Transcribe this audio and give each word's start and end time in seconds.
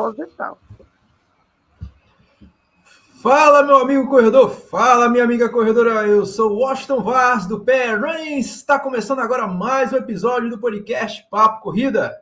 proposital. 0.00 0.58
Fala, 3.22 3.62
meu 3.62 3.76
amigo 3.76 4.08
corredor, 4.08 4.48
fala, 4.50 5.10
minha 5.10 5.24
amiga 5.24 5.50
corredora. 5.50 6.06
Eu 6.06 6.24
sou 6.24 6.56
Washington 6.56 7.02
Vaz 7.02 7.46
do 7.46 7.60
Pé 7.60 7.94
Runnings. 7.94 8.56
Está 8.56 8.78
começando 8.78 9.18
agora 9.18 9.46
mais 9.46 9.92
um 9.92 9.96
episódio 9.96 10.48
do 10.48 10.58
podcast 10.58 11.26
Papo 11.30 11.60
Corrida. 11.60 12.16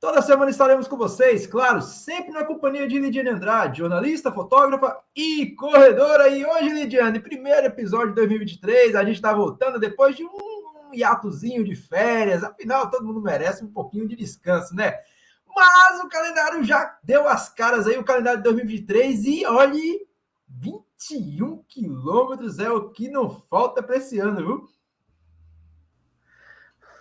Toda 0.00 0.22
semana 0.22 0.50
estaremos 0.50 0.88
com 0.88 0.96
vocês, 0.96 1.46
claro, 1.46 1.82
sempre 1.82 2.30
na 2.30 2.44
companhia 2.44 2.86
de 2.86 2.98
Lidiane 2.98 3.30
Andrade, 3.30 3.78
jornalista, 3.78 4.32
fotógrafa 4.32 4.96
e 5.14 5.54
corredora. 5.54 6.28
E 6.28 6.44
hoje, 6.44 6.68
Lidiane, 6.68 7.18
primeiro 7.18 7.66
episódio 7.66 8.10
de 8.10 8.14
2023, 8.14 8.94
a 8.94 9.04
gente 9.04 9.16
está 9.16 9.34
voltando 9.34 9.78
depois 9.78 10.16
de 10.16 10.24
um 10.24 10.94
hiatozinho 10.94 11.64
de 11.64 11.74
férias. 11.74 12.42
Afinal, 12.42 12.90
todo 12.90 13.04
mundo 13.04 13.20
merece 13.20 13.64
um 13.64 13.70
pouquinho 13.70 14.06
de 14.06 14.16
descanso, 14.16 14.74
né? 14.74 14.98
Mas 15.56 16.00
o 16.00 16.08
calendário 16.08 16.62
já 16.62 16.98
deu 17.02 17.26
as 17.26 17.48
caras 17.48 17.86
aí, 17.86 17.96
o 17.96 18.04
calendário 18.04 18.40
de 18.40 18.44
2023, 18.44 19.24
e 19.24 19.46
olhe, 19.46 20.06
21 20.46 21.62
quilômetros 21.62 22.58
é 22.58 22.70
o 22.70 22.90
que 22.90 23.08
não 23.08 23.30
falta 23.30 23.82
para 23.82 23.96
esse 23.96 24.18
ano, 24.18 24.36
viu? 24.36 24.68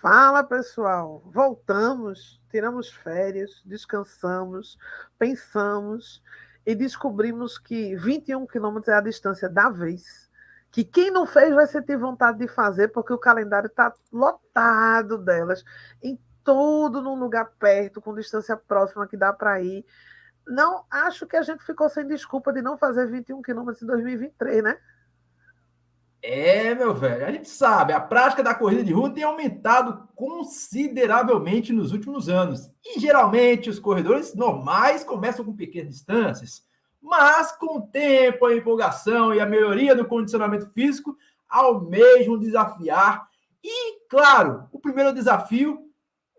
Fala 0.01 0.41
pessoal, 0.43 1.21
voltamos, 1.25 2.41
tiramos 2.49 2.89
férias, 2.89 3.61
descansamos, 3.65 4.77
pensamos 5.19 6.21
e 6.65 6.73
descobrimos 6.73 7.57
que 7.57 7.95
21 7.95 8.45
quilômetros 8.47 8.87
é 8.87 8.93
a 8.97 9.01
distância 9.01 9.49
da 9.49 9.69
vez. 9.69 10.29
Que 10.71 10.83
quem 10.83 11.09
não 11.09 11.25
fez 11.25 11.53
vai 11.53 11.65
sentir 11.67 11.97
vontade 11.97 12.37
de 12.37 12.47
fazer, 12.47 12.89
porque 12.89 13.13
o 13.13 13.17
calendário 13.17 13.67
está 13.67 13.93
lotado 14.11 15.17
delas. 15.17 15.63
Em 16.03 16.19
tudo 16.45 17.01
num 17.01 17.15
lugar 17.15 17.51
perto, 17.59 17.99
com 17.99 18.15
distância 18.15 18.55
próxima 18.55 19.07
que 19.07 19.17
dá 19.17 19.33
para 19.33 19.59
ir. 19.61 19.83
Não, 20.47 20.85
acho 20.91 21.25
que 21.25 21.35
a 21.35 21.41
gente 21.41 21.65
ficou 21.65 21.89
sem 21.89 22.07
desculpa 22.07 22.53
de 22.53 22.61
não 22.61 22.77
fazer 22.77 23.09
21 23.09 23.41
quilômetros 23.41 23.81
em 23.81 23.87
2023, 23.87 24.63
né? 24.63 24.77
É, 26.21 26.73
meu 26.73 26.93
velho, 26.93 27.25
a 27.25 27.31
gente 27.31 27.49
sabe, 27.49 27.93
a 27.93 27.99
prática 27.99 28.41
da 28.41 28.53
corrida 28.53 28.83
de 28.83 28.93
rua 28.93 29.13
tem 29.13 29.23
aumentado 29.23 30.07
consideravelmente 30.15 31.73
nos 31.73 31.91
últimos 31.91 32.29
anos. 32.29 32.69
E 32.83 32.99
geralmente 32.99 33.69
os 33.69 33.79
corredores 33.79 34.33
normais 34.33 35.03
começam 35.03 35.45
com 35.45 35.55
pequenas 35.55 35.93
distâncias, 35.93 36.63
mas 37.01 37.51
com 37.51 37.77
o 37.77 37.87
tempo, 37.87 38.45
a 38.45 38.55
empolgação 38.55 39.33
e 39.33 39.39
a 39.39 39.45
melhoria 39.45 39.95
do 39.95 40.05
condicionamento 40.05 40.69
físico 40.71 41.15
almejam 41.47 42.39
desafiar. 42.39 43.27
E, 43.63 43.99
claro, 44.09 44.67
o 44.71 44.79
primeiro 44.79 45.13
desafio 45.13 45.84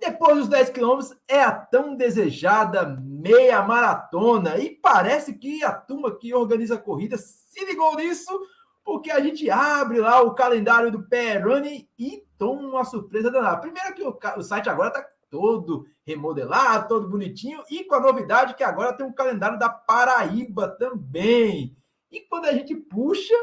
depois 0.00 0.36
dos 0.36 0.48
10 0.48 0.70
quilômetros 0.70 1.16
é 1.26 1.42
a 1.42 1.52
tão 1.52 1.96
desejada 1.96 2.86
meia 3.00 3.62
maratona. 3.62 4.58
E 4.58 4.70
parece 4.70 5.34
que 5.34 5.64
a 5.64 5.72
turma 5.72 6.16
que 6.16 6.34
organiza 6.34 6.74
a 6.74 6.78
corrida 6.78 7.16
se 7.16 7.64
ligou 7.64 7.96
nisso, 7.96 8.38
porque 8.84 9.10
a 9.10 9.20
gente 9.20 9.50
abre 9.50 10.00
lá 10.00 10.20
o 10.22 10.34
calendário 10.34 10.90
do 10.92 11.06
Running 11.42 11.88
e 11.98 12.24
toma 12.38 12.62
uma 12.62 12.84
surpresa 12.84 13.30
danada. 13.30 13.60
Primeiro 13.60 13.94
que 13.94 14.02
o, 14.02 14.18
o 14.36 14.42
site 14.42 14.68
agora 14.68 14.88
está 14.88 15.06
todo 15.30 15.86
remodelado, 16.06 16.88
todo 16.88 17.08
bonitinho, 17.08 17.62
e 17.70 17.84
com 17.84 17.94
a 17.94 18.00
novidade 18.00 18.54
que 18.54 18.62
agora 18.62 18.92
tem 18.92 19.04
um 19.04 19.12
calendário 19.12 19.58
da 19.58 19.68
Paraíba 19.68 20.68
também. 20.68 21.76
E 22.10 22.20
quando 22.20 22.46
a 22.46 22.52
gente 22.52 22.76
puxa, 22.76 23.34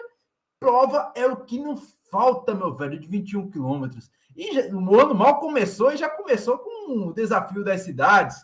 prova 0.59 1.11
é 1.15 1.25
o 1.25 1.43
que 1.43 1.59
não 1.59 1.75
falta, 2.09 2.55
meu 2.55 2.73
velho, 2.73 2.97
de 2.97 3.07
21 3.07 3.49
quilômetros. 3.49 4.09
E 4.35 4.73
o 4.73 4.99
ano 4.99 5.13
mal 5.13 5.39
começou 5.39 5.91
e 5.91 5.97
já 5.97 6.09
começou 6.09 6.57
com 6.57 7.07
o 7.07 7.13
desafio 7.13 7.63
das 7.63 7.81
cidades. 7.81 8.37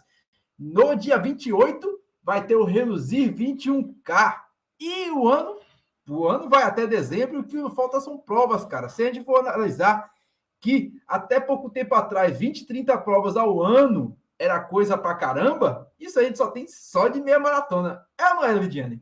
No 0.57 0.95
dia 0.95 1.17
28 1.17 1.99
vai 2.23 2.45
ter 2.45 2.55
o 2.55 2.63
Reluzir 2.63 3.33
21K. 3.33 4.41
E 4.79 5.09
o 5.11 5.27
ano, 5.27 5.59
o 6.07 6.27
ano 6.27 6.49
vai 6.49 6.63
até 6.63 6.85
dezembro, 6.85 7.39
o 7.39 7.43
que 7.43 7.57
falta 7.75 7.99
são 7.99 8.17
provas, 8.17 8.65
cara. 8.65 8.89
Se 8.89 9.03
a 9.03 9.13
gente 9.13 9.25
for 9.25 9.39
analisar 9.39 10.11
que 10.59 10.93
até 11.07 11.39
pouco 11.39 11.69
tempo 11.69 11.95
atrás, 11.95 12.37
20, 12.37 12.65
30 12.65 12.97
provas 12.99 13.35
ao 13.35 13.61
ano 13.61 14.17
era 14.37 14.59
coisa 14.59 14.97
pra 14.97 15.15
caramba, 15.15 15.91
isso 15.99 16.19
a 16.19 16.23
gente 16.23 16.37
só 16.37 16.49
tem 16.49 16.65
só 16.67 17.07
de 17.07 17.21
meia 17.21 17.39
maratona. 17.39 18.05
É 18.17 18.29
ou 18.29 18.35
não 18.35 18.45
é, 18.45 18.53
Lidiane? 18.53 19.01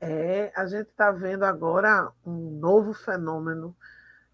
É, 0.00 0.52
a 0.54 0.66
gente 0.66 0.88
está 0.90 1.10
vendo 1.10 1.44
agora 1.44 2.12
um 2.26 2.58
novo 2.58 2.92
fenômeno 2.92 3.74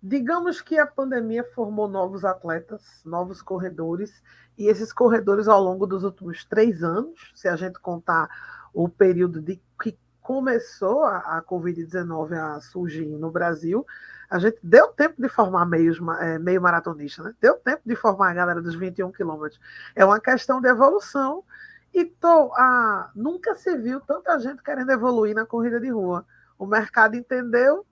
Digamos 0.02 0.60
que 0.60 0.78
a 0.78 0.86
pandemia 0.86 1.44
formou 1.44 1.86
novos 1.86 2.24
atletas, 2.24 3.02
novos 3.04 3.42
corredores, 3.42 4.22
e 4.56 4.66
esses 4.66 4.92
corredores, 4.92 5.46
ao 5.46 5.62
longo 5.62 5.86
dos 5.86 6.04
últimos 6.04 6.44
três 6.44 6.82
anos, 6.82 7.32
se 7.34 7.48
a 7.48 7.56
gente 7.56 7.78
contar 7.80 8.28
o 8.72 8.88
período 8.88 9.40
de 9.40 9.60
que 9.82 9.98
começou 10.22 11.04
a, 11.04 11.38
a 11.38 11.42
Covid-19 11.42 12.32
a 12.32 12.60
surgir 12.60 13.06
no 13.06 13.30
Brasil, 13.30 13.86
a 14.30 14.38
gente 14.38 14.58
deu 14.62 14.88
tempo 14.88 15.20
de 15.20 15.28
formar 15.28 15.66
meios, 15.66 15.98
é, 16.20 16.38
meio 16.38 16.62
maratonista, 16.62 17.22
né? 17.22 17.34
deu 17.40 17.56
tempo 17.56 17.82
de 17.84 17.96
formar 17.96 18.30
a 18.30 18.34
galera 18.34 18.62
dos 18.62 18.74
21 18.74 19.10
quilômetros. 19.12 19.60
É 19.94 20.04
uma 20.04 20.20
questão 20.20 20.60
de 20.60 20.68
evolução, 20.68 21.44
e 21.92 22.04
tô, 22.04 22.52
ah, 22.54 23.10
nunca 23.14 23.54
se 23.54 23.76
viu 23.76 24.00
tanta 24.00 24.38
gente 24.38 24.62
querendo 24.62 24.90
evoluir 24.92 25.34
na 25.34 25.44
corrida 25.44 25.80
de 25.80 25.90
rua. 25.90 26.24
O 26.58 26.64
mercado 26.64 27.16
entendeu, 27.16 27.84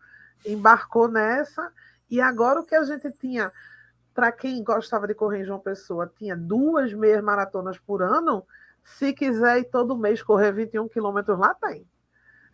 embarcou 0.47 1.09
nessa 1.09 1.73
e 2.11 2.21
agora 2.21 2.61
o 2.61 2.65
que 2.65 2.75
a 2.75 2.83
gente 2.85 3.11
tinha, 3.13 3.53
para 4.15 4.33
quem 4.33 4.63
gostava 4.63 5.07
de 5.07 5.15
correr 5.15 5.41
em 5.41 5.45
João 5.45 5.61
Pessoa, 5.61 6.11
tinha 6.19 6.37
duas 6.37 6.93
meias 6.93 7.23
maratonas 7.23 7.79
por 7.79 8.03
ano. 8.03 8.47
Se 8.83 9.13
quiser 9.13 9.59
ir 9.59 9.65
todo 9.65 9.97
mês 9.97 10.23
correr 10.23 10.53
21 10.53 10.89
quilômetros 10.89 11.39
lá, 11.39 11.55
tem. 11.55 11.87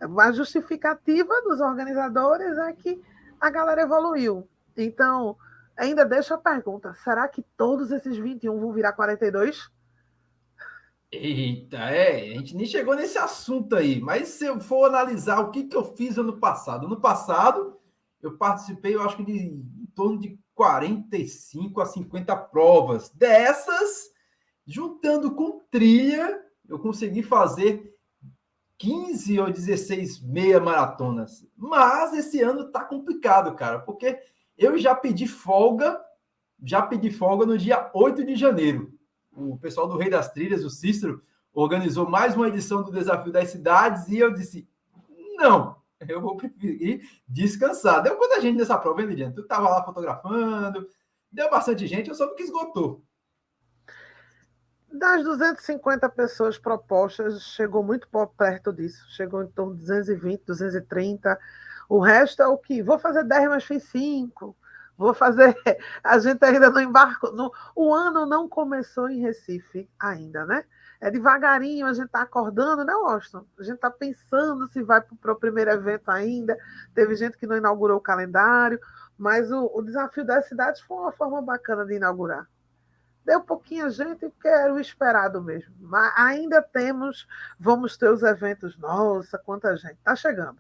A 0.01 0.33
justificativa 0.33 1.41
dos 1.43 1.61
organizadores 1.61 2.59
é 2.59 2.73
que 2.73 3.01
a 3.41 3.49
galera 3.49 3.83
evoluiu. 3.83 4.49
Então, 4.77 5.37
ainda 5.77 6.05
deixa 6.05 6.35
a 6.35 6.39
pergunta: 6.39 6.93
será 6.95 7.29
que 7.29 7.43
todos 7.57 7.93
esses 7.93 8.17
21 8.17 8.59
vão 8.59 8.73
virar 8.73 8.93
42? 8.93 9.71
Eita, 11.13 11.79
é, 11.79 12.33
a 12.33 12.39
gente 12.39 12.57
nem 12.57 12.67
chegou 12.67 12.97
nesse 12.97 13.17
assunto 13.17 13.77
aí, 13.77 14.01
mas 14.01 14.29
se 14.29 14.47
eu 14.47 14.59
for 14.59 14.87
analisar 14.87 15.39
o 15.39 15.53
que, 15.53 15.63
que 15.63 15.77
eu 15.77 15.85
fiz 15.95 16.19
ano 16.19 16.41
passado, 16.41 16.87
ano 16.87 17.01
passado 17.01 17.79
eu 18.25 18.39
participei, 18.39 18.95
eu 18.95 19.03
acho 19.03 19.19
que 19.19 19.25
de 19.25 19.33
em 19.33 19.87
torno 19.95 20.19
de 20.19 20.39
45 20.55 21.81
a 21.81 21.85
50 21.85 22.35
provas. 22.35 23.11
Dessas, 23.11 24.11
juntando 24.67 25.35
com 25.35 25.61
trilha, 25.71 26.41
eu 26.67 26.79
consegui 26.79 27.23
fazer 27.23 27.95
15 28.79 29.41
ou 29.41 29.53
16 29.53 30.21
meia 30.21 30.59
maratonas. 30.59 31.47
Mas 31.55 32.15
esse 32.15 32.41
ano 32.41 32.73
tá 32.73 32.83
complicado, 32.83 33.55
cara, 33.55 33.81
porque 33.81 34.19
eu 34.57 34.79
já 34.79 34.95
pedi 34.95 35.27
folga, 35.27 36.01
já 36.63 36.81
pedi 36.81 37.11
folga 37.11 37.45
no 37.45 37.59
dia 37.59 37.91
8 37.93 38.25
de 38.25 38.37
janeiro. 38.37 38.91
O 39.37 39.59
pessoal 39.59 39.87
do 39.87 39.99
Rei 39.99 40.09
das 40.09 40.31
Trilhas, 40.31 40.65
o 40.65 40.71
Cícero, 40.71 41.23
organizou 41.53 42.09
mais 42.09 42.35
uma 42.35 42.49
edição 42.49 42.83
do 42.83 42.91
Desafio 42.91 43.33
das 43.33 43.51
Cidades 43.51 44.09
e 44.09 44.17
eu 44.17 44.33
disse: 44.33 44.67
não, 45.37 45.77
eu 46.09 46.21
vou 46.21 46.37
preferir 46.37 47.03
descansar. 47.27 48.03
Deu 48.03 48.17
quanta 48.17 48.41
gente 48.41 48.59
nessa 48.59 48.79
prova, 48.79 49.03
hein? 49.03 49.33
Tu 49.33 49.41
estava 49.41 49.69
lá 49.69 49.85
fotografando, 49.85 50.89
deu 51.31 51.51
bastante 51.51 51.87
gente, 51.87 52.09
eu 52.09 52.15
soube 52.15 52.35
que 52.35 52.43
esgotou. 52.43 53.05
Das 54.97 55.25
250 55.25 56.09
pessoas 56.11 56.57
propostas, 56.57 57.43
chegou 57.43 57.83
muito 57.83 58.09
perto 58.37 58.73
disso. 58.73 59.05
Chegou 59.11 59.43
em 59.43 59.49
torno 59.49 59.75
de 59.75 59.81
220, 59.81 60.45
230. 60.45 61.37
O 61.89 61.99
resto 61.99 62.43
é 62.43 62.47
o 62.47 62.57
que? 62.57 62.81
Vou 62.81 62.97
fazer 62.97 63.25
10, 63.25 63.49
mas 63.49 63.65
fiz 63.65 63.83
5. 63.85 64.57
Vou 64.97 65.13
fazer. 65.13 65.57
A 66.03 66.19
gente 66.21 66.45
ainda 66.45 66.71
não 66.71 66.81
embarcou. 66.81 67.33
No... 67.33 67.53
O 67.75 67.93
ano 67.93 68.25
não 68.25 68.49
começou 68.49 69.11
em 69.11 69.21
Recife 69.21 69.91
ainda, 69.99 70.47
né? 70.47 70.65
É 71.05 71.11
devagarinho, 71.11 71.87
a 71.87 71.93
gente 71.93 72.07
está 72.07 72.23
acordando, 72.23 72.83
né, 72.83 72.95
Washington? 72.95 73.45
A 73.59 73.63
gente 73.63 73.75
está 73.75 73.91
pensando 73.91 74.67
se 74.69 74.83
vai 74.83 75.03
para 75.03 75.33
o 75.35 75.37
primeiro 75.37 75.71
evento 75.71 76.11
ainda. 76.11 76.57
Teve 76.95 77.15
gente 77.15 77.37
que 77.37 77.47
não 77.47 77.59
inaugurou 77.59 77.99
o 77.99 78.01
calendário, 78.01 78.81
mas 79.19 79.53
o, 79.53 79.71
o 79.75 79.83
desafio 79.83 80.25
das 80.25 80.49
cidades 80.49 80.81
foi 80.81 80.97
uma 80.97 81.13
forma 81.13 81.43
bacana 81.43 81.85
de 81.85 81.97
inaugurar. 81.97 82.49
Deu 83.23 83.43
pouquinha 83.43 83.91
gente, 83.91 84.33
que 84.41 84.49
era 84.49 84.73
o 84.73 84.81
esperado 84.81 85.43
mesmo. 85.43 85.75
Mas 85.79 86.11
ainda 86.17 86.63
temos, 86.63 87.29
vamos 87.61 87.99
ter 87.99 88.09
os 88.09 88.23
eventos. 88.23 88.75
Nossa, 88.79 89.37
quanta 89.37 89.77
gente. 89.77 89.97
Está 89.97 90.17
chegando. 90.17 90.57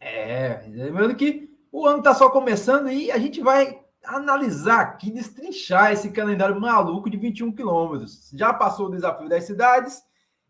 É, 0.00 0.64
lembrando 0.66 1.14
que 1.14 1.48
o 1.70 1.86
ano 1.86 1.98
está 1.98 2.12
só 2.12 2.28
começando 2.28 2.90
e 2.90 3.12
a 3.12 3.18
gente 3.18 3.40
vai 3.40 3.84
analisar 4.04 4.80
aqui, 4.80 5.10
destrinchar 5.10 5.92
esse 5.92 6.10
calendário 6.10 6.60
maluco 6.60 7.08
de 7.08 7.16
21 7.16 7.52
quilômetros. 7.52 8.30
Já 8.34 8.52
passou 8.52 8.86
o 8.86 8.90
desafio 8.90 9.28
das 9.28 9.44
cidades 9.44 10.02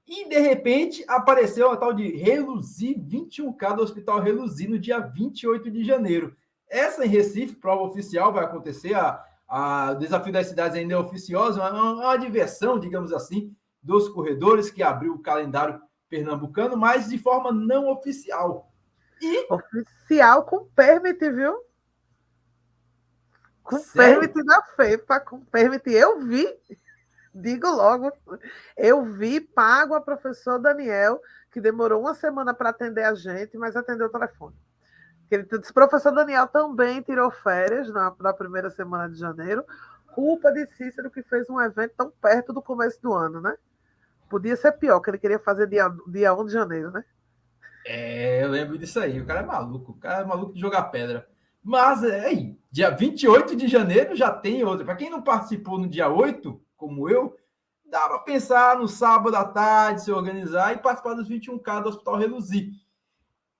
e, 0.07 0.29
de 0.29 0.39
repente, 0.39 1.05
apareceu 1.09 1.71
a 1.71 1.77
tal 1.77 1.93
de 1.93 2.09
Reluzir 2.09 2.99
21K 2.99 3.77
do 3.77 3.83
Hospital 3.83 4.21
Reluzir 4.21 4.69
no 4.69 4.79
dia 4.79 4.99
28 4.99 5.71
de 5.71 5.85
janeiro. 5.85 6.37
Essa 6.69 7.05
em 7.05 7.09
Recife, 7.09 7.57
prova 7.57 7.83
oficial, 7.83 8.33
vai 8.33 8.45
acontecer 8.45 8.95
a, 8.95 9.23
A, 9.47 9.93
o 9.93 9.99
desafio 9.99 10.33
das 10.33 10.47
cidades 10.47 10.77
ainda 10.77 10.95
é 10.95 10.97
oficioso, 10.97 11.61
é 11.61 11.71
uma, 11.71 11.93
uma 11.93 12.17
diversão, 12.17 12.79
digamos 12.79 13.13
assim, 13.13 13.55
dos 13.83 14.09
corredores 14.09 14.71
que 14.71 14.83
abriu 14.83 15.13
o 15.13 15.19
calendário 15.19 15.81
pernambucano, 16.09 16.77
mas 16.77 17.09
de 17.09 17.19
forma 17.19 17.53
não 17.53 17.91
oficial. 17.91 18.73
E... 19.21 19.47
Oficial 19.53 20.45
com 20.45 20.65
permit, 20.75 21.19
viu? 21.31 21.55
Com 23.63 23.79
Sério? 23.79 24.21
permit 24.21 24.45
da 24.45 24.63
FEPA, 24.63 25.21
com 25.21 25.41
permit. 25.41 25.91
Eu 25.91 26.21
vi, 26.21 26.47
digo 27.35 27.69
logo, 27.71 28.13
eu 28.77 29.05
vi 29.05 29.41
pago 29.41 29.95
a 29.95 30.01
professor 30.01 30.59
Daniel, 30.59 31.21
que 31.51 31.61
demorou 31.61 32.01
uma 32.01 32.15
semana 32.15 32.53
para 32.53 32.71
atender 32.71 33.05
a 33.05 33.15
gente, 33.15 33.57
mas 33.57 33.77
atendeu 33.77 34.07
o 34.07 34.13
telefone. 34.13 34.57
Ele 35.31 35.45
disse, 35.45 35.73
professor 35.73 36.13
Daniel 36.13 36.47
também 36.47 37.01
tirou 37.01 37.31
férias 37.31 37.89
na, 37.91 38.15
na 38.21 38.35
primeira 38.35 38.69
semana 38.69 39.09
de 39.09 39.19
janeiro, 39.19 39.65
culpa 40.15 40.53
de 40.53 40.67
Cícero 40.67 41.11
que 41.11 41.23
fez 41.23 41.49
um 41.49 41.61
evento 41.61 41.95
tão 41.97 42.11
perto 42.11 42.53
do 42.53 42.61
começo 42.61 43.01
do 43.01 43.15
ano, 43.15 43.41
né? 43.41 43.57
Podia 44.29 44.57
ser 44.57 44.73
pior, 44.73 45.01
que 45.01 45.11
ele 45.11 45.19
queria 45.19 45.39
fazer 45.39 45.67
dia, 45.67 45.91
dia 46.07 46.35
1 46.35 46.47
de 46.47 46.53
janeiro, 46.53 46.91
né? 46.91 47.05
É, 47.85 48.45
eu 48.45 48.49
lembro 48.49 48.79
disso 48.79 49.01
aí. 49.01 49.21
O 49.21 49.27
cara 49.27 49.41
é 49.41 49.47
maluco. 49.47 49.93
O 49.93 49.97
cara 49.97 50.23
é 50.23 50.25
maluco 50.25 50.55
de 50.55 50.61
jogar 50.61 50.85
pedra. 50.85 51.29
Mas, 51.63 52.03
é 52.03 52.27
aí, 52.27 52.59
dia 52.71 52.91
28 52.91 53.55
de 53.55 53.69
janeiro 53.69 54.17
já 54.17 54.31
tem 54.31 54.65
outra. 54.65 54.85
Para 54.85 54.97
quem 54.97 55.11
não 55.11 55.23
participou 55.23 55.79
no 55.79 55.89
dia 55.89 56.09
8, 56.09 56.61
como 56.77 57.09
eu, 57.09 57.37
dá 57.85 58.09
para 58.09 58.19
pensar 58.21 58.79
no 58.79 58.89
sábado 58.89 59.37
à 59.37 59.45
tarde, 59.45 60.03
se 60.03 60.11
organizar 60.11 60.73
e 60.73 60.79
participar 60.79 61.15
dos 61.15 61.29
21K 61.29 61.83
do 61.83 61.89
Hospital 61.91 62.17
Reluzir. 62.17 62.71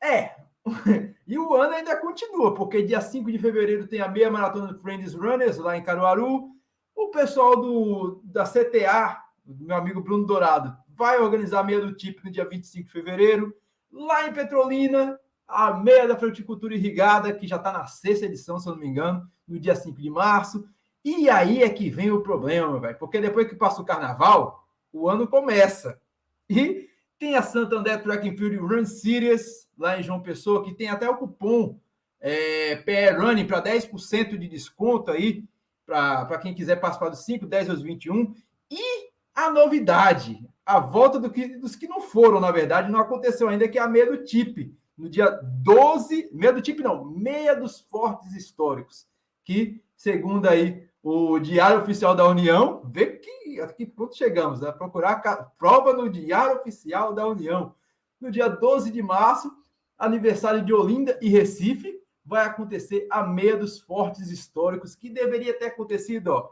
É, 0.03 0.35
e 1.27 1.39
o 1.39 1.55
ano 1.55 1.75
ainda 1.75 1.97
continua, 1.97 2.55
porque 2.55 2.83
dia 2.83 3.01
5 3.01 3.31
de 3.31 3.39
fevereiro 3.39 3.87
tem 3.87 4.01
a 4.01 4.09
meia 4.09 4.31
maratona 4.31 4.75
Friends 4.75 5.15
Runners 5.15 5.59
lá 5.59 5.77
em 5.77 5.83
Caruaru. 5.83 6.51
O 6.95 7.11
pessoal 7.11 7.57
do, 7.61 8.21
da 8.25 8.45
CTA, 8.45 9.23
meu 9.45 9.77
amigo 9.77 10.01
Bruno 10.01 10.27
Dourado, 10.27 10.77
vai 10.89 11.19
organizar 11.19 11.61
a 11.61 11.65
meia 11.65 11.81
do 11.81 11.95
TIP 11.95 12.25
no 12.25 12.31
dia 12.31 12.49
25 12.49 12.87
de 12.87 12.93
fevereiro. 12.93 13.55
Lá 13.91 14.27
em 14.27 14.33
Petrolina, 14.33 15.19
a 15.53 15.75
meia 15.75 16.09
da 16.09 16.17
fruticultura 16.17 16.75
irrigada, 16.75 17.33
que 17.33 17.47
já 17.47 17.57
está 17.57 17.73
na 17.73 17.87
sexta 17.87 18.27
edição, 18.27 18.59
se 18.59 18.69
eu 18.69 18.73
não 18.73 18.81
me 18.81 18.89
engano, 18.89 19.29
no 19.47 19.61
dia 19.61 19.75
5 19.75 20.01
de 20.01 20.11
março. 20.11 20.67
E 21.05 21.29
aí 21.29 21.63
é 21.63 21.69
que 21.69 21.91
vem 21.91 22.11
o 22.11 22.23
problema, 22.23 22.79
velho, 22.81 22.99
porque 22.99 23.21
depois 23.21 23.49
que 23.49 23.57
passa 23.57 23.83
o 23.83 23.85
carnaval, 23.85 24.67
o 24.93 25.09
ano 25.09 25.27
começa. 25.27 26.01
E 26.49 26.89
tem 27.19 27.37
a 27.37 27.43
Santander 27.43 28.03
Track 28.03 28.29
and 28.29 28.37
Field 28.37 28.57
Run 28.57 28.85
Series, 28.85 29.69
lá 29.77 29.99
em 29.99 30.03
João 30.03 30.21
Pessoa, 30.21 30.65
que 30.65 30.75
tem 30.75 30.89
até 30.89 31.09
o 31.09 31.17
cupom 31.17 31.79
é, 32.21 32.77
PR 32.77 33.21
Running 33.21 33.47
para 33.47 33.63
10% 33.63 34.39
de 34.39 34.49
desconto 34.49 35.11
aí, 35.11 35.45
para 35.85 36.39
quem 36.39 36.55
quiser 36.55 36.77
participar 36.77 37.11
dos 37.11 37.25
5, 37.25 37.47
10 37.47 37.71
aos 37.71 37.83
21. 37.83 38.35
E 38.71 39.11
a 39.35 39.51
novidade, 39.51 40.49
a 40.65 40.79
volta 40.79 41.19
do 41.19 41.31
que, 41.31 41.49
dos 41.59 41.75
que 41.75 41.89
não 41.89 42.01
foram, 42.01 42.41
na 42.41 42.51
verdade, 42.51 42.91
não 42.91 43.01
aconteceu 43.01 43.49
ainda, 43.49 43.69
que 43.69 43.79
é 43.79 43.83
a 43.83 43.89
meia 43.89 44.07
do 44.07 44.25
TIP, 44.25 44.75
no 44.97 45.09
dia 45.09 45.31
12, 45.31 46.31
meia 46.33 46.53
do 46.53 46.63
TIP 46.63 46.83
não, 46.83 47.05
meia 47.05 47.55
dos 47.55 47.81
fortes 47.81 48.35
históricos, 48.35 49.07
que, 49.45 49.83
segundo 49.97 50.49
aí 50.49 50.89
o 51.03 51.39
Diário 51.41 51.81
Oficial 51.81 52.15
da 52.15 52.29
União, 52.29 52.83
vê 52.85 53.07
que, 53.07 53.61
a 53.61 53.67
que 53.67 53.85
ponto 53.85 54.17
chegamos, 54.17 54.61
né? 54.61 54.71
Procurar 54.71 55.21
prova 55.59 55.93
no 55.93 56.09
Diário 56.09 56.61
Oficial 56.61 57.13
da 57.13 57.27
União. 57.27 57.75
No 58.21 58.31
dia 58.31 58.49
12 58.49 58.91
de 58.93 59.03
março, 59.03 59.53
aniversário 59.99 60.65
de 60.65 60.73
Olinda 60.73 61.19
e 61.21 61.29
Recife, 61.29 62.01
vai 62.25 62.45
acontecer 62.47 63.09
a 63.11 63.25
meia 63.25 63.57
dos 63.57 63.81
fortes 63.81 64.31
históricos, 64.31 64.95
que 64.95 65.11
deveria 65.11 65.59
ter 65.59 65.67
acontecido 65.67 66.29
ó, 66.29 66.51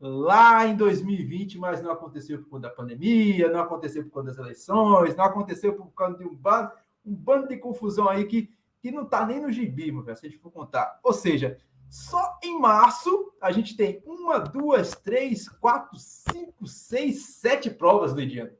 lá 0.00 0.64
em 0.64 0.76
2020, 0.76 1.58
mas 1.58 1.82
não 1.82 1.90
aconteceu 1.90 2.38
por 2.38 2.48
conta 2.48 2.68
da 2.68 2.74
pandemia, 2.74 3.50
não 3.50 3.60
aconteceu 3.60 4.04
por 4.04 4.10
conta 4.10 4.28
das 4.28 4.38
eleições, 4.38 5.16
não 5.16 5.24
aconteceu 5.24 5.74
por 5.74 5.88
causa 5.88 6.16
de 6.16 6.24
um 6.24 6.34
bando, 6.34 6.70
um 7.08 7.14
bando 7.14 7.48
de 7.48 7.56
confusão 7.56 8.08
aí 8.08 8.24
que, 8.26 8.52
que 8.80 8.90
não 8.90 9.04
está 9.04 9.24
nem 9.24 9.40
no 9.40 9.50
gibi, 9.50 9.90
meu, 9.90 10.04
se 10.14 10.26
a 10.26 10.28
gente 10.28 10.40
for 10.40 10.50
contar. 10.50 10.98
Ou 11.02 11.12
seja, 11.12 11.58
só 11.88 12.38
em 12.42 12.58
março 12.60 13.32
a 13.40 13.50
gente 13.50 13.76
tem 13.76 14.02
uma, 14.04 14.38
duas, 14.38 14.90
três, 14.90 15.48
quatro, 15.48 15.98
cinco, 15.98 16.66
seis, 16.66 17.36
sete 17.36 17.70
provas, 17.70 18.12
Lidiane. 18.12 18.52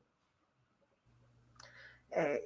É, 2.10 2.44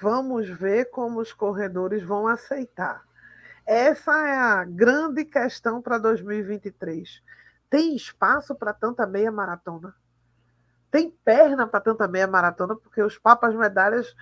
vamos 0.00 0.48
ver 0.48 0.90
como 0.90 1.20
os 1.20 1.32
corredores 1.32 2.02
vão 2.02 2.26
aceitar. 2.26 3.06
Essa 3.64 4.12
é 4.26 4.36
a 4.36 4.64
grande 4.64 5.24
questão 5.24 5.82
para 5.82 5.98
2023. 5.98 7.22
Tem 7.68 7.96
espaço 7.96 8.54
para 8.54 8.72
tanta 8.72 9.06
meia 9.06 9.30
maratona? 9.30 9.94
Tem 10.90 11.10
perna 11.10 11.66
para 11.66 11.80
tanta 11.80 12.06
meia 12.06 12.26
maratona? 12.26 12.76
Porque 12.76 13.02
os 13.02 13.18
papas 13.18 13.54
medalhas, 13.54 14.14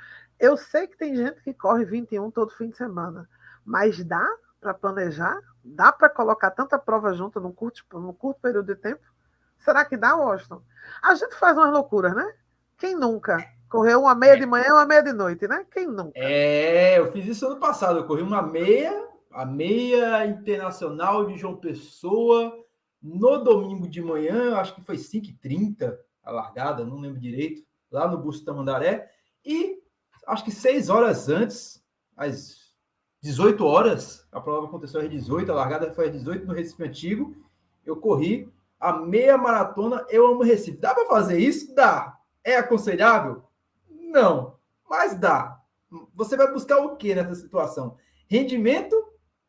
eu 0.44 0.56
sei 0.56 0.86
que 0.86 0.96
tem 0.96 1.16
gente 1.16 1.42
que 1.42 1.54
corre 1.54 1.84
21 1.84 2.30
todo 2.30 2.54
fim 2.54 2.68
de 2.68 2.76
semana, 2.76 3.28
mas 3.64 4.02
dá 4.04 4.26
para 4.60 4.74
planejar? 4.74 5.40
Dá 5.64 5.90
para 5.90 6.08
colocar 6.08 6.50
tanta 6.50 6.78
prova 6.78 7.12
junto 7.14 7.40
num 7.40 7.52
curto, 7.52 7.82
num 7.94 8.12
curto 8.12 8.40
período 8.40 8.66
de 8.66 8.80
tempo? 8.80 9.02
Será 9.58 9.84
que 9.84 9.96
dá, 9.96 10.16
Washington? 10.16 10.62
A 11.02 11.14
gente 11.14 11.34
faz 11.36 11.56
umas 11.56 11.72
loucuras, 11.72 12.14
né? 12.14 12.34
Quem 12.78 12.94
nunca? 12.94 13.38
Correu 13.68 14.02
uma 14.02 14.14
meia 14.14 14.36
de 14.36 14.44
manhã 14.44 14.66
e 14.68 14.72
uma 14.72 14.86
meia 14.86 15.02
de 15.02 15.12
noite, 15.12 15.48
né? 15.48 15.66
Quem 15.70 15.86
nunca? 15.86 16.12
É, 16.14 16.98
eu 16.98 17.10
fiz 17.12 17.26
isso 17.26 17.46
ano 17.46 17.58
passado. 17.58 17.98
Eu 17.98 18.06
corri 18.06 18.22
uma 18.22 18.42
meia, 18.42 19.08
a 19.32 19.46
meia 19.46 20.26
internacional 20.26 21.26
de 21.26 21.36
João 21.36 21.56
Pessoa, 21.56 22.52
no 23.02 23.38
domingo 23.38 23.88
de 23.88 24.02
manhã, 24.02 24.56
acho 24.56 24.74
que 24.74 24.84
foi 24.84 24.96
5h30 24.96 25.96
a 26.22 26.30
largada, 26.30 26.84
não 26.84 26.98
lembro 26.98 27.20
direito, 27.20 27.62
lá 27.90 28.08
no 28.08 28.18
Busto 28.18 28.44
Tamandaré. 28.44 29.10
E 29.44 29.83
acho 30.26 30.44
que 30.44 30.50
seis 30.50 30.88
horas 30.88 31.28
antes, 31.28 31.82
às 32.16 32.64
18 33.22 33.64
horas, 33.64 34.26
a 34.30 34.40
prova 34.40 34.66
aconteceu 34.66 35.00
às 35.00 35.08
18, 35.08 35.50
a 35.50 35.54
largada 35.54 35.92
foi 35.92 36.06
às 36.06 36.12
18 36.12 36.46
no 36.46 36.52
Recife 36.52 36.84
Antigo. 36.84 37.34
Eu 37.84 37.96
corri 37.96 38.52
a 38.78 38.92
meia 38.92 39.38
maratona 39.38 40.04
Eu 40.10 40.26
Amo 40.26 40.42
Recife. 40.42 40.78
Dá 40.78 40.94
para 40.94 41.06
fazer 41.06 41.38
isso? 41.38 41.74
Dá. 41.74 42.18
É 42.44 42.56
aconselhável? 42.56 43.44
Não, 43.88 44.58
mas 44.88 45.14
dá. 45.14 45.58
Você 46.14 46.36
vai 46.36 46.52
buscar 46.52 46.78
o 46.78 46.96
que 46.96 47.14
nessa 47.14 47.34
situação? 47.34 47.96
Rendimento 48.28 48.94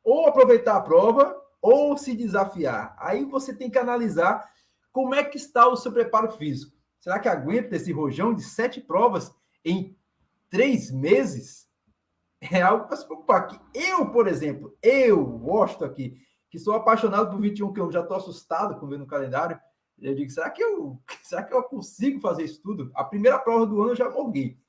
ou 0.04 0.28
aproveitar 0.28 0.78
a 0.78 0.82
prova 0.82 1.36
ou 1.62 1.98
se 1.98 2.16
desafiar? 2.16 2.96
Aí 3.00 3.26
você 3.26 3.54
tem 3.54 3.70
que 3.70 3.78
analisar 3.78 4.50
como 4.92 5.14
é 5.14 5.24
que 5.24 5.38
está 5.38 5.68
o 5.68 5.76
seu 5.76 5.92
preparo 5.92 6.32
físico. 6.32 6.76
Será 7.00 7.20
que 7.20 7.28
aguenta 7.28 7.76
esse 7.76 7.92
rojão 7.92 8.34
de 8.34 8.42
sete 8.42 8.80
provas 8.80 9.36
em 9.64 9.98
três 10.50 10.92
meses? 10.92 11.66
é 12.52 12.62
algo 12.62 12.88
para 12.88 12.98
se 12.98 13.06
preocupar. 13.06 13.48
Que 13.48 13.60
eu, 13.74 14.12
por 14.12 14.28
exemplo, 14.28 14.76
eu 14.82 15.24
gosto 15.26 15.84
aqui, 15.84 16.18
que 16.50 16.60
sou 16.60 16.74
apaixonado 16.74 17.30
por 17.30 17.40
21 17.40 17.74
km, 17.74 17.92
já 17.92 18.02
estou 18.02 18.18
assustado 18.18 18.80
com 18.80 18.88
ver 18.88 19.00
no 19.00 19.08
calendário. 19.08 19.60
Eu 20.00 20.14
digo, 20.14 20.30
será 20.30 20.50
que 20.50 20.62
eu, 20.62 21.02
será 21.24 21.44
que 21.44 21.54
eu 21.54 21.64
consigo 21.64 22.20
fazer 22.20 22.44
isso 22.44 22.62
tudo? 22.62 22.92
A 22.94 23.04
primeira 23.04 23.40
prova 23.40 23.66
do 23.66 23.82
ano 23.82 23.92
eu 23.92 23.96
já 23.96 24.10
morri, 24.10 24.60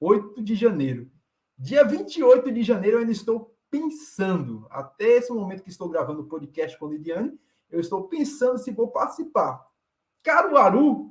8 0.00 0.42
de 0.42 0.54
janeiro. 0.54 1.10
Dia 1.56 1.84
28 1.84 2.50
de 2.50 2.62
janeiro 2.62 2.96
eu 2.96 3.00
ainda 3.00 3.12
estou 3.12 3.54
pensando, 3.70 4.66
até 4.70 5.16
esse 5.16 5.32
momento 5.32 5.62
que 5.62 5.70
estou 5.70 5.88
gravando 5.88 6.22
o 6.22 6.28
podcast 6.28 6.78
com 6.78 6.86
a 6.86 6.90
Lidiane, 6.90 7.36
eu 7.70 7.80
estou 7.80 8.04
pensando 8.08 8.58
se 8.58 8.70
vou 8.70 8.88
participar. 8.88 9.64
Caruaru, 10.22 11.10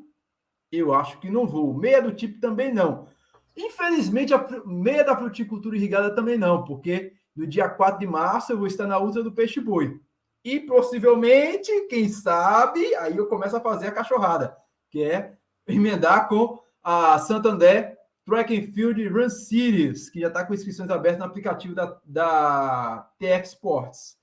eu 0.71 0.93
acho 0.93 1.19
que 1.19 1.29
não 1.29 1.45
vou. 1.45 1.73
Meia 1.73 2.01
do 2.01 2.13
tipo 2.13 2.39
também 2.39 2.73
não. 2.73 3.07
Infelizmente, 3.55 4.33
a 4.33 4.45
meia 4.65 5.03
da 5.03 5.15
fruticultura 5.15 5.75
irrigada 5.75 6.13
também 6.15 6.37
não, 6.37 6.63
porque 6.63 7.13
no 7.35 7.45
dia 7.45 7.69
4 7.69 7.99
de 7.99 8.07
março 8.07 8.51
eu 8.51 8.57
vou 8.57 8.67
estar 8.67 8.87
na 8.87 8.99
ultra 8.99 9.23
do 9.23 9.31
peixe 9.31 9.59
boi. 9.59 9.99
E 10.43 10.59
possivelmente, 10.59 11.71
quem 11.87 12.09
sabe, 12.09 12.95
aí 12.95 13.15
eu 13.15 13.27
começo 13.27 13.55
a 13.55 13.61
fazer 13.61 13.87
a 13.87 13.91
cachorrada, 13.91 14.57
que 14.89 15.03
é 15.03 15.37
emendar 15.67 16.27
com 16.27 16.61
a 16.83 17.17
Santander 17.19 17.97
Track 18.25 18.57
and 18.57 18.73
Field 18.73 19.07
Run 19.07 19.29
Series, 19.29 20.09
que 20.09 20.19
já 20.19 20.27
está 20.27 20.45
com 20.45 20.53
inscrições 20.53 20.89
abertas 20.89 21.19
no 21.19 21.25
aplicativo 21.25 21.75
da, 21.75 21.97
da 22.05 23.09
TF 23.19 23.47
Sports. 23.47 24.17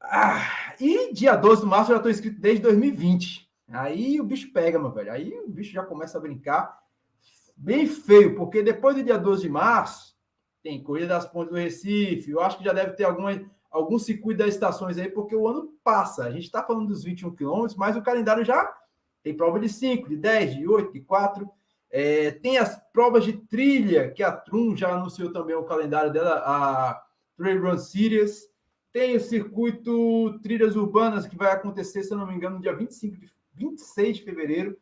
Ah, 0.00 0.74
e 0.80 1.12
dia 1.12 1.36
12 1.36 1.62
de 1.62 1.68
março 1.68 1.90
eu 1.90 1.94
já 1.94 1.98
estou 1.98 2.10
inscrito 2.10 2.40
desde 2.40 2.62
2020. 2.62 3.48
Aí 3.68 4.20
o 4.20 4.24
bicho 4.24 4.52
pega, 4.52 4.78
meu 4.78 4.90
velho. 4.90 5.12
Aí 5.12 5.38
o 5.40 5.48
bicho 5.48 5.72
já 5.72 5.84
começa 5.84 6.18
a 6.18 6.20
brincar 6.20 6.80
bem 7.60 7.86
feio, 7.86 8.34
porque 8.34 8.62
depois 8.62 8.96
do 8.96 9.02
dia 9.02 9.18
12 9.18 9.42
de 9.42 9.48
março, 9.50 10.16
tem 10.62 10.82
Corrida 10.82 11.08
das 11.08 11.26
Pontes 11.26 11.50
do 11.50 11.58
Recife, 11.58 12.30
eu 12.30 12.40
acho 12.40 12.58
que 12.58 12.64
já 12.64 12.72
deve 12.72 12.92
ter 12.92 13.04
alguma, 13.04 13.38
algum 13.70 13.98
circuito 13.98 14.38
das 14.38 14.54
estações 14.54 14.96
aí, 14.96 15.08
porque 15.10 15.36
o 15.36 15.46
ano 15.46 15.74
passa. 15.84 16.24
A 16.24 16.30
gente 16.30 16.44
está 16.44 16.62
falando 16.62 16.88
dos 16.88 17.04
21 17.04 17.34
quilômetros, 17.34 17.76
mas 17.76 17.96
o 17.96 18.02
calendário 18.02 18.44
já 18.44 18.74
tem 19.22 19.36
prova 19.36 19.60
de 19.60 19.68
5, 19.68 20.08
de 20.08 20.16
10, 20.16 20.56
de 20.56 20.66
8, 20.66 20.92
de 20.92 21.00
4. 21.00 21.48
É, 21.90 22.30
tem 22.30 22.56
as 22.56 22.80
provas 22.92 23.24
de 23.24 23.34
trilha, 23.34 24.10
que 24.10 24.22
a 24.22 24.32
Trum 24.32 24.74
já 24.74 24.94
anunciou 24.94 25.32
também 25.32 25.56
o 25.56 25.64
calendário 25.64 26.12
dela, 26.12 26.42
a 26.44 27.02
Trail 27.36 27.62
Run 27.62 27.78
Series. 27.78 28.48
Tem 28.92 29.16
o 29.16 29.20
circuito 29.20 30.38
Trilhas 30.42 30.76
Urbanas, 30.76 31.26
que 31.26 31.36
vai 31.36 31.52
acontecer, 31.52 32.02
se 32.02 32.12
eu 32.12 32.18
não 32.18 32.26
me 32.26 32.34
engano, 32.34 32.56
no 32.56 32.62
dia 32.62 32.74
25 32.74 33.18
de, 33.18 33.30
26 33.54 34.16
de 34.16 34.24
fevereiro. 34.24 34.78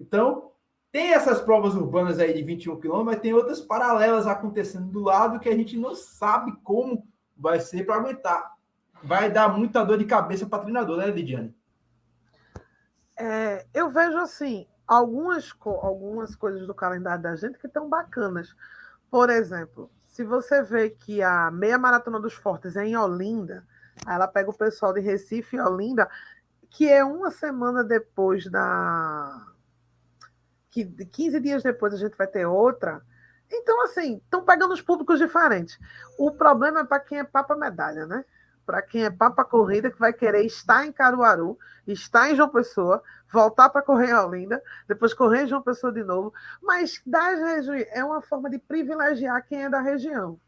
Então, 0.00 0.51
tem 0.92 1.14
essas 1.14 1.40
provas 1.40 1.74
urbanas 1.74 2.18
aí 2.18 2.34
de 2.34 2.42
21 2.42 2.78
quilômetros, 2.78 3.14
mas 3.14 3.22
tem 3.22 3.32
outras 3.32 3.60
paralelas 3.60 4.26
acontecendo 4.26 4.86
do 4.88 5.00
lado 5.00 5.40
que 5.40 5.48
a 5.48 5.56
gente 5.56 5.76
não 5.78 5.94
sabe 5.94 6.52
como 6.62 7.08
vai 7.36 7.58
ser 7.58 7.84
para 7.84 7.96
aguentar. 7.96 8.52
Vai 9.02 9.30
dar 9.30 9.48
muita 9.48 9.82
dor 9.84 9.98
de 9.98 10.04
cabeça 10.04 10.46
para 10.46 10.62
treinador, 10.62 10.98
né, 10.98 11.06
Lidiane? 11.06 11.56
É, 13.18 13.66
eu 13.72 13.90
vejo 13.90 14.18
assim, 14.18 14.66
algumas, 14.86 15.52
algumas 15.64 16.36
coisas 16.36 16.66
do 16.66 16.74
calendário 16.74 17.22
da 17.22 17.34
gente 17.34 17.58
que 17.58 17.66
estão 17.66 17.88
bacanas. 17.88 18.54
Por 19.10 19.30
exemplo, 19.30 19.90
se 20.04 20.22
você 20.22 20.62
vê 20.62 20.90
que 20.90 21.22
a 21.22 21.50
meia 21.50 21.78
maratona 21.78 22.20
dos 22.20 22.34
fortes 22.34 22.76
é 22.76 22.84
em 22.84 22.96
Olinda, 22.96 23.66
ela 24.06 24.28
pega 24.28 24.50
o 24.50 24.56
pessoal 24.56 24.92
de 24.92 25.00
Recife 25.00 25.56
e 25.56 25.60
Olinda, 25.60 26.08
que 26.68 26.88
é 26.88 27.02
uma 27.02 27.30
semana 27.30 27.82
depois 27.82 28.46
da. 28.46 29.51
Que 30.72 30.86
15 30.86 31.38
dias 31.38 31.62
depois 31.62 31.92
a 31.92 31.98
gente 31.98 32.16
vai 32.16 32.26
ter 32.26 32.46
outra. 32.46 33.02
Então, 33.48 33.84
assim, 33.84 34.16
estão 34.16 34.42
pegando 34.42 34.72
os 34.72 34.80
públicos 34.80 35.18
diferentes. 35.18 35.78
O 36.18 36.30
problema 36.30 36.80
é 36.80 36.84
para 36.84 36.98
quem 36.98 37.18
é 37.18 37.24
papa 37.24 37.54
medalha, 37.54 38.06
né? 38.06 38.24
Para 38.64 38.80
quem 38.80 39.04
é 39.04 39.10
papa 39.10 39.44
corrida, 39.44 39.90
que 39.90 39.98
vai 39.98 40.14
querer 40.14 40.46
estar 40.46 40.86
em 40.86 40.92
Caruaru, 40.92 41.58
estar 41.86 42.30
em 42.30 42.36
João 42.36 42.48
Pessoa, 42.48 43.02
voltar 43.30 43.68
para 43.68 43.82
correr 43.82 44.10
em 44.10 44.14
Olinda, 44.14 44.62
depois 44.88 45.12
correr 45.12 45.42
em 45.42 45.46
João 45.46 45.60
Pessoa 45.60 45.92
de 45.92 46.02
novo. 46.02 46.32
Mas 46.62 47.02
das 47.04 47.38
regiões, 47.38 47.86
é 47.90 48.02
uma 48.02 48.22
forma 48.22 48.48
de 48.48 48.58
privilegiar 48.58 49.44
quem 49.46 49.64
é 49.64 49.68
da 49.68 49.80
região. 49.80 50.40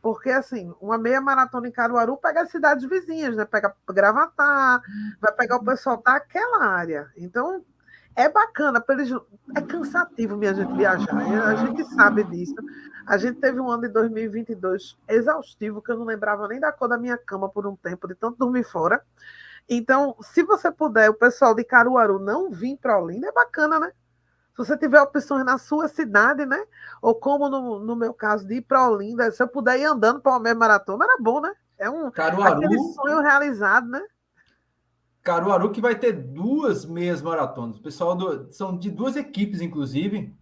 Porque, 0.00 0.30
assim, 0.30 0.72
uma 0.80 0.96
meia 0.96 1.20
maratona 1.20 1.66
em 1.66 1.72
Caruaru 1.72 2.16
pega 2.18 2.42
as 2.42 2.50
cidades 2.50 2.88
vizinhas, 2.88 3.34
né? 3.34 3.44
Pega 3.44 3.74
Gravatar, 3.88 4.80
vai 5.20 5.32
pegar 5.32 5.56
o 5.56 5.64
pessoal 5.64 6.00
daquela 6.00 6.66
área. 6.66 7.10
Então, 7.16 7.64
é 8.16 8.28
bacana, 8.30 8.82
eles... 8.88 9.10
é 9.54 9.60
cansativo, 9.60 10.36
minha 10.36 10.54
gente, 10.54 10.72
viajar. 10.74 11.14
A 11.14 11.54
gente 11.54 11.84
sabe 11.94 12.24
disso. 12.24 12.54
A 13.06 13.18
gente 13.18 13.38
teve 13.38 13.60
um 13.60 13.70
ano 13.70 13.82
de 13.82 13.88
2022 13.90 14.96
exaustivo, 15.06 15.82
que 15.82 15.92
eu 15.92 15.98
não 15.98 16.06
lembrava 16.06 16.48
nem 16.48 16.58
da 16.58 16.72
cor 16.72 16.88
da 16.88 16.98
minha 16.98 17.18
cama 17.18 17.48
por 17.48 17.66
um 17.66 17.76
tempo, 17.76 18.08
de 18.08 18.14
tanto 18.14 18.38
dormir 18.38 18.64
fora. 18.64 19.00
Então, 19.68 20.16
se 20.20 20.42
você 20.42 20.72
puder, 20.72 21.10
o 21.10 21.14
pessoal 21.14 21.54
de 21.54 21.62
Caruaru 21.62 22.18
não 22.18 22.50
vir 22.50 22.78
para 22.78 22.98
Olinda, 22.98 23.28
é 23.28 23.32
bacana, 23.32 23.78
né? 23.78 23.92
Se 24.52 24.58
você 24.58 24.76
tiver 24.76 25.00
opções 25.02 25.44
na 25.44 25.58
sua 25.58 25.86
cidade, 25.86 26.46
né? 26.46 26.64
Ou 27.02 27.14
como 27.14 27.48
no, 27.48 27.78
no 27.78 27.94
meu 27.94 28.14
caso, 28.14 28.46
de 28.46 28.54
ir 28.56 28.62
para 28.62 28.88
Olinda, 28.88 29.30
se 29.30 29.42
eu 29.42 29.48
puder 29.48 29.78
ir 29.78 29.84
andando 29.84 30.20
para 30.20 30.38
meia 30.38 30.54
maratona, 30.54 31.04
era 31.04 31.16
bom, 31.20 31.40
né? 31.40 31.52
É 31.78 31.90
um 31.90 32.10
Caruaru, 32.10 32.64
aquele 32.64 32.78
sonho 32.94 33.20
realizado, 33.20 33.86
né? 33.86 34.02
Caruaru 35.26 35.72
que 35.72 35.80
vai 35.80 35.98
ter 35.98 36.12
duas 36.12 36.86
meias 36.86 37.20
maratonas. 37.20 37.78
O 37.78 37.82
pessoal 37.82 38.14
do, 38.14 38.52
são 38.52 38.78
de 38.78 38.92
duas 38.92 39.16
equipes, 39.16 39.60
inclusive. 39.60 40.32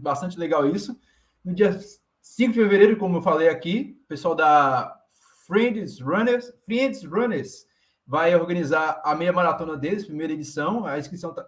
Bastante 0.00 0.38
legal 0.38 0.66
isso. 0.66 0.98
No 1.44 1.54
dia 1.54 1.78
5 2.22 2.52
de 2.54 2.58
fevereiro, 2.58 2.96
como 2.96 3.18
eu 3.18 3.22
falei 3.22 3.50
aqui, 3.50 4.00
o 4.02 4.08
pessoal 4.08 4.34
da 4.34 4.98
Friends 5.46 6.00
Runners, 6.00 6.50
Friends 6.64 7.04
Runners 7.04 7.66
vai 8.06 8.34
organizar 8.34 9.02
a 9.04 9.14
meia 9.14 9.32
maratona 9.32 9.76
deles, 9.76 10.06
primeira 10.06 10.32
edição. 10.32 10.86
A 10.86 10.98
inscrição 10.98 11.30
está 11.30 11.46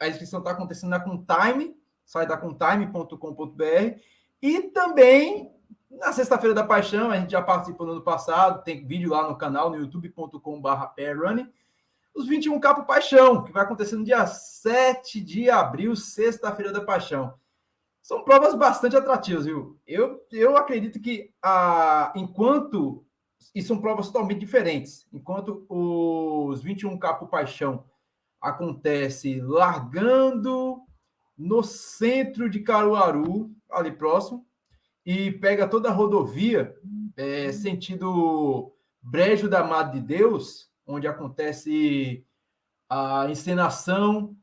a 0.00 0.08
inscrição 0.08 0.42
tá 0.42 0.50
acontecendo 0.50 0.90
na 0.90 1.00
Contime, 1.00 1.76
sai 2.04 2.26
da 2.26 2.36
contime.com.br. 2.38 3.98
E 4.42 4.62
também 4.70 5.52
na 5.90 6.12
Sexta-feira 6.12 6.54
da 6.54 6.64
Paixão, 6.64 7.10
a 7.10 7.18
gente 7.18 7.30
já 7.30 7.42
participou 7.42 7.86
no 7.86 7.92
ano 7.92 8.02
passado, 8.02 8.64
tem 8.64 8.84
vídeo 8.86 9.10
lá 9.10 9.28
no 9.28 9.36
canal, 9.36 9.70
no 9.70 9.76
youtube.com.br 9.76 10.68
os 12.14 12.28
21K 12.28 12.74
pro 12.74 12.86
Paixão, 12.86 13.42
que 13.42 13.52
vai 13.52 13.64
acontecer 13.64 13.96
no 13.96 14.04
dia 14.04 14.26
7 14.26 15.20
de 15.20 15.50
abril, 15.50 15.96
Sexta-feira 15.96 16.72
da 16.72 16.80
Paixão. 16.80 17.34
São 18.02 18.22
provas 18.22 18.54
bastante 18.54 18.96
atrativas, 18.96 19.46
viu? 19.46 19.80
Eu, 19.86 20.20
eu 20.30 20.56
acredito 20.56 21.00
que, 21.00 21.32
ah, 21.42 22.12
enquanto 22.14 23.04
e 23.54 23.62
são 23.62 23.80
provas 23.80 24.06
totalmente 24.06 24.40
diferentes. 24.40 25.06
Enquanto 25.12 25.66
os 25.68 26.64
21K 26.64 27.18
por 27.18 27.28
paixão 27.28 27.84
acontece 28.40 29.40
largando 29.40 30.80
no 31.36 31.62
centro 31.62 32.48
de 32.48 32.60
Caruaru, 32.60 33.50
ali 33.70 33.90
próximo, 33.90 34.46
e 35.04 35.32
pega 35.32 35.68
toda 35.68 35.88
a 35.88 35.92
rodovia, 35.92 36.74
é, 37.16 37.50
sentido 37.52 38.72
Brejo 39.02 39.48
da 39.48 39.64
Madre 39.64 40.00
de 40.00 40.06
Deus, 40.06 40.70
onde 40.86 41.06
acontece 41.06 42.24
a 42.88 43.26
encenação 43.28 44.36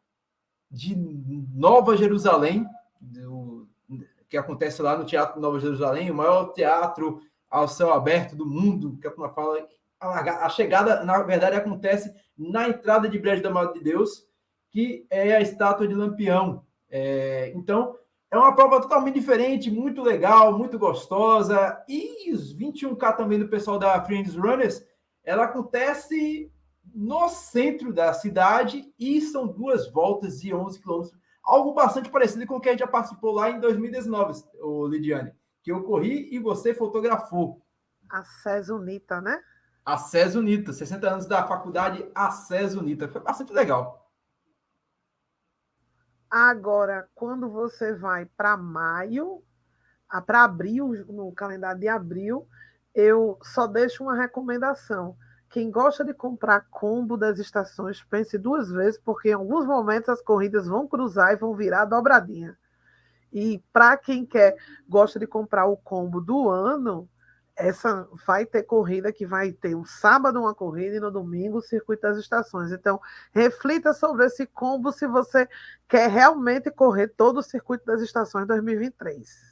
de 0.69 0.95
Nova 0.95 1.95
Jerusalém, 1.97 2.65
do, 2.99 3.67
que 4.29 4.37
acontece 4.37 4.81
lá 4.81 4.97
no 4.97 5.05
Teatro 5.05 5.41
Nova 5.41 5.59
Jerusalém, 5.59 6.09
o 6.09 6.15
maior 6.15 6.53
teatro 6.53 7.21
ao 7.49 7.67
céu 7.67 7.93
aberto 7.93 8.35
do 8.35 8.45
mundo, 8.45 8.97
que 8.99 9.07
a 9.07 9.11
turma 9.11 9.29
fala. 9.29 9.67
A, 9.99 10.49
chegada, 10.49 11.03
na 11.03 11.21
verdade, 11.21 11.57
acontece 11.57 12.11
na 12.35 12.69
entrada 12.69 13.07
de 13.07 13.19
Brejo 13.19 13.43
da 13.43 13.51
Madre 13.51 13.77
de 13.77 13.83
Deus, 13.83 14.25
que 14.71 15.05
é 15.11 15.35
a 15.35 15.41
estátua 15.41 15.87
de 15.87 15.93
Lampião. 15.93 16.65
É, 16.89 17.51
então, 17.53 17.95
é 18.31 18.37
uma 18.37 18.55
prova 18.55 18.81
totalmente 18.81 19.15
diferente, 19.15 19.69
muito 19.69 20.01
legal, 20.01 20.57
muito 20.57 20.79
gostosa. 20.79 21.83
E 21.87 22.31
os 22.31 22.55
21K 22.57 23.17
também 23.17 23.37
do 23.37 23.49
pessoal 23.49 23.77
da 23.77 24.01
Friends 24.01 24.33
Runners, 24.33 24.83
ela 25.23 25.45
acontece 25.45 26.51
no 26.93 27.29
centro 27.29 27.93
da 27.93 28.13
cidade 28.13 28.91
e 28.97 29.21
são 29.21 29.47
duas 29.47 29.91
voltas 29.91 30.41
de 30.41 30.53
11 30.53 30.79
quilômetros. 30.79 31.19
Algo 31.43 31.73
bastante 31.73 32.09
parecido 32.09 32.45
com 32.45 32.55
o 32.55 32.59
que 32.59 32.69
a 32.69 32.71
gente 32.71 32.81
já 32.81 32.87
participou 32.87 33.31
lá 33.31 33.49
em 33.49 33.59
2019, 33.59 34.43
o 34.61 34.87
Lidiane 34.87 35.33
que 35.63 35.71
eu 35.71 35.83
corri 35.83 36.33
e 36.33 36.39
você 36.39 36.73
fotografou. 36.73 37.61
A 38.09 38.23
Unita, 38.73 39.21
né? 39.21 39.41
A 39.85 39.97
Unita, 40.35 40.73
60 40.73 41.09
anos 41.09 41.25
da 41.25 41.47
faculdade 41.47 42.09
A 42.13 42.29
Unita. 42.77 43.07
Foi 43.07 43.21
bastante 43.21 43.53
legal. 43.53 44.09
Agora, 46.29 47.09
quando 47.13 47.49
você 47.49 47.93
vai 47.93 48.25
para 48.25 48.55
maio, 48.55 49.43
para 50.25 50.43
abril, 50.43 51.05
no 51.07 51.31
calendário 51.33 51.79
de 51.79 51.87
abril, 51.87 52.47
eu 52.93 53.37
só 53.41 53.67
deixo 53.67 54.03
uma 54.03 54.15
recomendação. 54.15 55.15
Quem 55.49 55.69
gosta 55.69 56.03
de 56.03 56.13
comprar 56.13 56.67
combo 56.69 57.17
das 57.17 57.37
estações, 57.37 58.03
pense 58.03 58.37
duas 58.37 58.71
vezes, 58.71 58.99
porque 58.99 59.29
em 59.29 59.33
alguns 59.33 59.65
momentos 59.65 60.09
as 60.09 60.21
corridas 60.21 60.67
vão 60.67 60.87
cruzar 60.87 61.33
e 61.33 61.37
vão 61.37 61.53
virar 61.55 61.85
dobradinha. 61.85 62.57
E 63.33 63.61
para 63.71 63.97
quem 63.97 64.25
quer, 64.25 64.55
gosta 64.87 65.19
de 65.19 65.27
comprar 65.27 65.65
o 65.65 65.77
combo 65.77 66.21
do 66.21 66.49
ano, 66.49 67.07
essa 67.55 68.07
vai 68.25 68.45
ter 68.45 68.63
corrida 68.63 69.11
que 69.11 69.25
vai 69.25 69.51
ter 69.51 69.75
um 69.75 69.85
sábado 69.85 70.39
uma 70.39 70.55
corrida 70.55 70.95
e 70.95 70.99
no 70.99 71.11
domingo 71.11 71.57
o 71.57 71.61
circuito 71.61 72.03
das 72.03 72.17
estações. 72.17 72.71
Então, 72.71 72.99
reflita 73.31 73.93
sobre 73.93 74.25
esse 74.25 74.45
combo 74.47 74.91
se 74.91 75.07
você 75.07 75.47
quer 75.87 76.09
realmente 76.09 76.71
correr 76.71 77.09
todo 77.09 77.37
o 77.37 77.43
circuito 77.43 77.85
das 77.85 78.01
estações 78.01 78.47
2023. 78.47 79.50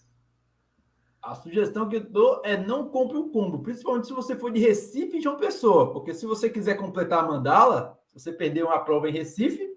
A 1.22 1.36
sugestão 1.36 1.90
que 1.90 1.98
eu 1.98 2.04
dou 2.10 2.42
é 2.46 2.56
não 2.56 2.88
compre 2.90 3.18
o 3.18 3.30
combo, 3.30 3.60
principalmente 3.60 4.08
se 4.08 4.14
você 4.14 4.36
for 4.36 4.52
de 4.52 4.60
Recife 4.60 5.18
e 5.18 5.22
João 5.22 5.38
Pessoa, 5.38 5.92
porque 5.92 6.14
se 6.14 6.26
você 6.26 6.50
quiser 6.50 6.76
completar 6.76 7.24
a 7.24 7.28
mandala, 7.28 8.00
você 8.14 8.32
perder 8.32 8.64
uma 8.64 8.80
prova 8.80 9.10
em 9.10 9.14
Recife, 9.14 9.70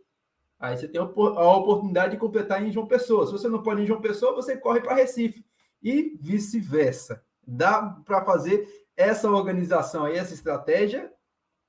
Aí 0.63 0.77
você 0.77 0.87
tem 0.87 1.01
a 1.01 1.05
oportunidade 1.05 2.13
de 2.13 2.21
completar 2.21 2.65
em 2.65 2.71
João 2.71 2.87
Pessoa. 2.87 3.27
Se 3.27 3.33
você 3.33 3.49
não 3.49 3.65
pode 3.65 3.81
ir 3.81 3.83
em 3.83 3.87
João 3.89 4.01
Pessoa, 4.01 4.33
você 4.33 4.57
corre 4.57 4.81
para 4.81 4.95
Recife. 4.95 5.45
E 5.83 6.17
vice-versa. 6.21 7.21
Dá 7.45 7.83
para 7.83 8.25
fazer 8.25 8.87
essa 8.97 9.29
organização 9.29 10.05
aí, 10.05 10.17
essa 10.17 10.33
estratégia. 10.33 11.13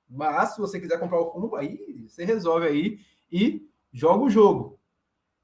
Mas 0.07 0.51
se 0.51 0.61
você 0.61 0.79
quiser 0.79 0.99
comprar 0.99 1.19
o 1.19 1.31
combo, 1.31 1.55
aí 1.55 2.05
você 2.07 2.23
resolve 2.23 2.67
aí 2.67 2.99
e 3.31 3.67
joga 3.91 4.25
o 4.25 4.29
jogo. 4.29 4.79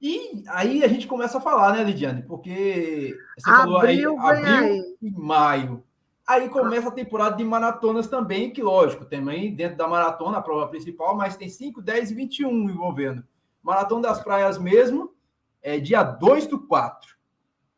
E 0.01 0.43
aí 0.47 0.83
a 0.83 0.87
gente 0.87 1.07
começa 1.07 1.37
a 1.37 1.41
falar, 1.41 1.73
né, 1.73 1.83
Lidiane? 1.83 2.23
Porque 2.23 3.17
você 3.37 3.49
abril, 3.49 3.63
falou 3.63 3.81
aí, 3.81 4.05
abril 4.05 4.73
aí. 4.73 4.97
e 5.01 5.11
maio. 5.11 5.83
Aí 6.25 6.47
começa 6.47 6.89
a 6.89 6.91
temporada 6.91 7.35
de 7.35 7.43
maratonas 7.43 8.07
também, 8.07 8.51
que 8.51 8.61
lógico, 8.61 9.03
também 9.03 9.53
dentro 9.55 9.77
da 9.77 9.87
maratona, 9.87 10.37
a 10.37 10.41
prova 10.41 10.67
principal, 10.67 11.15
mas 11.15 11.35
tem 11.35 11.49
5, 11.49 11.81
10 11.81 12.11
e 12.11 12.13
21 12.13 12.69
envolvendo. 12.69 13.23
Maratona 13.63 14.03
das 14.03 14.21
Praias 14.21 14.57
mesmo, 14.57 15.11
é 15.61 15.79
dia 15.79 16.03
2 16.03 16.47
do 16.47 16.59
4. 16.67 17.17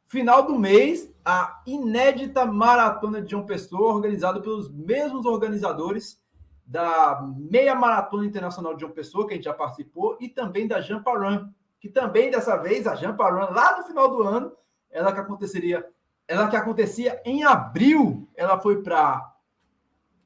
Final 0.06 0.44
do 0.44 0.60
mês, 0.60 1.10
a 1.24 1.62
inédita 1.66 2.46
Maratona 2.46 3.22
de 3.22 3.32
João 3.32 3.46
Pessoa, 3.46 3.94
organizada 3.94 4.42
pelos 4.42 4.70
mesmos 4.70 5.26
organizadores 5.26 6.22
da 6.66 7.26
Meia 7.38 7.74
Maratona 7.74 8.26
Internacional 8.26 8.74
de 8.74 8.82
João 8.82 8.92
Pessoa, 8.92 9.26
que 9.26 9.34
a 9.34 9.36
gente 9.38 9.46
já 9.46 9.54
participou, 9.54 10.18
e 10.20 10.28
também 10.28 10.68
da 10.68 10.82
Jampa 10.82 11.18
Run, 11.18 11.50
que 11.82 11.90
também 11.90 12.30
dessa 12.30 12.56
vez, 12.56 12.86
a 12.86 12.96
Jampa 12.96 13.28
Run, 13.28 13.54
lá 13.54 13.80
no 13.80 13.84
final 13.84 14.08
do 14.08 14.22
ano, 14.22 14.56
ela 14.92 15.12
que 15.12 15.20
aconteceria, 15.20 15.86
ela 16.28 16.48
que 16.48 16.56
acontecia 16.56 17.20
em 17.26 17.44
abril, 17.44 18.30
ela 18.36 18.60
foi 18.62 18.84
para 18.84 19.30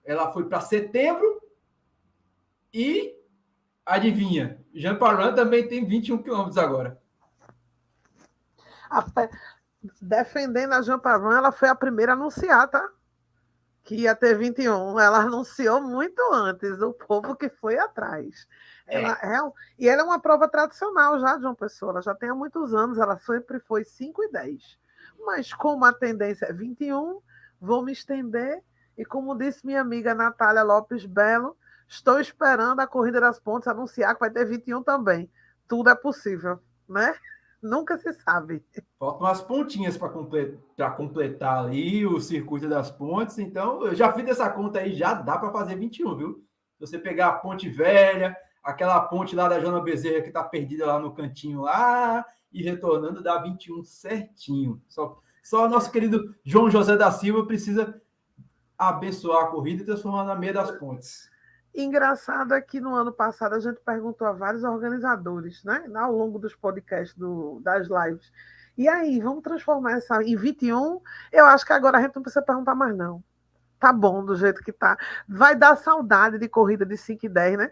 ela 0.03 0.31
foi 0.31 0.47
para 0.47 0.61
setembro 0.61 1.41
e 2.71 3.15
adivinha, 3.83 4.63
Jamparan 4.71 5.33
também 5.33 5.67
tem 5.67 5.83
21 5.83 6.21
quilômetros 6.21 6.57
agora. 6.57 7.01
Defendendo 9.99 10.73
a 10.73 10.81
Jamparan, 10.81 11.37
ela 11.37 11.51
foi 11.51 11.69
a 11.69 11.75
primeira 11.75 12.11
a 12.11 12.15
anunciar, 12.15 12.69
tá? 12.69 12.87
Que 13.85 13.95
ia 13.95 14.13
ter 14.15 14.37
21. 14.37 14.99
Ela 14.99 15.19
anunciou 15.19 15.79
muito 15.81 16.21
antes, 16.33 16.81
o 16.81 16.91
povo 16.91 17.35
que 17.35 17.47
foi 17.47 17.77
atrás. 17.77 18.45
É. 18.87 19.01
Ela 19.01 19.17
é, 19.21 19.51
e 19.79 19.87
ela 19.87 20.01
é 20.01 20.05
uma 20.05 20.19
prova 20.19 20.49
tradicional 20.49 21.19
já 21.19 21.37
de 21.37 21.45
uma 21.45 21.55
pessoa, 21.55 21.91
ela 21.91 22.01
já 22.01 22.13
tem 22.13 22.29
há 22.29 22.35
muitos 22.35 22.73
anos, 22.73 22.97
ela 22.97 23.15
sempre 23.17 23.59
foi 23.59 23.85
5 23.85 24.23
e 24.23 24.31
10. 24.31 24.77
Mas 25.25 25.53
como 25.53 25.85
a 25.85 25.93
tendência 25.93 26.47
é 26.47 26.53
21, 26.53 27.21
vou 27.61 27.83
me 27.83 27.93
estender. 27.93 28.61
E 28.97 29.05
como 29.05 29.35
disse 29.35 29.65
minha 29.65 29.81
amiga 29.81 30.13
Natália 30.13 30.63
Lopes 30.63 31.05
Belo, 31.05 31.57
estou 31.87 32.19
esperando 32.19 32.79
a 32.79 32.87
Corrida 32.87 33.19
das 33.21 33.39
Pontes 33.39 33.67
anunciar 33.67 34.13
que 34.13 34.19
vai 34.19 34.29
ter 34.29 34.45
21 34.45 34.83
também. 34.83 35.29
Tudo 35.67 35.89
é 35.89 35.95
possível, 35.95 36.59
né? 36.87 37.15
Nunca 37.65 37.97
se 37.97 38.13
sabe. 38.13 38.63
Faltam 38.99 39.21
umas 39.21 39.41
pontinhas 39.41 39.97
para 39.97 40.09
completar, 40.09 40.95
completar 40.95 41.65
ali 41.65 42.05
o 42.05 42.19
circuito 42.19 42.69
das 42.69 42.91
pontes. 42.91 43.39
Então, 43.39 43.83
eu 43.83 43.95
já 43.95 44.13
fiz 44.13 44.27
essa 44.27 44.47
conta 44.51 44.79
aí, 44.79 44.93
já 44.93 45.15
dá 45.15 45.35
para 45.35 45.51
fazer 45.51 45.75
21, 45.75 46.15
viu? 46.15 46.45
Se 46.75 46.81
você 46.81 46.99
pegar 46.99 47.29
a 47.29 47.33
Ponte 47.33 47.67
Velha, 47.67 48.37
aquela 48.63 49.01
ponte 49.01 49.35
lá 49.35 49.47
da 49.47 49.59
Jana 49.59 49.81
Bezerra 49.81 50.21
que 50.21 50.27
está 50.27 50.43
perdida 50.43 50.85
lá 50.85 50.99
no 50.99 51.15
cantinho 51.15 51.61
lá, 51.61 52.23
e 52.53 52.61
retornando 52.61 53.23
dá 53.23 53.41
21 53.41 53.83
certinho. 53.83 54.79
Só, 54.87 55.19
só 55.41 55.67
nosso 55.67 55.91
querido 55.91 56.35
João 56.43 56.69
José 56.69 56.95
da 56.95 57.11
Silva 57.11 57.47
precisa 57.47 57.99
abençoar 58.77 59.45
a 59.45 59.47
corrida 59.47 59.81
e 59.81 59.85
transformar 59.85 60.23
na 60.23 60.35
meia 60.35 60.53
das 60.53 60.69
pontes. 60.71 61.31
Engraçado 61.75 62.53
é 62.53 62.61
que 62.61 62.79
no 62.79 62.95
ano 62.95 63.11
passado 63.11 63.53
a 63.53 63.59
gente 63.59 63.79
perguntou 63.81 64.25
a 64.25 64.31
vários 64.31 64.63
organizadores, 64.63 65.63
né? 65.63 65.85
Ao 65.95 66.11
longo 66.11 66.39
dos 66.39 66.55
podcasts, 66.55 67.15
do, 67.15 67.59
das 67.61 67.87
lives. 67.87 68.31
E 68.77 68.87
aí, 68.87 69.19
vamos 69.19 69.43
transformar 69.43 69.93
essa 69.93 70.23
em 70.23 70.35
21? 70.35 71.01
Eu 71.31 71.45
acho 71.45 71.65
que 71.65 71.73
agora 71.73 71.97
a 71.97 72.01
gente 72.01 72.15
não 72.15 72.23
precisa 72.23 72.45
perguntar 72.45 72.75
mais, 72.75 72.95
não. 72.95 73.23
Tá 73.79 73.91
bom 73.91 74.23
do 74.23 74.35
jeito 74.35 74.63
que 74.63 74.71
tá. 74.71 74.97
Vai 75.27 75.55
dar 75.55 75.75
saudade 75.75 76.39
de 76.39 76.47
corrida 76.47 76.85
de 76.85 76.97
5 76.97 77.25
e 77.25 77.29
10, 77.29 77.57
né? 77.57 77.71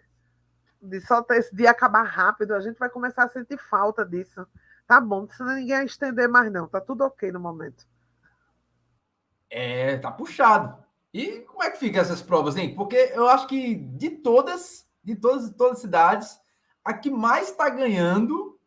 de 0.84 1.00
só 1.00 1.24
ter 1.24 1.38
esse 1.38 1.56
dia 1.56 1.72
acabar 1.72 2.04
rápido, 2.04 2.54
a 2.54 2.60
gente 2.60 2.78
vai 2.78 2.90
começar 2.90 3.24
a 3.24 3.30
sentir 3.30 3.58
falta 3.58 4.06
disso. 4.06 4.46
Tá 4.86 5.00
bom, 5.00 5.22
não 5.22 5.28
precisa 5.28 5.56
ninguém 5.56 5.86
estender 5.86 6.28
mais, 6.28 6.52
não. 6.52 6.68
Tá 6.68 6.82
tudo 6.82 7.06
ok 7.06 7.32
no 7.32 7.40
momento. 7.40 7.88
É, 9.50 9.98
tá 9.98 10.12
puxado. 10.12 10.84
E 11.14 11.42
como 11.42 11.62
é 11.62 11.70
que 11.70 11.78
fica 11.78 12.00
essas 12.00 12.22
provas, 12.22 12.58
hein? 12.58 12.74
Porque 12.76 13.12
eu 13.14 13.28
acho 13.28 13.48
que 13.48 13.76
de 13.76 14.10
todas, 14.10 14.88
de 15.04 15.16
todas, 15.16 15.52
todas 15.52 15.74
as 15.74 15.82
cidades, 15.82 16.40
a 16.84 16.94
que 16.94 17.10
mais 17.10 17.50
está 17.50 17.70
ganhando 17.70 18.60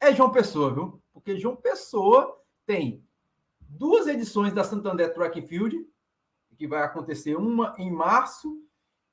é 0.00 0.12
João 0.12 0.30
Pessoa, 0.30 0.74
viu? 0.74 1.00
Porque 1.12 1.38
João 1.38 1.54
Pessoa 1.54 2.40
tem 2.66 3.04
duas 3.60 4.06
edições 4.06 4.52
da 4.52 4.64
Santander 4.64 5.14
Track 5.14 5.42
Field, 5.42 5.86
que 6.56 6.66
vai 6.66 6.82
acontecer 6.82 7.36
uma 7.36 7.74
em 7.78 7.90
março 7.90 8.60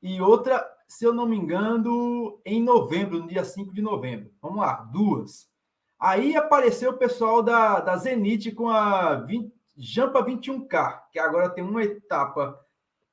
e 0.01 0.21
outra 0.21 0.67
se 0.91 1.05
eu 1.05 1.13
não 1.13 1.25
me 1.25 1.37
engano, 1.37 2.41
em 2.45 2.61
novembro, 2.61 3.19
no 3.19 3.27
dia 3.27 3.45
5 3.45 3.73
de 3.73 3.81
novembro. 3.81 4.29
Vamos 4.41 4.57
lá, 4.57 4.73
duas. 4.91 5.49
Aí 5.97 6.35
apareceu 6.35 6.91
o 6.91 6.97
pessoal 6.97 7.41
da, 7.41 7.79
da 7.79 7.95
Zenit 7.95 8.51
com 8.51 8.69
a 8.69 9.15
20, 9.15 9.53
Jampa 9.77 10.21
21K, 10.21 11.03
que 11.13 11.17
agora 11.17 11.49
tem 11.49 11.63
uma 11.63 11.81
etapa 11.81 12.59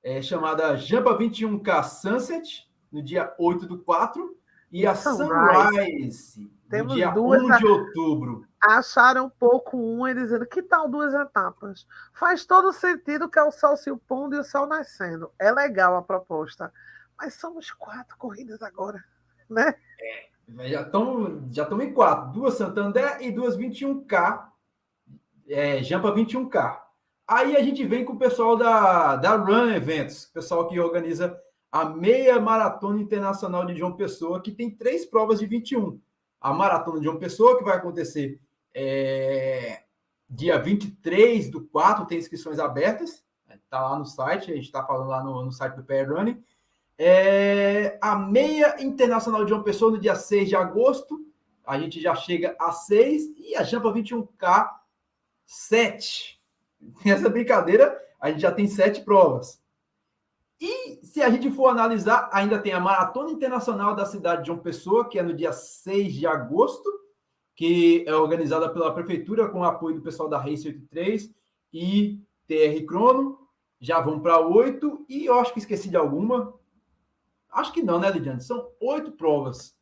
é, 0.09 0.23
chamada 0.23 0.77
Jampa 0.77 1.17
21K 1.17 1.85
Sunset, 1.85 2.69
no 2.91 3.03
dia 3.03 3.35
8 3.39 3.67
do 3.67 3.79
4, 3.79 4.37
e 4.71 4.87
a 4.87 4.95
Sunrise, 4.95 6.51
Temos 6.69 6.93
no 6.93 6.97
dia 6.97 7.11
duas 7.11 7.43
1 7.43 7.59
de 7.59 7.67
outubro. 7.67 8.47
Acharam 8.61 9.31
pouco 9.31 9.77
um 9.77 10.07
e 10.07 10.15
dizendo 10.15 10.47
que 10.47 10.63
tal 10.63 10.89
duas 10.89 11.15
etapas? 11.15 11.87
Faz 12.13 12.45
todo 12.45 12.73
sentido 12.73 13.29
que 13.29 13.39
é 13.39 13.43
o 13.43 13.51
sol 13.51 13.77
se 13.77 13.95
pondo 14.07 14.35
e 14.35 14.39
o 14.39 14.45
sol 14.45 14.67
nascendo. 14.67 15.31
É 15.39 15.51
legal 15.51 15.97
a 15.97 16.03
proposta 16.03 16.73
mas 17.19 17.35
somos 17.35 17.71
quatro 17.73 18.17
corridas 18.17 18.63
agora, 18.63 19.05
né? 19.51 19.75
É, 20.01 20.69
já 20.69 20.83
estão 20.83 21.49
já 21.51 21.69
em 21.83 21.93
quatro, 21.93 22.33
duas 22.33 22.55
Santander 22.55 23.21
e 23.21 23.33
duas 23.33 23.57
21K, 23.57 24.49
é, 25.49 25.83
Jampa 25.83 26.13
21K. 26.13 26.81
Aí 27.29 27.55
a 27.55 27.63
gente 27.63 27.85
vem 27.85 28.07
com 28.07 28.15
o 28.15 28.19
pessoal 28.19 28.57
da, 28.57 29.17
da 29.17 29.37
Run 29.37 29.71
Eventos, 29.71 30.25
pessoal 30.33 30.67
que 30.67 30.81
organiza 30.81 31.39
a 31.71 31.85
meia 31.85 32.41
maratona 32.41 33.03
internacional 33.03 33.67
de 33.67 33.77
João 33.77 33.93
Pessoa, 33.93 34.41
que 34.41 34.51
tem 34.51 34.71
três 34.71 35.05
provas 35.05 35.39
de 35.39 35.45
21. 35.45 36.01
A 36.41 36.55
maratona 36.55 36.99
de 36.99 37.05
João 37.05 37.19
Pessoa, 37.19 37.59
que 37.59 37.65
vai 37.65 37.77
acontecer 37.77 38.41
é, 38.75 39.83
dia 40.27 40.59
23 40.59 41.51
do 41.51 41.67
4, 41.67 42.07
tem 42.07 42.17
inscrições 42.17 42.59
abertas, 42.59 43.23
está 43.53 43.83
lá 43.87 43.99
no 43.99 44.07
site, 44.07 44.51
a 44.51 44.55
gente 44.55 44.65
está 44.65 44.83
falando 44.83 45.09
lá 45.09 45.23
no, 45.23 45.45
no 45.45 45.53
site 45.53 45.75
do 45.75 45.85
PR 45.85 46.09
Running. 46.09 46.43
É, 46.97 47.99
a 48.01 48.17
meia 48.17 48.83
internacional 48.83 49.45
de 49.45 49.53
uma 49.53 49.63
pessoa 49.63 49.91
no 49.91 49.99
dia 49.99 50.15
6 50.15 50.49
de 50.49 50.57
agosto. 50.57 51.27
A 51.67 51.79
gente 51.79 52.01
já 52.01 52.15
chega 52.15 52.57
a 52.59 52.73
6 52.73 53.37
e 53.37 53.55
a 53.55 53.63
Jampa 53.63 53.93
21K 53.93 54.71
7. 55.45 56.38
Nessa 57.05 57.29
brincadeira, 57.29 57.99
a 58.21 58.31
gente 58.31 58.41
já 58.41 58.53
tem 58.53 58.67
sete 58.67 59.03
provas. 59.03 59.61
E 60.61 60.99
se 61.05 61.23
a 61.23 61.31
gente 61.31 61.51
for 61.51 61.69
analisar, 61.69 62.29
ainda 62.33 62.59
tem 62.59 62.73
a 62.73 62.81
Maratona 62.81 63.31
Internacional 63.31 63.95
da 63.95 64.05
cidade 64.05 64.43
de 64.43 64.49
João 64.49 64.59
Pessoa, 64.59 65.09
que 65.09 65.19
é 65.19 65.23
no 65.23 65.33
dia 65.33 65.53
6 65.53 66.15
de 66.15 66.27
agosto, 66.27 66.91
que 67.55 68.05
é 68.07 68.15
organizada 68.15 68.69
pela 68.69 68.93
prefeitura 68.93 69.49
com 69.49 69.61
o 69.61 69.65
apoio 69.65 69.97
do 69.97 70.03
pessoal 70.03 70.29
da 70.29 70.39
Race 70.39 70.67
83 70.67 71.33
e 71.73 72.21
TR 72.47 72.85
Crono. 72.87 73.39
Já 73.81 74.01
vão 74.01 74.19
para 74.19 74.41
oito, 74.41 75.07
e 75.09 75.27
eu 75.27 75.39
acho 75.39 75.53
que 75.53 75.61
esqueci 75.61 75.89
de 75.89 75.97
alguma. 75.97 76.53
Acho 77.49 77.73
que 77.73 77.83
não, 77.83 78.01
né, 78.01 78.11
Lidiane? 78.11 78.41
São 78.41 78.73
oito 78.81 79.13
provas. 79.13 79.77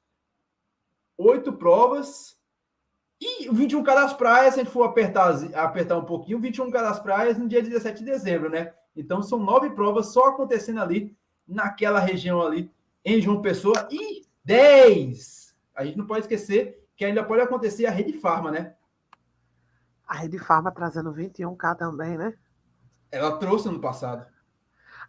Oito 1.17 1.55
provas. 1.55 2.36
E 3.21 3.49
o 3.49 3.55
21 3.55 3.83
K 3.83 3.95
das 3.95 4.13
Praias, 4.13 4.55
se 4.55 4.61
a 4.61 4.65
gente 4.65 4.73
for 4.73 4.85
apertar, 4.85 5.35
apertar 5.55 5.97
um 5.97 6.05
pouquinho, 6.05 6.39
o 6.39 6.41
21 6.41 6.71
K 6.71 6.83
das 6.83 7.01
Praias 7.01 7.39
no 7.39 7.49
dia 7.49 7.63
17 7.63 8.05
de 8.05 8.11
dezembro, 8.11 8.51
né? 8.51 8.75
Então 8.95 9.23
são 9.23 9.39
nove 9.39 9.71
provas 9.71 10.13
só 10.13 10.27
acontecendo 10.27 10.81
ali, 10.81 11.17
naquela 11.47 12.01
região 12.01 12.43
ali, 12.43 12.71
em 13.05 13.21
João 13.21 13.41
Pessoa. 13.41 13.89
E 13.91 14.27
10! 14.45 15.57
A 15.75 15.85
gente 15.85 15.99
não 15.99 16.07
pode 16.07 16.21
esquecer 16.21 16.87
que 16.97 17.05
ainda 17.05 17.23
pode 17.23 17.43
acontecer 17.43 17.87
a 17.87 17.91
Rede 17.91 18.15
Farma, 18.15 18.51
né? 18.51 18.75
A 20.07 20.17
Rede 20.17 20.39
Farma 20.39 20.71
trazendo 20.71 21.13
21K 21.13 21.77
também, 21.77 22.17
né? 22.17 22.35
Ela 23.11 23.39
trouxe 23.39 23.69
no 23.69 23.81
passado. 23.81 24.27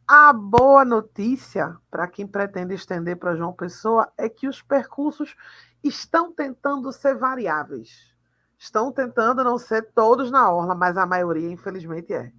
A 0.08 0.32
boa 0.32 0.86
notícia 0.86 1.76
para 1.92 2.08
quem 2.08 2.26
pretende 2.26 2.74
estender 2.74 3.18
para 3.18 3.36
João 3.36 3.52
Pessoa 3.52 4.12
é 4.18 4.30
que 4.30 4.48
os 4.48 4.62
percursos 4.62 5.36
estão 5.84 6.32
tentando 6.32 6.92
ser 6.92 7.16
variáveis. 7.16 8.16
Estão 8.58 8.92
tentando 8.92 9.44
não 9.44 9.58
ser 9.58 9.92
todos 9.94 10.32
na 10.32 10.52
orla, 10.52 10.74
mas 10.74 10.98
a 10.98 11.06
maioria, 11.06 11.50
infelizmente, 11.50 12.14
é. 12.14 12.32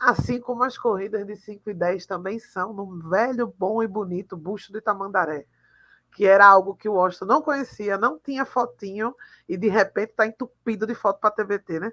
Assim 0.00 0.40
como 0.40 0.64
as 0.64 0.76
corridas 0.76 1.24
de 1.26 1.36
5 1.36 1.70
e 1.70 1.74
10 1.74 2.06
também 2.06 2.38
são, 2.38 2.72
no 2.72 3.08
velho, 3.08 3.54
bom 3.56 3.82
e 3.82 3.86
bonito 3.86 4.36
Busto 4.36 4.72
de 4.72 4.80
Tamandaré, 4.80 5.46
que 6.16 6.26
era 6.26 6.46
algo 6.46 6.74
que 6.74 6.88
o 6.88 6.94
Washington 6.94 7.26
não 7.26 7.42
conhecia, 7.42 7.96
não 7.96 8.18
tinha 8.18 8.44
fotinho, 8.44 9.14
e 9.48 9.56
de 9.56 9.68
repente 9.68 10.10
está 10.10 10.26
entupido 10.26 10.86
de 10.86 10.94
foto 10.94 11.20
para 11.20 11.30
a 11.30 11.32
TVT, 11.32 11.80
né? 11.80 11.92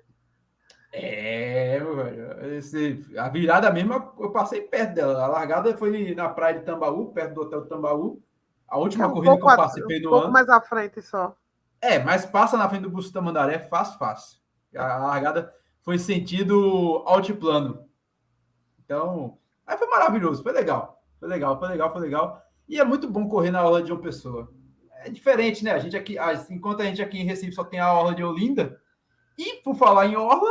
É, 0.94 1.82
esse, 2.58 3.06
a 3.18 3.30
virada 3.30 3.72
mesmo 3.72 3.94
eu 4.20 4.32
passei 4.32 4.62
perto 4.62 4.96
dela. 4.96 5.24
A 5.24 5.28
largada 5.28 5.76
foi 5.78 6.14
na 6.14 6.28
praia 6.28 6.60
de 6.60 6.66
Tambaú, 6.66 7.14
perto 7.14 7.36
do 7.36 7.42
hotel 7.42 7.66
Tambaú. 7.66 8.22
A 8.72 8.78
última 8.78 9.04
é 9.04 9.08
um 9.08 9.12
corrida 9.12 9.36
que 9.36 9.44
eu 9.44 9.46
participei 9.46 10.00
um 10.00 10.04
no 10.04 10.10
pouco 10.10 10.26
ano. 10.26 10.34
mais 10.34 10.48
à 10.48 10.62
frente 10.62 11.02
só. 11.02 11.36
É, 11.82 12.00
mas 12.00 12.26
passa 12.26 12.56
na 12.58 12.70
frente 12.70 12.84
do 12.84 12.90
Busto 12.90 13.12
Tamandaré, 13.12 13.60
fácil, 13.60 14.00
fácil. 14.00 14.40
A 14.74 14.98
largada 14.98 15.54
foi 15.82 16.00
sentido 16.00 17.04
altiplano. 17.06 17.86
Então, 18.80 19.38
aí 19.68 19.78
foi 19.78 19.88
maravilhoso, 19.88 20.42
foi 20.42 20.54
legal. 20.54 21.04
Foi 21.20 21.28
legal, 21.28 21.60
foi 21.60 21.68
legal, 21.68 21.92
foi 21.92 22.02
legal. 22.02 22.42
E 22.70 22.80
é 22.80 22.86
muito 22.86 23.10
bom 23.10 23.28
correr 23.28 23.52
na 23.52 23.60
aula 23.60 23.84
de 23.84 23.92
uma 23.92 24.00
pessoa. 24.00 24.54
É 25.04 25.10
diferente, 25.10 25.66
né? 25.66 25.72
A 25.72 25.80
gente 25.80 25.98
aqui, 25.98 26.16
enquanto 26.50 26.82
a 26.82 26.86
gente 26.86 27.02
aqui 27.02 27.20
em 27.20 27.26
Recife 27.26 27.52
só 27.52 27.66
tem 27.66 27.80
a 27.82 27.94
orla 27.94 28.16
de 28.16 28.24
Olinda, 28.24 28.80
e 29.38 29.56
por 29.64 29.76
falar 29.76 30.06
em 30.06 30.16
orla, 30.16 30.50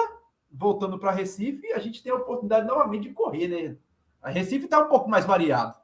voltando 0.52 0.98
para 0.98 1.10
Recife, 1.10 1.72
a 1.72 1.78
gente 1.78 2.02
tem 2.02 2.12
a 2.12 2.16
oportunidade 2.16 2.66
novamente 2.66 3.08
de 3.08 3.14
correr, 3.14 3.48
né? 3.48 3.78
A 4.20 4.28
Recife 4.28 4.66
está 4.66 4.78
um 4.78 4.88
pouco 4.88 5.08
mais 5.08 5.24
variado. 5.24 5.79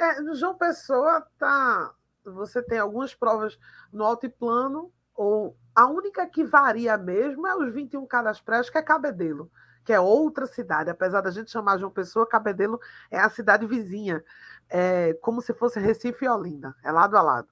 É, 0.00 0.34
João 0.34 0.56
Pessoa 0.56 1.20
tá. 1.38 1.92
Você 2.24 2.62
tem 2.62 2.78
algumas 2.78 3.14
provas 3.14 3.58
no 3.92 4.04
altiplano, 4.04 4.90
ou 5.14 5.54
a 5.74 5.86
única 5.86 6.26
que 6.26 6.42
varia 6.42 6.96
mesmo 6.96 7.46
é 7.46 7.54
os 7.54 7.72
21 7.72 8.06
caras 8.06 8.40
praias, 8.40 8.70
que 8.70 8.78
é 8.78 8.82
Cabedelo, 8.82 9.50
que 9.84 9.92
é 9.92 10.00
outra 10.00 10.46
cidade. 10.46 10.88
Apesar 10.88 11.20
da 11.20 11.30
gente 11.30 11.50
chamar 11.50 11.78
João 11.78 11.90
Pessoa, 11.90 12.26
Cabedelo 12.26 12.80
é 13.10 13.18
a 13.18 13.28
cidade 13.28 13.66
vizinha, 13.66 14.24
é 14.70 15.12
como 15.20 15.42
se 15.42 15.52
fosse 15.52 15.78
Recife 15.78 16.24
e 16.24 16.28
Olinda, 16.28 16.74
é 16.82 16.90
lado 16.90 17.16
a 17.16 17.22
lado. 17.22 17.48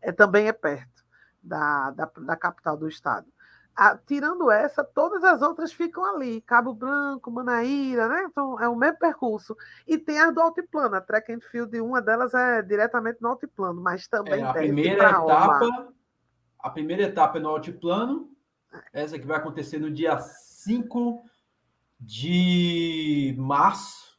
É, 0.00 0.12
também 0.12 0.46
é 0.46 0.52
perto 0.52 1.04
da, 1.42 1.90
da, 1.90 2.10
da 2.20 2.36
capital 2.36 2.76
do 2.76 2.88
estado. 2.88 3.26
Ah, 3.80 3.96
tirando 3.96 4.50
essa, 4.50 4.82
todas 4.82 5.22
as 5.22 5.40
outras 5.40 5.72
ficam 5.72 6.04
ali, 6.04 6.40
Cabo 6.40 6.74
Branco, 6.74 7.30
Manaíra, 7.30 8.08
né? 8.08 8.26
Então 8.28 8.58
é 8.58 8.68
o 8.68 8.74
mesmo 8.74 8.98
percurso. 8.98 9.56
E 9.86 9.96
tem 9.96 10.18
as 10.18 10.34
do 10.34 10.40
altiplano, 10.40 10.96
a 10.96 11.00
track 11.00 11.32
and 11.32 11.38
field, 11.40 11.80
uma 11.80 12.02
delas 12.02 12.34
é 12.34 12.60
diretamente 12.60 13.22
no 13.22 13.28
altiplano, 13.28 13.80
mas 13.80 14.08
também 14.08 14.40
é, 14.40 14.42
a 14.42 14.52
primeira 14.52 15.10
etapa, 15.10 15.92
a 16.58 16.70
primeira 16.70 17.04
etapa 17.04 17.38
é 17.38 17.40
no 17.40 17.50
altiplano, 17.50 18.28
essa 18.92 19.16
que 19.16 19.24
vai 19.24 19.36
acontecer 19.36 19.78
no 19.78 19.92
dia 19.92 20.18
5 20.18 21.22
de 22.00 23.36
março, 23.38 24.18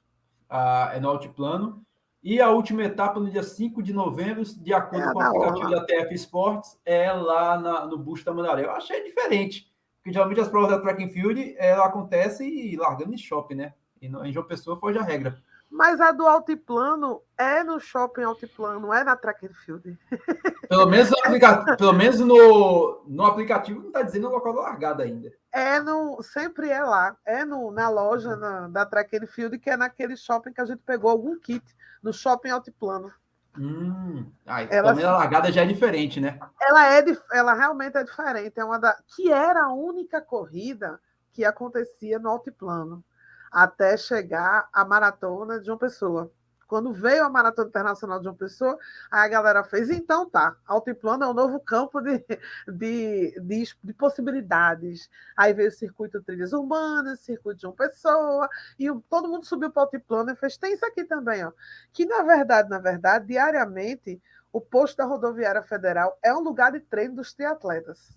uh, 0.50 0.93
é 0.93 1.02
no 1.02 1.10
altiplano. 1.10 1.86
E 2.21 2.41
a 2.41 2.49
última 2.49 2.84
etapa, 2.84 3.19
no 3.19 3.29
dia 3.29 3.43
5 3.43 3.82
de 3.82 3.93
novembro, 3.93 4.43
de 4.43 4.73
acordo 4.73 5.10
é 5.10 5.13
com 5.13 5.19
o 5.19 5.21
aplicativo 5.21 5.69
da 5.69 5.86
TF 5.86 6.15
Sports, 6.15 6.77
é 6.86 7.12
lá 7.13 7.58
na, 7.58 7.86
no 7.86 7.97
Busto 7.97 8.25
da 8.25 8.34
Mandaré. 8.34 8.65
Eu 8.65 8.71
achei 8.71 9.03
diferente, 9.03 9.71
porque 9.97 10.12
geralmente 10.12 10.41
as 10.41 10.49
provas 10.49 10.69
da 10.69 10.79
Track 10.79 11.03
and 11.03 11.10
Field 11.10 11.55
ela 11.58 11.86
acontece 11.86 12.75
largando 12.75 13.13
em 13.13 13.17
shopping, 13.17 13.55
né? 13.55 13.73
E 14.01 14.08
em 14.08 14.34
João 14.34 14.45
Pessoa 14.45 14.77
foi 14.77 14.97
a 14.97 15.01
regra. 15.01 15.41
Mas 15.69 16.01
a 16.01 16.12
do 16.12 16.25
altiplano 16.25 17.21
é 17.38 17.63
no 17.63 17.79
shopping 17.79 18.23
altiplano, 18.23 18.91
é 18.91 19.03
na 19.03 19.15
track 19.15 19.45
and 19.45 19.53
field. 19.53 19.97
Pelo 20.67 20.88
menos 20.88 21.12
no, 21.12 21.17
aplicativo, 21.19 21.77
pelo 21.77 21.93
menos 21.93 22.19
no, 22.19 23.03
no 23.08 23.25
aplicativo 23.25 23.79
não 23.79 23.88
está 23.88 24.01
dizendo 24.01 24.27
o 24.27 24.32
local 24.32 24.53
da 24.53 24.62
largada 24.62 25.03
ainda. 25.03 25.32
É 25.51 25.79
no, 25.79 26.21
sempre 26.21 26.69
é 26.69 26.84
lá, 26.84 27.15
é 27.25 27.43
no, 27.43 27.71
na 27.71 27.89
loja 27.89 28.36
na, 28.36 28.67
da 28.67 28.86
track 28.86 29.17
and 29.17 29.27
field, 29.27 29.58
que 29.58 29.69
é 29.69 29.77
naquele 29.77 30.15
shopping 30.15 30.53
que 30.53 30.62
a 30.62 30.65
gente 30.65 30.82
pegou 30.86 31.10
algum 31.10 31.39
kit, 31.39 31.63
no 32.02 32.14
shopping 32.14 32.50
altiplano. 32.50 33.12
Hum, 33.58 34.32
ah, 34.46 34.62
ela, 34.64 34.92
a 34.92 35.18
largada 35.18 35.52
já 35.52 35.64
é 35.64 35.66
diferente, 35.66 36.22
né? 36.22 36.40
Ela 36.62 36.96
é, 36.96 37.04
ela 37.34 37.54
realmente 37.54 37.98
é 37.98 38.04
diferente. 38.04 38.60
É 38.60 38.64
uma 38.64 38.80
da, 38.80 38.98
que 39.16 39.32
era 39.32 39.66
a 39.66 39.74
única 39.74 40.22
corrida 40.22 41.00
que 41.34 41.44
acontecia 41.44 42.20
no 42.20 42.30
altiplano 42.30 43.04
até 43.52 43.98
chegar 43.98 44.70
a 44.72 44.86
maratona 44.86 45.60
de 45.60 45.66
João 45.66 45.78
Pessoa. 45.78 46.32
Quando 46.69 46.93
veio 46.93 47.25
a 47.25 47.29
Maratona 47.29 47.67
Internacional 47.67 48.19
de 48.19 48.25
João 48.25 48.36
Pessoa, 48.36 48.77
aí 49.10 49.25
a 49.25 49.27
galera 49.27 49.63
fez, 49.63 49.89
então 49.89 50.29
tá, 50.29 50.55
Altiplano 50.67 51.23
é 51.23 51.27
um 51.27 51.34
novo 51.34 51.60
campo 51.60 51.99
de, 51.99 52.23
de, 52.67 53.41
de, 53.41 53.75
de 53.84 53.93
possibilidades. 53.95 55.10
Aí 55.36 55.51
veio 55.51 55.69
o 55.69 55.71
circuito 55.71 56.21
Trilhas 56.21 56.53
Urbanas, 56.53 57.21
circuito 57.21 57.55
de 57.55 57.62
João 57.63 57.73
Pessoa, 57.73 58.47
e 58.77 58.88
todo 59.10 59.27
mundo 59.27 59.47
subiu 59.47 59.71
para 59.71 59.82
o 59.82 59.84
Altiplano 59.86 60.29
e 60.29 60.36
fez, 60.36 60.58
tem 60.58 60.75
isso 60.75 60.86
aqui 60.86 61.03
também, 61.03 61.43
ó. 61.43 61.51
Que 61.91 62.05
na 62.05 62.21
verdade, 62.21 62.69
na 62.69 62.77
verdade, 62.77 63.25
diariamente, 63.25 64.21
o 64.53 64.62
posto 64.62 64.97
da 64.97 65.05
rodoviária 65.05 65.63
federal 65.63 66.19
é 66.21 66.32
um 66.32 66.41
lugar 66.41 66.71
de 66.71 66.82
treino 66.82 67.15
dos 67.15 67.34
triatletas. 67.34 68.15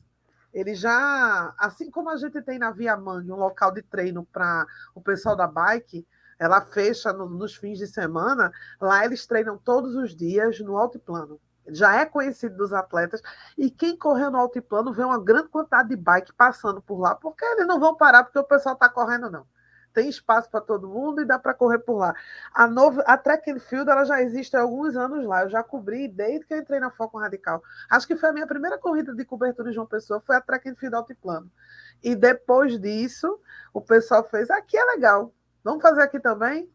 Ele 0.52 0.74
já, 0.74 1.54
assim 1.56 1.90
como 1.90 2.10
a 2.10 2.16
gente 2.16 2.42
tem 2.42 2.58
na 2.58 2.70
Via 2.70 2.98
Mangue 2.98 3.32
um 3.32 3.36
local 3.36 3.72
de 3.72 3.80
treino 3.80 4.26
para 4.30 4.66
o 4.94 5.00
pessoal 5.00 5.34
da 5.34 5.46
bike, 5.46 6.06
ela 6.42 6.60
fecha 6.60 7.12
no, 7.12 7.28
nos 7.28 7.54
fins 7.54 7.78
de 7.78 7.86
semana, 7.86 8.50
lá 8.80 9.04
eles 9.04 9.24
treinam 9.28 9.56
todos 9.56 9.94
os 9.94 10.16
dias 10.16 10.58
no 10.58 10.76
altiplano. 10.76 11.40
Já 11.68 12.00
é 12.00 12.04
conhecido 12.04 12.56
dos 12.56 12.72
atletas, 12.72 13.22
e 13.56 13.70
quem 13.70 13.96
correu 13.96 14.28
no 14.28 14.38
altiplano 14.38 14.92
vê 14.92 15.04
uma 15.04 15.22
grande 15.22 15.48
quantidade 15.48 15.90
de 15.90 15.96
bike 15.96 16.32
passando 16.32 16.82
por 16.82 16.98
lá, 16.98 17.14
porque 17.14 17.44
eles 17.44 17.68
não 17.68 17.78
vão 17.78 17.94
parar 17.94 18.24
porque 18.24 18.40
o 18.40 18.44
pessoal 18.44 18.74
está 18.74 18.88
correndo, 18.88 19.30
não 19.30 19.46
tem 19.92 20.08
espaço 20.08 20.50
para 20.50 20.60
todo 20.60 20.88
mundo 20.88 21.20
e 21.20 21.24
dá 21.24 21.38
para 21.38 21.54
correr 21.54 21.78
por 21.78 21.98
lá. 21.98 22.14
A, 22.54 22.66
novo, 22.66 23.02
a 23.04 23.16
track 23.16 23.50
and 23.50 23.60
field 23.60 23.90
ela 23.90 24.04
já 24.04 24.22
existe 24.22 24.56
há 24.56 24.62
alguns 24.62 24.96
anos 24.96 25.24
lá. 25.24 25.42
Eu 25.42 25.50
já 25.50 25.62
cobri 25.62 26.08
desde 26.08 26.46
que 26.46 26.54
eu 26.54 26.58
entrei 26.58 26.80
na 26.80 26.90
Foco 26.90 27.18
Radical. 27.18 27.62
Acho 27.90 28.06
que 28.06 28.16
foi 28.16 28.30
a 28.30 28.32
minha 28.32 28.46
primeira 28.46 28.78
corrida 28.78 29.14
de 29.14 29.24
cobertura 29.24 29.70
em 29.70 29.72
João 29.72 29.86
Pessoa, 29.86 30.22
foi 30.26 30.36
a 30.36 30.40
track 30.40 30.68
and 30.68 30.76
field 30.76 30.96
altiplano. 30.96 31.50
E 32.02 32.14
depois 32.14 32.80
disso, 32.80 33.38
o 33.72 33.80
pessoal 33.80 34.24
fez, 34.24 34.50
aqui 34.50 34.76
é 34.76 34.84
legal, 34.86 35.32
vamos 35.62 35.82
fazer 35.82 36.02
aqui 36.02 36.20
também? 36.20 36.70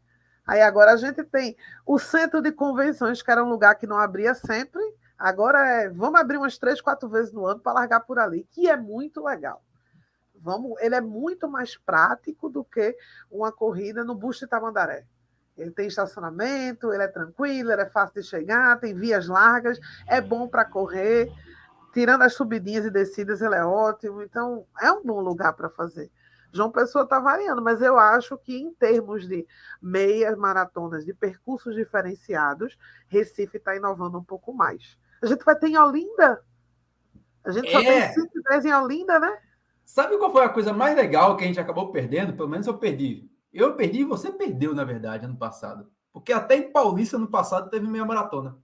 Aí 0.46 0.62
agora 0.62 0.94
a 0.94 0.98
gente 0.98 1.24
tem 1.26 1.58
o 1.86 2.00
centro 2.00 2.42
de 2.42 2.52
convenções, 2.52 3.22
que 3.22 3.30
era 3.30 3.44
um 3.44 3.50
lugar 3.50 3.76
que 3.76 3.86
não 3.86 3.98
abria 3.98 4.34
sempre. 4.34 4.82
Agora 5.18 5.60
é, 5.68 5.90
vamos 5.90 6.20
abrir 6.20 6.38
umas 6.38 6.58
três, 6.58 6.80
quatro 6.80 7.10
vezes 7.10 7.34
no 7.34 7.46
ano 7.46 7.60
para 7.60 7.74
largar 7.74 8.02
por 8.02 8.18
ali, 8.18 8.48
que 8.52 8.70
é 8.70 8.78
muito 8.78 9.24
legal. 9.24 9.62
Vamos, 10.40 10.80
ele 10.80 10.96
é 10.96 11.02
muito 11.02 11.50
mais 11.50 11.76
prático 11.76 12.50
do 12.50 12.64
que 12.64 12.96
uma 13.30 13.52
corrida 13.52 14.04
no 14.04 14.16
Busto 14.16 14.46
de 14.46 14.50
Tamandaré. 14.50 15.06
Ele 15.58 15.72
tem 15.72 15.88
estacionamento, 15.88 16.94
ele 16.94 17.04
é 17.04 17.08
tranquilo, 17.08 17.72
ele 17.72 17.82
é 17.82 17.90
fácil 17.90 18.22
de 18.22 18.24
chegar, 18.24 18.80
tem 18.80 18.94
vias 18.94 19.28
largas, 19.28 19.80
é 20.08 20.22
bom 20.22 20.48
para 20.48 20.64
correr. 20.64 21.30
Tirando 21.92 22.22
as 22.22 22.36
subidinhas 22.36 22.86
e 22.86 22.92
descidas, 22.92 23.42
ele 23.42 23.56
é 23.56 23.66
ótimo. 23.66 24.22
Então, 24.22 24.68
é 24.80 24.92
um 24.92 25.04
bom 25.04 25.20
lugar 25.20 25.54
para 25.54 25.68
fazer. 25.68 26.12
João 26.52 26.72
Pessoa 26.72 27.04
está 27.04 27.20
variando, 27.20 27.62
mas 27.62 27.82
eu 27.82 27.98
acho 27.98 28.38
que 28.38 28.58
em 28.58 28.74
termos 28.74 29.28
de 29.28 29.46
meias 29.82 30.38
maratonas, 30.38 31.06
de 31.06 31.14
percursos 31.14 31.76
diferenciados, 31.76 32.78
Recife 33.08 33.58
está 33.58 33.76
inovando 33.76 34.18
um 34.18 34.24
pouco 34.24 34.54
mais. 34.54 34.98
A 35.22 35.26
gente 35.26 35.44
vai 35.44 35.56
ter 35.56 35.68
em 35.68 35.78
Olinda. 35.78 36.44
A 37.44 37.52
gente 37.52 37.72
só 37.72 37.80
é. 37.80 37.84
tem 37.84 38.14
110 38.14 38.66
em 38.66 38.74
Olinda, 38.74 39.20
né? 39.20 39.38
Sabe 39.86 40.18
qual 40.18 40.32
foi 40.32 40.44
a 40.44 40.50
coisa 40.50 40.74
mais 40.74 40.96
legal 40.96 41.38
que 41.38 41.44
a 41.44 41.48
gente 41.48 41.60
acabou 41.60 41.92
perdendo? 41.92 42.34
Pelo 42.34 42.50
menos 42.50 42.68
eu 42.68 42.78
perdi. 42.78 43.30
Eu 43.54 43.76
perdi 43.76 44.02
e 44.02 44.06
você 44.06 44.32
perdeu, 44.32 44.76
na 44.76 44.84
verdade, 44.84 45.26
ano 45.26 45.38
passado. 45.38 45.90
Porque 46.12 46.34
até 46.34 46.58
em 46.58 46.72
Paulista, 46.72 47.18
no 47.18 47.28
passado, 47.28 47.70
teve 47.70 47.88
meia 47.88 48.04
maratona. 48.04 48.58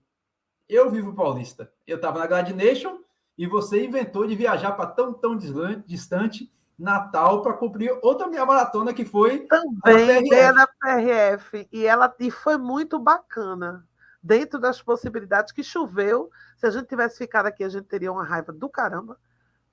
Eu 0.68 0.90
vivo 0.90 1.14
Paulista. 1.14 1.72
Eu 1.86 1.96
estava 1.96 2.18
na 2.18 2.26
Gladnation 2.26 2.98
e 3.36 3.46
você 3.46 3.84
inventou 3.84 4.26
de 4.26 4.34
viajar 4.34 4.72
para 4.72 4.86
tão, 4.86 5.12
tão 5.12 5.36
distante, 5.36 6.52
Natal, 6.78 7.42
para 7.42 7.54
cumprir 7.54 7.96
outra 8.02 8.26
meia 8.26 8.44
maratona 8.44 8.92
que 8.92 9.04
foi. 9.04 9.46
Também 9.46 10.26
ideia 10.26 10.52
da 10.52 10.66
PRF. 10.66 11.68
E, 11.72 11.86
ela, 11.86 12.12
e 12.18 12.30
foi 12.30 12.56
muito 12.56 12.98
bacana. 12.98 13.86
Dentro 14.22 14.58
das 14.58 14.80
possibilidades 14.80 15.52
que 15.52 15.62
choveu. 15.62 16.30
Se 16.56 16.66
a 16.66 16.70
gente 16.70 16.86
tivesse 16.86 17.18
ficado 17.18 17.46
aqui, 17.46 17.62
a 17.62 17.68
gente 17.68 17.86
teria 17.86 18.10
uma 18.10 18.24
raiva 18.24 18.52
do 18.52 18.68
caramba 18.68 19.18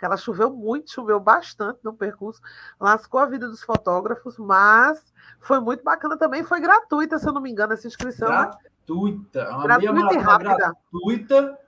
que 0.02 0.06
ela 0.06 0.18
choveu 0.18 0.50
muito, 0.50 0.92
choveu 0.92 1.20
bastante 1.20 1.80
no 1.84 1.94
percurso, 1.94 2.42
lascou 2.80 3.20
a 3.20 3.26
vida 3.28 3.48
dos 3.48 3.62
fotógrafos, 3.62 4.36
mas 4.40 5.14
foi 5.40 5.60
muito 5.60 5.84
bacana 5.84 6.18
também, 6.18 6.44
foi 6.44 6.60
gratuita, 6.60 7.20
se 7.20 7.28
eu 7.28 7.32
não 7.32 7.40
me 7.40 7.52
engano, 7.52 7.74
essa 7.74 7.86
inscrição. 7.86 8.28
Né? 8.28 8.50
Gratuita, 8.88 9.50
uma 9.52 9.64
gratuita 9.64 9.94
meia 9.94 10.24
maratona 10.24 10.58
gratuita, 10.92 11.60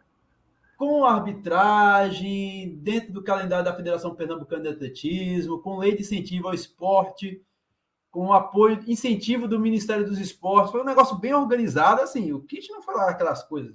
com 0.84 1.06
arbitragem, 1.06 2.78
dentro 2.82 3.13
do 3.13 3.24
calendário 3.24 3.63
da 3.63 3.74
Federação 3.74 4.13
Pernambucana 4.13 4.63
de 4.63 4.67
Atletismo, 4.67 5.60
com 5.60 5.78
lei 5.78 5.96
de 5.96 6.02
incentivo 6.02 6.50
ao 6.50 6.54
esporte, 6.54 7.41
com 8.12 8.34
apoio, 8.34 8.82
incentivo 8.86 9.48
do 9.48 9.58
Ministério 9.58 10.06
dos 10.06 10.19
Esportes, 10.19 10.74
foi 10.74 10.82
um 10.82 10.86
negócio 10.86 11.17
bem 11.17 11.34
organizado, 11.34 12.02
assim, 12.02 12.34
o 12.34 12.41
Kit 12.41 12.69
não 12.69 12.82
falar 12.82 13.10
aquelas 13.10 13.43
coisas, 13.43 13.74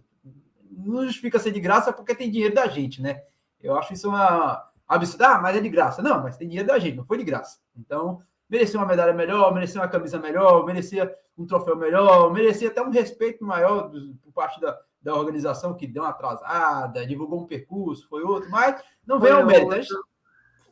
não 0.70 1.06
justifica 1.06 1.38
ser 1.38 1.50
de 1.50 1.60
graça 1.60 1.94
porque 1.94 2.14
tem 2.14 2.30
dinheiro 2.30 2.54
da 2.54 2.68
gente, 2.68 3.00
né? 3.00 3.22
Eu 3.58 3.74
acho 3.78 3.94
isso 3.94 4.10
uma 4.10 4.68
absurdo. 4.86 5.24
Ah, 5.24 5.38
mas 5.38 5.56
é 5.56 5.60
de 5.60 5.68
graça. 5.70 6.02
Não, 6.02 6.22
mas 6.22 6.36
tem 6.36 6.46
dinheiro 6.46 6.68
da 6.68 6.78
gente, 6.78 6.96
não 6.98 7.06
foi 7.06 7.16
de 7.16 7.24
graça. 7.24 7.58
Então, 7.74 8.20
merecia 8.50 8.78
uma 8.78 8.86
medalha 8.86 9.14
melhor, 9.14 9.54
merecia 9.54 9.80
uma 9.80 9.88
camisa 9.88 10.18
melhor, 10.18 10.64
merecia 10.66 11.10
um 11.38 11.46
troféu 11.46 11.74
melhor, 11.74 12.30
merecia 12.34 12.68
até 12.68 12.82
um 12.82 12.90
respeito 12.90 13.42
maior 13.42 13.90
por 14.22 14.32
parte 14.32 14.60
da, 14.60 14.78
da 15.08 15.14
organização 15.14 15.74
que 15.74 15.86
deu 15.86 16.02
uma 16.02 16.10
atrasada, 16.10 17.06
divulgou 17.06 17.40
um 17.42 17.46
percurso, 17.46 18.06
foi 18.08 18.22
outro, 18.22 18.50
mas 18.50 18.82
não 19.06 19.18
vem 19.18 19.32
ao 19.32 19.44
mérito. 19.44 19.94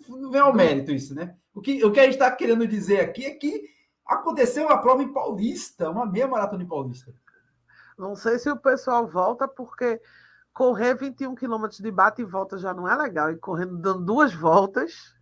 Não 0.07 0.31
vem 0.31 0.41
ao 0.43 0.53
mérito 0.53 0.93
isso, 0.93 1.15
né? 1.15 1.35
O 1.55 1.63
que, 1.63 1.83
o 1.83 1.91
que 1.91 1.99
a 1.99 2.03
gente 2.03 2.13
está 2.13 2.31
querendo 2.31 2.69
dizer 2.69 3.01
aqui 3.01 3.25
é 3.25 3.31
que 3.31 3.65
aconteceu 4.05 4.67
uma 4.67 4.79
prova 4.79 5.03
em 5.03 5.11
Paulista, 5.11 5.89
uma 5.89 6.05
meia 6.05 6.29
maratona 6.29 6.63
em 6.63 6.69
Paulista. 6.69 7.15
Não 7.97 8.15
sei 8.15 8.39
se 8.39 8.51
o 8.51 8.59
pessoal 8.59 9.09
volta, 9.09 9.49
porque 9.49 9.99
correr 10.53 10.95
21 10.95 11.35
quilômetros 11.35 11.81
de 11.81 11.91
bate 11.91 12.21
e 12.21 12.25
volta 12.27 12.59
já 12.59 12.75
não 12.75 12.87
é 12.87 12.95
legal. 12.95 13.31
E 13.31 13.39
correndo 13.39 13.79
dando 13.79 14.05
duas 14.05 14.35
voltas, 14.35 15.17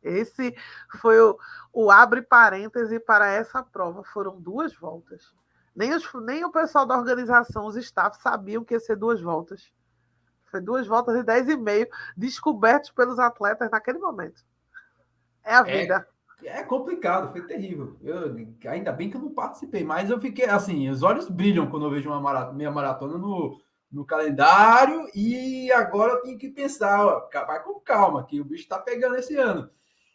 esse 0.00 0.54
foi 1.00 1.20
o, 1.20 1.36
o 1.72 1.90
abre 1.90 2.22
parêntese 2.22 3.00
para 3.00 3.26
essa 3.28 3.64
prova. 3.64 4.04
Foram 4.04 4.40
duas 4.40 4.72
voltas. 4.76 5.34
Nem, 5.80 5.94
os, 5.94 6.06
nem 6.26 6.44
o 6.44 6.52
pessoal 6.52 6.84
da 6.84 6.94
organização, 6.94 7.64
os 7.64 7.74
staff, 7.74 8.20
sabiam 8.20 8.62
que 8.62 8.74
ia 8.74 8.80
ser 8.80 8.96
duas 8.96 9.18
voltas. 9.22 9.72
Foi 10.44 10.60
duas 10.60 10.86
voltas 10.86 11.16
de 11.16 11.22
10 11.22 11.48
e 11.48 11.56
meio, 11.56 11.88
descobertos 12.14 12.90
pelos 12.90 13.18
atletas 13.18 13.70
naquele 13.70 13.98
momento. 13.98 14.44
É 15.42 15.54
a 15.54 15.60
é, 15.60 15.80
vida. 15.80 16.06
É, 16.44 16.58
é 16.58 16.64
complicado, 16.64 17.32
foi 17.32 17.46
terrível. 17.46 17.96
Eu, 18.02 18.36
ainda 18.70 18.92
bem 18.92 19.08
que 19.08 19.16
eu 19.16 19.22
não 19.22 19.32
participei, 19.32 19.82
mas 19.82 20.10
eu 20.10 20.20
fiquei 20.20 20.44
assim, 20.44 20.90
os 20.90 21.02
olhos 21.02 21.30
brilham 21.30 21.70
quando 21.70 21.86
eu 21.86 21.90
vejo 21.90 22.10
uma 22.10 22.20
maratona, 22.20 22.58
meia 22.58 22.70
maratona 22.70 23.16
no, 23.16 23.58
no 23.90 24.04
calendário 24.04 25.08
e 25.14 25.72
agora 25.72 26.12
eu 26.12 26.20
tenho 26.20 26.36
que 26.36 26.50
pensar, 26.50 27.06
ó, 27.06 27.26
vai 27.46 27.62
com 27.62 27.80
calma, 27.80 28.26
que 28.26 28.38
o 28.38 28.44
bicho 28.44 28.64
está 28.64 28.78
pegando 28.78 29.16
esse 29.16 29.34
ano. 29.34 29.70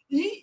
E 0.08 0.42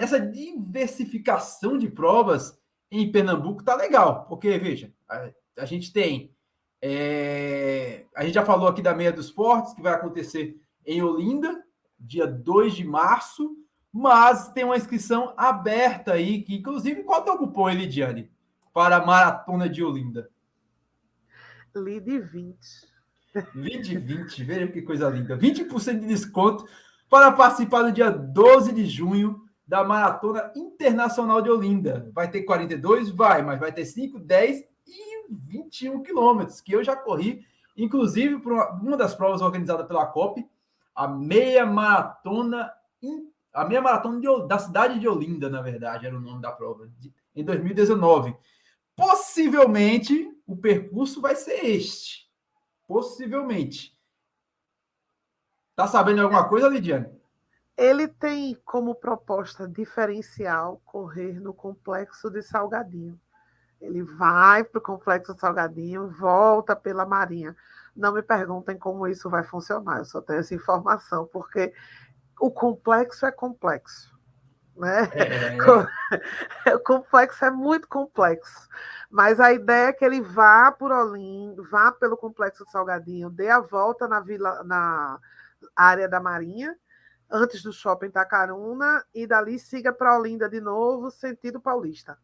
essa 0.00 0.18
diversificação 0.18 1.78
de 1.78 1.88
provas 1.88 2.57
em 2.90 3.10
Pernambuco 3.10 3.62
tá 3.62 3.74
legal, 3.74 4.26
porque, 4.26 4.58
veja, 4.58 4.92
a, 5.08 5.30
a 5.58 5.64
gente 5.64 5.92
tem. 5.92 6.32
É, 6.80 8.04
a 8.16 8.24
gente 8.24 8.34
já 8.34 8.44
falou 8.44 8.68
aqui 8.68 8.80
da 8.80 8.94
Meia 8.94 9.12
dos 9.12 9.30
Fortes, 9.30 9.74
que 9.74 9.82
vai 9.82 9.92
acontecer 9.92 10.56
em 10.86 11.02
Olinda, 11.02 11.64
dia 11.98 12.26
2 12.26 12.74
de 12.74 12.84
março, 12.84 13.56
mas 13.92 14.50
tem 14.52 14.64
uma 14.64 14.76
inscrição 14.76 15.34
aberta 15.36 16.12
aí, 16.12 16.42
que 16.42 16.54
inclusive 16.54 17.02
qual 17.02 17.26
é 17.26 17.32
o 17.32 17.38
cupom, 17.38 17.68
Elidiane, 17.68 18.30
para 18.72 18.96
a 18.96 19.04
Maratona 19.04 19.68
de 19.68 19.82
Olinda? 19.82 20.30
Lide 21.74 22.20
20. 22.20 22.58
Lide 23.54 23.98
20, 23.98 24.44
veja 24.44 24.68
que 24.68 24.82
coisa 24.82 25.08
linda. 25.08 25.36
20% 25.36 26.00
de 26.00 26.06
desconto 26.06 26.64
para 27.08 27.32
participar 27.32 27.82
no 27.82 27.92
dia 27.92 28.10
12 28.10 28.72
de 28.72 28.86
junho 28.86 29.47
da 29.68 29.84
Maratona 29.84 30.50
Internacional 30.56 31.42
de 31.42 31.50
Olinda. 31.50 32.10
Vai 32.14 32.30
ter 32.30 32.42
42? 32.44 33.10
Vai, 33.10 33.42
mas 33.42 33.60
vai 33.60 33.70
ter 33.70 33.84
5, 33.84 34.18
10 34.18 34.64
e 34.86 35.26
21 35.28 36.02
quilômetros, 36.02 36.62
que 36.62 36.72
eu 36.72 36.82
já 36.82 36.96
corri, 36.96 37.46
inclusive 37.76 38.38
por 38.38 38.54
uma, 38.54 38.70
uma 38.70 38.96
das 38.96 39.14
provas 39.14 39.42
organizada 39.42 39.84
pela 39.84 40.06
COP, 40.06 40.48
a 40.94 41.06
meia 41.06 41.66
maratona, 41.66 42.72
a 43.52 43.64
meia 43.66 43.82
maratona 43.82 44.18
de, 44.18 44.48
da 44.48 44.58
cidade 44.58 44.98
de 44.98 45.06
Olinda, 45.06 45.50
na 45.50 45.60
verdade, 45.60 46.06
era 46.06 46.16
o 46.16 46.20
nome 46.20 46.40
da 46.40 46.50
prova, 46.50 46.88
de, 46.98 47.12
em 47.36 47.44
2019. 47.44 48.34
Possivelmente 48.96 50.34
o 50.46 50.56
percurso 50.56 51.20
vai 51.20 51.36
ser 51.36 51.62
este. 51.66 52.26
Possivelmente. 52.86 53.94
Tá 55.76 55.86
sabendo 55.86 56.22
alguma 56.22 56.48
coisa, 56.48 56.68
Lidiane? 56.68 57.17
Ele 57.78 58.08
tem 58.08 58.60
como 58.64 58.92
proposta 58.92 59.68
diferencial 59.68 60.82
correr 60.84 61.38
no 61.38 61.54
complexo 61.54 62.28
de 62.28 62.42
Salgadinho. 62.42 63.16
Ele 63.80 64.02
vai 64.02 64.64
para 64.64 64.80
o 64.80 64.82
complexo 64.82 65.32
de 65.32 65.40
Salgadinho, 65.40 66.08
volta 66.08 66.74
pela 66.74 67.06
Marinha. 67.06 67.54
Não 67.94 68.12
me 68.12 68.20
perguntem 68.20 68.76
como 68.76 69.06
isso 69.06 69.30
vai 69.30 69.44
funcionar, 69.44 69.98
eu 69.98 70.04
só 70.04 70.20
tenho 70.20 70.40
essa 70.40 70.56
informação, 70.56 71.28
porque 71.32 71.72
o 72.40 72.50
complexo 72.50 73.24
é 73.24 73.30
complexo. 73.30 74.12
Né? 74.76 75.08
É. 76.64 76.74
o 76.74 76.80
complexo 76.80 77.44
é 77.44 77.50
muito 77.50 77.86
complexo. 77.86 78.68
Mas 79.08 79.38
a 79.38 79.52
ideia 79.52 79.90
é 79.90 79.92
que 79.92 80.04
ele 80.04 80.20
vá 80.20 80.72
por 80.72 80.90
Olinda, 80.90 81.62
vá 81.70 81.92
pelo 81.92 82.16
complexo 82.16 82.64
de 82.64 82.72
Salgadinho, 82.72 83.30
dê 83.30 83.48
a 83.48 83.60
volta 83.60 84.08
na 84.08 84.18
vila, 84.18 84.64
na 84.64 85.20
área 85.76 86.08
da 86.08 86.18
Marinha 86.18 86.76
antes 87.30 87.62
do 87.62 87.72
shopping 87.72 88.10
Tacaruna 88.10 89.04
e 89.14 89.26
dali 89.26 89.58
siga 89.58 89.92
para 89.92 90.18
Olinda 90.18 90.48
de 90.48 90.60
novo, 90.60 91.10
sentido 91.10 91.60
paulista. 91.60 92.18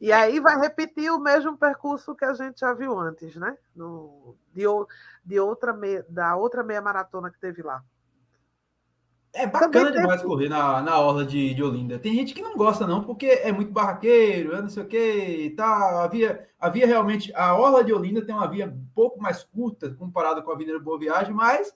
E 0.00 0.10
é. 0.10 0.14
aí 0.14 0.40
vai 0.40 0.58
repetir 0.58 1.10
o 1.10 1.18
mesmo 1.18 1.56
percurso 1.56 2.14
que 2.14 2.24
a 2.24 2.34
gente 2.34 2.60
já 2.60 2.74
viu 2.74 2.98
antes, 2.98 3.36
né? 3.36 3.56
No, 3.74 4.36
de, 4.52 4.64
de 5.24 5.40
outra 5.40 5.72
meia, 5.72 6.04
da 6.08 6.36
outra 6.36 6.62
meia 6.62 6.82
maratona 6.82 7.30
que 7.30 7.38
teve 7.38 7.62
lá. 7.62 7.82
É 9.32 9.48
bacana 9.48 9.90
demais 9.90 10.22
correr 10.22 10.48
na, 10.48 10.80
na 10.80 11.00
orla 11.00 11.26
de, 11.26 11.54
de 11.54 11.62
Olinda. 11.62 11.98
Tem 11.98 12.14
gente 12.14 12.32
que 12.32 12.40
não 12.42 12.56
gosta, 12.56 12.86
não, 12.86 13.02
porque 13.02 13.26
é 13.26 13.50
muito 13.50 13.72
barraqueiro, 13.72 14.54
é 14.54 14.62
não 14.62 14.68
sei 14.68 14.84
o 14.84 14.86
que 14.86 14.96
e 14.96 15.50
tal. 15.50 16.02
Havia, 16.02 16.48
havia 16.58 16.86
realmente. 16.86 17.32
A 17.34 17.56
orla 17.56 17.82
de 17.82 17.92
Olinda 17.92 18.24
tem 18.24 18.32
uma 18.32 18.46
via 18.46 18.66
um 18.66 18.86
pouco 18.94 19.20
mais 19.20 19.42
curta 19.42 19.92
comparada 19.92 20.40
com 20.40 20.52
a 20.52 20.54
Avenida 20.54 20.78
Boa 20.78 21.00
Viagem, 21.00 21.34
mas 21.34 21.74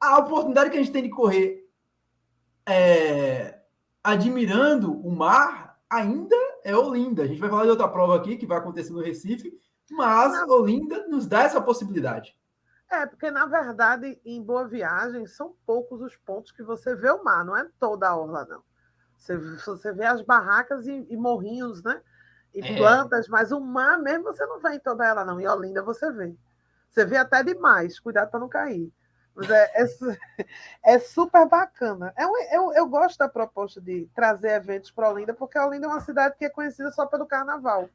a 0.00 0.18
oportunidade 0.18 0.70
que 0.70 0.76
a 0.76 0.80
gente 0.80 0.92
tem 0.92 1.02
de 1.02 1.10
correr 1.10 1.68
é, 2.66 3.60
admirando 4.02 4.92
o 4.92 5.10
mar 5.10 5.78
ainda 5.88 6.36
é 6.64 6.74
Olinda. 6.74 7.22
A 7.22 7.26
gente 7.26 7.40
vai 7.40 7.50
falar 7.50 7.64
de 7.64 7.70
outra 7.70 7.88
prova 7.88 8.16
aqui 8.16 8.36
que 8.36 8.46
vai 8.46 8.58
acontecer 8.58 8.92
no 8.92 9.02
Recife, 9.02 9.52
mas. 9.90 10.48
Olinda 10.48 11.06
nos 11.08 11.26
dá 11.26 11.42
essa 11.42 11.60
possibilidade. 11.60 12.36
É, 12.90 13.06
porque 13.06 13.30
na 13.30 13.46
verdade, 13.46 14.20
em 14.24 14.42
Boa 14.42 14.66
Viagem, 14.66 15.26
são 15.26 15.54
poucos 15.64 16.00
os 16.00 16.16
pontos 16.16 16.50
que 16.50 16.62
você 16.62 16.94
vê 16.94 17.10
o 17.10 17.22
mar, 17.22 17.44
não 17.44 17.56
é 17.56 17.68
toda 17.78 18.08
a 18.08 18.16
orla, 18.16 18.46
não. 18.48 18.62
Você, 19.16 19.36
você 19.36 19.92
vê 19.92 20.04
as 20.04 20.22
barracas 20.22 20.86
e, 20.86 21.06
e 21.08 21.16
morrinhos, 21.16 21.82
né? 21.82 22.00
E 22.54 22.60
é. 22.60 22.76
plantas, 22.76 23.28
mas 23.28 23.52
o 23.52 23.60
mar 23.60 23.98
mesmo 23.98 24.24
você 24.24 24.44
não 24.46 24.58
vê 24.58 24.74
em 24.74 24.80
toda 24.80 25.06
ela, 25.06 25.24
não. 25.24 25.38
Em 25.38 25.46
Olinda 25.46 25.82
você 25.82 26.10
vê. 26.10 26.34
Você 26.88 27.04
vê 27.04 27.16
até 27.16 27.44
demais, 27.44 28.00
cuidado 28.00 28.30
para 28.30 28.40
não 28.40 28.48
cair. 28.48 28.92
Mas 29.34 29.50
é, 29.50 29.72
é, 29.74 29.86
é, 30.94 30.98
super 30.98 31.48
bacana. 31.48 32.12
É 32.16 32.26
um, 32.26 32.36
eu, 32.52 32.72
eu 32.74 32.88
gosto 32.88 33.18
da 33.18 33.28
proposta 33.28 33.80
de 33.80 34.08
trazer 34.14 34.50
eventos 34.50 34.90
para 34.90 35.10
Olinda, 35.10 35.34
porque 35.34 35.58
Olinda 35.58 35.86
é 35.86 35.88
uma 35.88 36.00
cidade 36.00 36.36
que 36.36 36.44
é 36.44 36.50
conhecida 36.50 36.90
só 36.90 37.06
pelo 37.06 37.26
carnaval. 37.26 37.88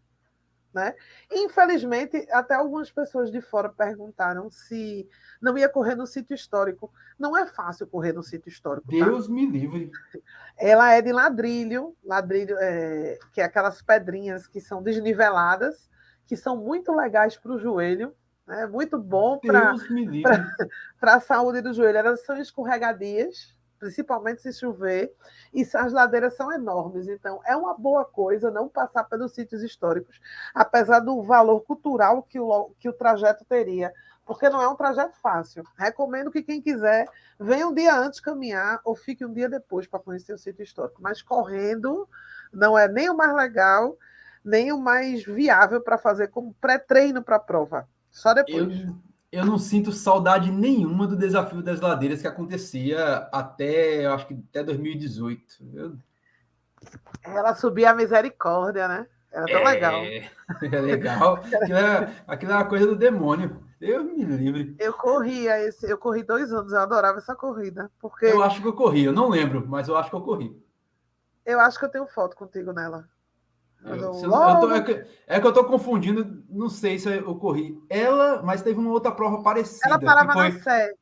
Né? 0.76 0.94
Infelizmente, 1.32 2.28
até 2.30 2.54
algumas 2.54 2.92
pessoas 2.92 3.32
de 3.32 3.40
fora 3.40 3.70
perguntaram 3.70 4.52
se 4.52 5.08
não 5.42 5.58
ia 5.58 5.70
correr 5.70 5.96
no 5.96 6.06
sítio 6.06 6.36
histórico. 6.36 6.92
Não 7.18 7.38
é 7.38 7.46
fácil 7.46 7.88
correr 7.88 8.12
no 8.12 8.22
sítio 8.22 8.50
histórico. 8.50 8.86
Tá? 8.92 9.06
Deus 9.06 9.28
tá? 9.28 9.34
me 9.34 9.46
livre. 9.46 9.90
Ela 10.58 10.94
é 10.94 11.02
de 11.02 11.14
ladrilho, 11.14 11.96
ladrilho 12.04 12.58
é, 12.60 13.18
que 13.32 13.40
é 13.40 13.46
aquelas 13.46 13.82
pedrinhas 13.82 14.48
que 14.48 14.60
são 14.60 14.84
desniveladas, 14.84 15.90
que 16.28 16.36
são 16.36 16.58
muito 16.58 16.94
legais 16.94 17.38
para 17.38 17.54
o 17.54 17.60
joelho. 17.60 18.14
É 18.48 18.68
muito 18.68 18.98
bom 18.98 19.40
para 21.00 21.16
a 21.16 21.20
saúde 21.20 21.62
do 21.62 21.74
joelho. 21.74 21.98
Elas 21.98 22.24
são 22.24 22.38
escorregadias, 22.38 23.56
principalmente 23.80 24.42
se 24.42 24.54
chover, 24.54 25.14
e 25.54 25.68
as 25.74 25.92
ladeiras 25.92 26.36
são 26.36 26.52
enormes. 26.52 27.08
Então, 27.08 27.42
é 27.46 27.56
uma 27.56 27.74
boa 27.74 28.06
coisa 28.06 28.52
não 28.52 28.70
passar 28.70 29.04
pelos 29.06 29.34
sítios 29.34 29.64
históricos, 29.64 30.20
apesar 30.54 31.00
do 31.00 31.24
valor 31.24 31.62
cultural 31.62 32.22
que 32.22 32.40
o, 32.40 32.72
que 32.80 32.88
o 32.88 32.94
trajeto 32.94 33.44
teria, 33.46 33.92
porque 34.26 34.50
não 34.50 34.62
é 34.62 34.68
um 34.68 34.76
trajeto 34.76 35.18
fácil. 35.18 35.64
Recomendo 35.76 36.32
que 36.32 36.44
quem 36.44 36.62
quiser 36.62 37.08
venha 37.40 37.68
um 37.68 37.74
dia 37.74 37.96
antes 37.96 38.20
caminhar 38.20 38.80
ou 38.84 38.96
fique 38.96 39.26
um 39.26 39.34
dia 39.34 39.50
depois 39.50 39.88
para 39.88 40.00
conhecer 40.00 40.34
o 40.34 40.38
sítio 40.38 40.64
histórico. 40.64 41.02
Mas 41.02 41.22
correndo 41.22 42.08
não 42.54 42.78
é 42.78 42.88
nem 42.88 43.10
o 43.10 43.16
mais 43.16 43.36
legal, 43.36 43.98
nem 44.44 44.72
o 44.72 44.80
mais 44.80 45.24
viável 45.24 45.82
para 45.82 45.98
fazer 45.98 46.28
como 46.30 46.56
pré-treino 46.56 47.24
para 47.24 47.36
a 47.36 47.40
prova. 47.40 47.88
Só 48.16 48.34
depois. 48.34 48.82
Eu, 48.82 48.96
eu 49.30 49.46
não 49.46 49.60
sinto 49.60 49.92
saudade 49.92 50.50
nenhuma 50.50 51.06
do 51.06 51.18
desafio 51.18 51.62
das 51.62 51.82
ladeiras 51.82 52.22
que 52.22 52.28
acontecia 52.28 53.28
até, 53.30 54.06
eu 54.06 54.14
acho 54.14 54.26
que 54.26 54.42
até 54.50 54.64
2018. 54.64 55.44
Eu... 55.74 55.98
Ela 57.22 57.54
subia 57.56 57.92
a 57.92 57.94
misericórdia, 57.94 58.88
né? 58.88 59.06
Era 59.30 59.46
tão 59.48 59.60
é, 59.60 59.64
legal. 59.66 60.02
É 60.72 60.80
legal. 60.80 61.34
Aquilo 61.36 61.78
era, 61.78 62.14
aquilo 62.26 62.52
era 62.54 62.62
uma 62.62 62.70
coisa 62.70 62.88
do 62.88 62.96
demônio. 62.96 63.62
Eu 63.82 64.06
me 64.06 64.24
livre. 64.24 64.78
Eu 64.80 64.94
corria 64.94 65.60
esse, 65.60 65.86
eu 65.86 65.98
corri 65.98 66.24
dois 66.24 66.54
anos, 66.54 66.72
eu 66.72 66.80
adorava 66.80 67.18
essa 67.18 67.36
corrida. 67.36 67.92
Porque... 68.00 68.28
Eu 68.28 68.42
acho 68.42 68.62
que 68.62 68.68
eu 68.68 68.74
corri, 68.74 69.04
eu 69.04 69.12
não 69.12 69.28
lembro, 69.28 69.68
mas 69.68 69.90
eu 69.90 69.98
acho 69.98 70.10
que 70.10 70.16
eu 70.16 70.22
corri. 70.22 70.58
Eu 71.46 71.60
acho 71.60 71.78
que 71.78 71.84
eu 71.84 71.90
tenho 71.90 72.08
foto 72.08 72.38
contigo 72.38 72.72
nela. 72.72 73.10
Eu, 73.86 73.96
eu 73.98 74.60
tô, 74.60 74.72
é, 74.72 74.82
que, 74.82 75.06
é, 75.28 75.40
que, 75.40 75.48
eu 75.48 75.54
tô 75.54 75.64
confundindo, 75.66 76.44
não 76.50 76.70
sei 76.70 76.98
se 76.98 77.08
eu 77.08 77.36
corri. 77.36 77.80
Ela, 77.88 78.42
mas 78.42 78.64
teve 78.64 78.80
uma 78.80 78.90
outra 78.90 79.12
prova 79.12 79.44
parecida. 79.44 79.82
Ela 79.86 80.00
parava 80.00 80.34
foi, 80.34 80.50
na 80.50 80.60
Sé. 80.60 80.94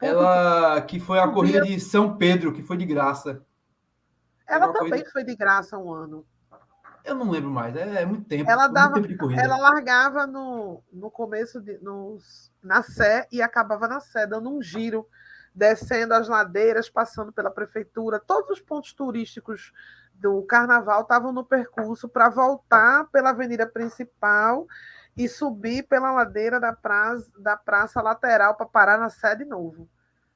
Ela, 0.00 0.80
que 0.82 1.00
foi 1.00 1.18
a 1.18 1.28
corrida 1.28 1.62
de 1.62 1.80
São 1.80 2.16
Pedro, 2.16 2.52
que 2.52 2.62
foi 2.62 2.76
de 2.76 2.86
graça. 2.86 3.44
Ela 4.46 4.72
também 4.72 4.90
corrida... 4.90 5.10
foi 5.10 5.24
de 5.24 5.34
graça 5.34 5.76
um 5.76 5.92
ano. 5.92 6.24
Eu 7.04 7.14
não 7.14 7.30
lembro 7.30 7.50
mais, 7.50 7.74
é, 7.74 8.02
é 8.02 8.06
muito 8.06 8.26
tempo. 8.26 8.48
Ela, 8.48 8.68
dava, 8.68 9.00
tempo 9.00 9.30
ela 9.32 9.56
largava 9.56 10.26
no, 10.26 10.82
no 10.92 11.10
começo, 11.10 11.60
de, 11.60 11.78
nos, 11.78 12.52
na 12.62 12.82
Sé, 12.82 13.26
e 13.32 13.42
acabava 13.42 13.88
na 13.88 13.98
Sé, 13.98 14.26
dando 14.26 14.50
um 14.50 14.62
giro, 14.62 15.08
descendo 15.54 16.14
as 16.14 16.28
ladeiras, 16.28 16.88
passando 16.88 17.32
pela 17.32 17.50
prefeitura, 17.50 18.20
todos 18.20 18.50
os 18.50 18.60
pontos 18.60 18.92
turísticos 18.92 19.72
do 20.18 20.42
carnaval 20.42 21.02
estavam 21.02 21.32
no 21.32 21.44
percurso 21.44 22.08
para 22.08 22.28
voltar 22.28 23.08
pela 23.10 23.30
avenida 23.30 23.66
principal 23.66 24.66
e 25.16 25.28
subir 25.28 25.84
pela 25.84 26.12
ladeira 26.12 26.60
da 26.60 26.72
praça, 26.72 27.30
da 27.38 27.56
praça 27.56 28.02
lateral 28.02 28.54
para 28.54 28.66
parar 28.66 28.98
na 28.98 29.10
sede 29.10 29.44
novo. 29.44 29.88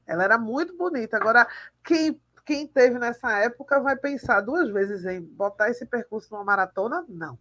Ela 0.07 0.25
era 0.25 0.38
muito 0.38 0.77
bonita. 0.77 1.16
Agora, 1.16 1.47
quem, 1.85 2.21
quem 2.45 2.66
teve 2.66 2.99
nessa 2.99 3.38
época 3.38 3.81
vai 3.81 3.97
pensar 3.97 4.40
duas 4.40 4.71
vezes 4.71 5.05
em 5.05 5.21
botar 5.21 5.71
esse 5.71 5.87
percurso 5.87 6.33
numa 6.33 6.45
maratona? 6.45 7.05
Não. 7.09 7.38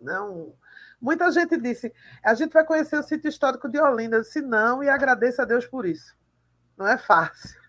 Não. 0.00 0.54
Muita 1.00 1.30
gente 1.30 1.56
disse: 1.56 1.92
a 2.22 2.34
gente 2.34 2.52
vai 2.52 2.64
conhecer 2.64 2.98
o 2.98 3.02
sítio 3.02 3.28
histórico 3.28 3.68
de 3.68 3.80
Olinda. 3.80 4.16
Eu 4.16 4.22
disse 4.22 4.40
não 4.40 4.82
e 4.82 4.88
agradeço 4.88 5.42
a 5.42 5.44
Deus 5.44 5.66
por 5.66 5.86
isso. 5.86 6.14
Não 6.76 6.86
é 6.86 6.98
fácil. 6.98 7.63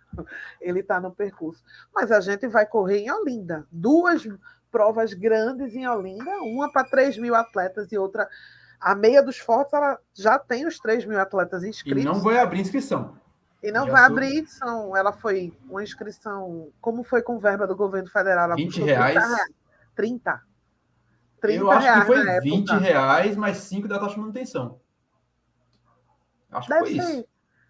Ele 0.61 0.79
está 0.79 0.99
no 0.99 1.11
percurso. 1.11 1.63
Mas 1.93 2.11
a 2.11 2.19
gente 2.19 2.47
vai 2.47 2.65
correr 2.65 2.99
em 2.99 3.11
Olinda. 3.11 3.65
Duas 3.71 4.27
provas 4.71 5.13
grandes 5.13 5.75
em 5.75 5.87
Olinda, 5.87 6.29
uma 6.41 6.71
para 6.71 6.87
3 6.89 7.17
mil 7.17 7.33
atletas 7.35 7.91
e 7.91 7.97
outra. 7.97 8.27
A 8.79 8.93
meia 8.93 9.23
dos 9.23 9.37
fortes 9.37 9.73
ela 9.73 9.97
já 10.13 10.37
tem 10.37 10.67
os 10.67 10.79
3 10.79 11.05
mil 11.05 11.19
atletas 11.19 11.63
inscritos. 11.63 12.03
E 12.03 12.05
não 12.05 12.19
vai 12.19 12.39
abrir 12.39 12.59
inscrição. 12.59 13.17
E 13.63 13.71
não 13.71 13.87
Já 13.87 13.91
vai 13.93 14.01
sou... 14.05 14.11
abrir, 14.11 14.47
são, 14.47 14.95
ela 14.97 15.11
foi 15.11 15.57
uma 15.67 15.81
inscrição, 15.81 16.71
como 16.79 17.03
foi 17.03 17.23
com 17.23 17.39
verba 17.39 17.65
do 17.65 17.75
governo 17.75 18.07
federal? 18.07 18.45
Ela 18.45 18.55
20 18.55 18.81
reais. 18.83 19.15
30. 19.95 20.41
30 21.41 21.59
Eu 21.63 21.71
acho 21.71 21.93
que 21.93 22.05
foi 22.05 22.39
20 22.41 22.69
época. 22.69 22.77
reais 22.77 23.35
mais 23.35 23.57
5 23.57 23.87
da 23.87 23.97
taxa 23.97 24.13
de 24.13 24.19
manutenção. 24.19 24.79
Acho 26.51 26.69
Deve 26.69 26.83
que 26.83 26.95
foi 26.95 27.01
ser. 27.01 27.13
isso. 27.19 27.27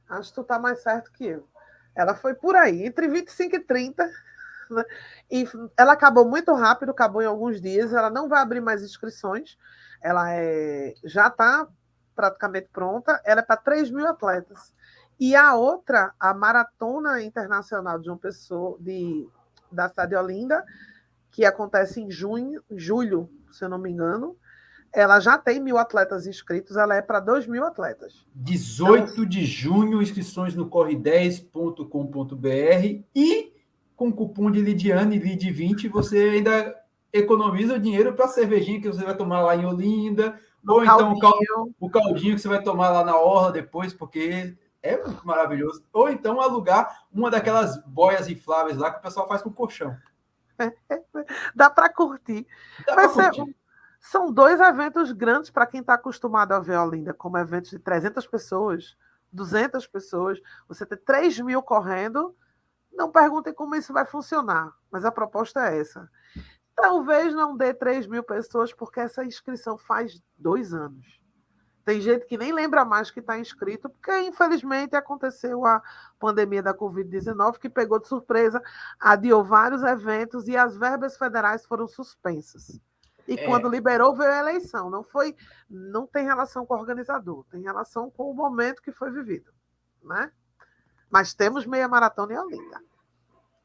Acho 0.10 0.30
que 0.30 0.36
tu 0.36 0.44
tá 0.44 0.60
mais 0.60 0.84
certo 0.84 1.12
que 1.14 1.26
eu. 1.26 1.48
Ela 1.96 2.14
foi 2.14 2.34
por 2.34 2.56
aí, 2.56 2.86
entre 2.86 3.08
25 3.08 3.56
e 3.56 3.60
30. 3.60 4.06
Né? 4.70 4.84
E 5.32 5.48
ela 5.78 5.94
acabou 5.94 6.26
muito 6.28 6.54
rápido, 6.54 6.92
acabou 6.92 7.22
em 7.22 7.26
alguns 7.26 7.62
dias. 7.62 7.94
Ela 7.94 8.10
não 8.10 8.28
vai 8.28 8.42
abrir 8.42 8.62
mais 8.62 8.84
inscrições. 8.84 9.58
Ela 10.02 10.34
é, 10.34 10.94
já 11.04 11.28
está 11.28 11.68
praticamente 12.16 12.70
pronta. 12.72 13.22
Ela 13.24 13.42
é 13.42 13.44
para 13.44 13.58
3 13.58 13.90
mil 13.92 14.08
atletas. 14.08 14.74
E 15.20 15.36
a 15.36 15.56
outra, 15.56 16.14
a 16.20 16.34
Maratona 16.34 17.22
Internacional 17.22 17.98
de 17.98 18.06
João 18.06 18.18
Pessoa, 18.18 18.78
de, 18.80 19.28
da 19.72 19.88
cidade 19.88 20.10
de 20.10 20.18
Olinda, 20.18 20.64
que 21.32 21.46
acontece 21.46 22.02
em 22.02 22.12
junho, 22.12 22.62
julho, 22.72 23.30
se 23.52 23.64
eu 23.64 23.70
não 23.70 23.78
me 23.78 23.90
engano, 23.90 24.38
ela 24.96 25.20
já 25.20 25.38
tem 25.38 25.60
mil 25.60 25.78
atletas 25.78 26.26
inscritos, 26.26 26.78
ela 26.78 26.96
é 26.96 27.02
para 27.02 27.20
dois 27.20 27.46
mil 27.46 27.66
atletas. 27.66 28.26
18 28.34 29.12
então, 29.12 29.26
de 29.26 29.46
junho, 29.46 30.02
inscrições 30.02 30.56
no 30.56 30.70
corre10.com.br 30.70 33.04
e 33.14 33.54
com 33.96 34.12
cupom 34.12 34.50
de 34.50 34.62
Lidiane, 34.62 35.20
Lid20, 35.20 35.90
você 35.90 36.18
ainda 36.18 36.74
economiza 37.12 37.76
o 37.76 37.80
dinheiro 37.80 38.14
para 38.14 38.26
a 38.26 38.30
cervejinha 38.30 38.82
que 38.82 38.88
você 38.88 39.04
vai 39.04 39.16
tomar 39.16 39.42
lá 39.42 39.56
em 39.56 39.66
Olinda, 39.66 40.40
ou 40.68 40.84
então 40.84 41.14
o 41.14 41.20
caldinho. 41.20 41.76
o 41.80 41.90
caldinho 41.90 42.36
que 42.36 42.42
você 42.42 42.48
vai 42.48 42.64
tomar 42.64 42.90
lá 42.90 43.04
na 43.04 43.18
orla 43.18 43.52
depois, 43.52 43.94
porque 43.94 44.56
é 44.82 44.98
muito 44.98 45.28
maravilhoso. 45.28 45.84
Ou 45.92 46.10
então 46.10 46.42
alugar 46.42 47.06
uma 47.12 47.30
daquelas 47.30 47.78
boias 47.86 48.30
infláveis 48.30 48.78
lá 48.78 48.92
que 48.92 49.00
o 49.00 49.02
pessoal 49.02 49.28
faz 49.28 49.42
com 49.42 49.52
colchão. 49.52 49.96
Dá 51.56 51.70
para 51.70 51.90
curtir. 51.90 52.48
Dá 52.86 52.96
para 52.96 53.10
curtir. 53.10 53.56
São 54.06 54.32
dois 54.32 54.60
eventos 54.60 55.12
grandes 55.12 55.50
para 55.50 55.66
quem 55.66 55.80
está 55.82 55.96
acostumado 55.96 56.52
a 56.52 56.60
ver 56.60 56.76
a 56.76 56.84
Olinda, 56.84 57.12
como 57.12 57.40
eventos 57.40 57.72
de 57.72 57.80
300 57.80 58.28
pessoas, 58.28 58.96
200 59.34 59.88
pessoas. 59.88 60.40
Você 60.68 60.86
ter 60.86 60.98
3 60.98 61.40
mil 61.40 61.64
correndo, 61.64 62.36
não 62.94 63.12
perguntem 63.12 63.52
como 63.52 63.74
isso 63.74 63.92
vai 63.92 64.06
funcionar, 64.06 64.72
mas 64.92 65.06
a 65.06 65.12
proposta 65.12 65.68
é 65.68 65.80
essa. 65.80 66.08
Talvez 66.76 67.34
não 67.34 67.58
dê 67.58 67.74
3 67.74 68.06
mil 68.06 68.22
pessoas, 68.22 68.72
porque 68.72 69.00
essa 69.00 69.26
inscrição 69.26 69.76
faz 69.76 70.22
dois 70.38 70.72
anos. 70.72 71.20
Tem 71.84 72.00
gente 72.00 72.28
que 72.28 72.38
nem 72.38 72.54
lembra 72.54 72.86
mais 72.86 73.10
que 73.10 73.22
está 73.22 73.40
inscrito, 73.40 73.90
porque 73.90 74.16
infelizmente 74.20 74.96
aconteceu 74.96 75.66
a 75.66 75.82
pandemia 76.20 76.62
da 76.62 76.76
Covid-19, 76.76 77.58
que 77.58 77.70
pegou 77.70 78.00
de 78.00 78.08
surpresa, 78.08 78.62
adiou 79.00 79.44
vários 79.44 79.82
eventos 79.82 80.48
e 80.48 80.56
as 80.56 80.78
verbas 80.78 81.18
federais 81.18 81.66
foram 81.66 81.88
suspensas. 81.88 82.80
E 83.28 83.34
é. 83.34 83.46
quando 83.46 83.70
liberou, 83.70 84.16
veio 84.16 84.32
a 84.32 84.40
eleição. 84.40 84.90
Não 84.90 85.04
foi, 85.04 85.36
não 85.70 86.06
tem 86.06 86.26
relação 86.26 86.66
com 86.66 86.74
o 86.74 86.78
organizador, 86.78 87.46
tem 87.50 87.62
relação 87.62 88.10
com 88.10 88.30
o 88.30 88.34
momento 88.34 88.82
que 88.82 88.92
foi 88.92 89.12
vivido. 89.12 89.52
Né? 90.04 90.32
Mas 91.10 91.34
temos 91.34 91.66
meia 91.66 91.88
maratona 91.88 92.34
em 92.34 92.38
Olinda. 92.38 92.82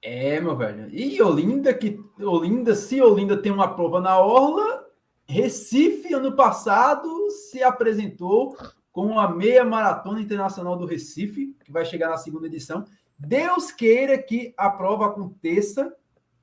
É, 0.03 0.41
meu 0.41 0.57
velho. 0.57 0.89
E 0.91 1.21
Olinda, 1.21 1.75
que 1.75 2.03
Olinda, 2.19 2.75
se 2.75 3.01
Olinda 3.03 3.37
tem 3.37 3.53
uma 3.53 3.75
prova 3.75 4.01
na 4.01 4.19
Orla, 4.19 4.87
Recife, 5.29 6.13
ano 6.15 6.35
passado, 6.35 7.31
se 7.31 7.63
apresentou 7.63 8.57
com 8.91 9.19
a 9.19 9.29
meia 9.29 9.65
maratona 9.65 10.21
internacional 10.21 10.77
do 10.77 10.87
Recife, 10.87 11.55
que 11.65 11.71
vai 11.71 11.85
chegar 11.85 12.09
na 12.09 12.17
segunda 12.17 12.47
edição. 12.47 12.85
Deus 13.19 13.71
queira 13.71 14.19
que 14.19 14.55
a 14.57 14.71
prova 14.71 15.07
aconteça 15.07 15.95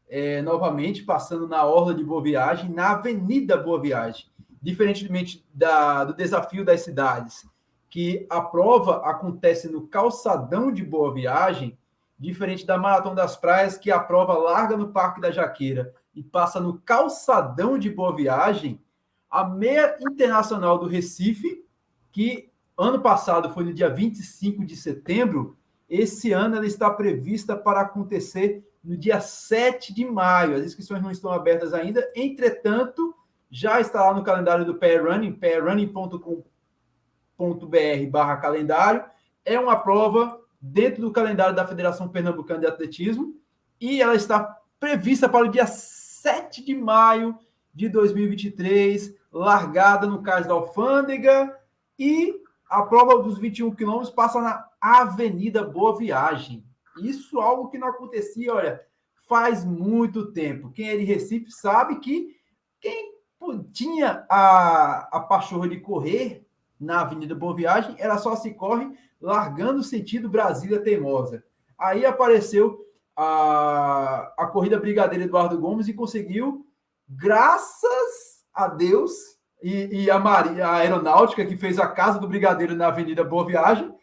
é, 0.09 0.41
novamente 0.41 1.03
passando 1.03 1.47
na 1.47 1.65
Orla 1.65 1.93
de 1.93 2.03
Boa 2.03 2.21
Viagem, 2.21 2.71
na 2.71 2.91
Avenida 2.91 3.57
Boa 3.57 3.81
Viagem. 3.81 4.25
Diferentemente 4.61 5.45
da, 5.53 6.03
do 6.03 6.13
desafio 6.13 6.65
das 6.65 6.81
cidades, 6.81 7.47
que 7.89 8.25
a 8.29 8.41
prova 8.41 8.97
acontece 9.09 9.69
no 9.69 9.87
calçadão 9.87 10.71
de 10.71 10.83
Boa 10.83 11.13
Viagem, 11.13 11.77
diferente 12.17 12.65
da 12.65 12.77
Maratona 12.77 13.15
das 13.15 13.35
Praias, 13.35 13.77
que 13.77 13.91
a 13.91 13.99
prova 13.99 14.33
larga 14.33 14.75
no 14.75 14.91
Parque 14.91 15.21
da 15.21 15.31
Jaqueira 15.31 15.93
e 16.15 16.23
passa 16.23 16.59
no 16.59 16.79
calçadão 16.79 17.77
de 17.77 17.89
Boa 17.89 18.15
Viagem, 18.15 18.81
a 19.29 19.43
meia 19.43 19.95
internacional 19.99 20.79
do 20.79 20.87
Recife, 20.87 21.63
que 22.11 22.49
ano 22.77 23.01
passado 23.01 23.53
foi 23.53 23.63
no 23.63 23.73
dia 23.73 23.89
25 23.89 24.65
de 24.65 24.75
setembro, 24.75 25.57
esse 25.89 26.31
ano 26.31 26.55
ela 26.55 26.65
está 26.65 26.89
prevista 26.89 27.55
para 27.55 27.81
acontecer 27.81 28.67
no 28.83 28.97
dia 28.97 29.19
7 29.19 29.93
de 29.93 30.05
maio. 30.05 30.55
As 30.55 30.63
inscrições 30.63 31.01
não 31.01 31.11
estão 31.11 31.31
abertas 31.31 31.73
ainda, 31.73 32.09
entretanto, 32.15 33.15
já 33.49 33.79
está 33.79 34.03
lá 34.03 34.13
no 34.13 34.23
calendário 34.23 34.65
do 34.65 34.75
Pair 34.75 35.05
Running, 35.05 35.33
pairrunning.com.br 35.33 38.09
barra 38.09 38.37
calendário. 38.37 39.03
É 39.45 39.59
uma 39.59 39.77
prova 39.77 40.39
dentro 40.59 41.01
do 41.01 41.11
calendário 41.11 41.55
da 41.55 41.67
Federação 41.67 42.09
Pernambucana 42.09 42.61
de 42.61 42.67
Atletismo 42.67 43.35
e 43.79 44.01
ela 44.01 44.15
está 44.15 44.57
prevista 44.79 45.29
para 45.29 45.45
o 45.45 45.49
dia 45.49 45.65
7 45.65 46.65
de 46.65 46.75
maio 46.75 47.37
de 47.73 47.87
2023, 47.89 49.15
largada 49.31 50.07
no 50.07 50.21
Cais 50.21 50.47
da 50.47 50.53
Alfândega 50.53 51.55
e 51.97 52.41
a 52.69 52.83
prova 52.83 53.21
dos 53.21 53.37
21 53.37 53.71
quilômetros 53.71 54.09
passa 54.09 54.41
na 54.41 54.67
Avenida 54.81 55.63
Boa 55.63 55.97
Viagem. 55.97 56.65
Isso 56.99 57.39
é 57.39 57.43
algo 57.43 57.69
que 57.69 57.77
não 57.77 57.87
acontecia, 57.87 58.53
olha, 58.53 58.81
faz 59.27 59.65
muito 59.65 60.31
tempo. 60.31 60.71
Quem 60.71 60.89
é 60.89 60.97
de 60.97 61.03
Recife 61.03 61.51
sabe 61.51 61.99
que 61.99 62.35
quem 62.79 63.15
tinha 63.71 64.25
a, 64.29 65.09
a 65.11 65.19
pachorra 65.19 65.67
de 65.67 65.79
correr 65.79 66.45
na 66.79 67.01
Avenida 67.01 67.35
Boa 67.35 67.55
Viagem, 67.55 67.95
ela 67.97 68.17
só 68.17 68.35
se 68.35 68.53
corre 68.53 68.87
largando 69.19 69.79
o 69.79 69.83
sentido 69.83 70.29
Brasília 70.29 70.79
Teimosa. 70.79 71.43
Aí 71.77 72.05
apareceu 72.05 72.79
a, 73.15 74.33
a 74.37 74.47
corrida 74.47 74.79
Brigadeiro 74.79 75.25
Eduardo 75.25 75.59
Gomes 75.59 75.87
e 75.87 75.93
conseguiu, 75.93 76.65
graças 77.07 78.45
a 78.53 78.67
Deus, 78.67 79.11
e, 79.61 80.03
e 80.03 80.11
a, 80.11 80.19
Maria, 80.19 80.67
a 80.67 80.75
aeronáutica 80.75 81.45
que 81.45 81.57
fez 81.57 81.79
a 81.79 81.87
casa 81.87 82.19
do 82.19 82.27
Brigadeiro 82.27 82.75
na 82.75 82.87
Avenida 82.87 83.23
Boa 83.23 83.45
Viagem, 83.45 83.93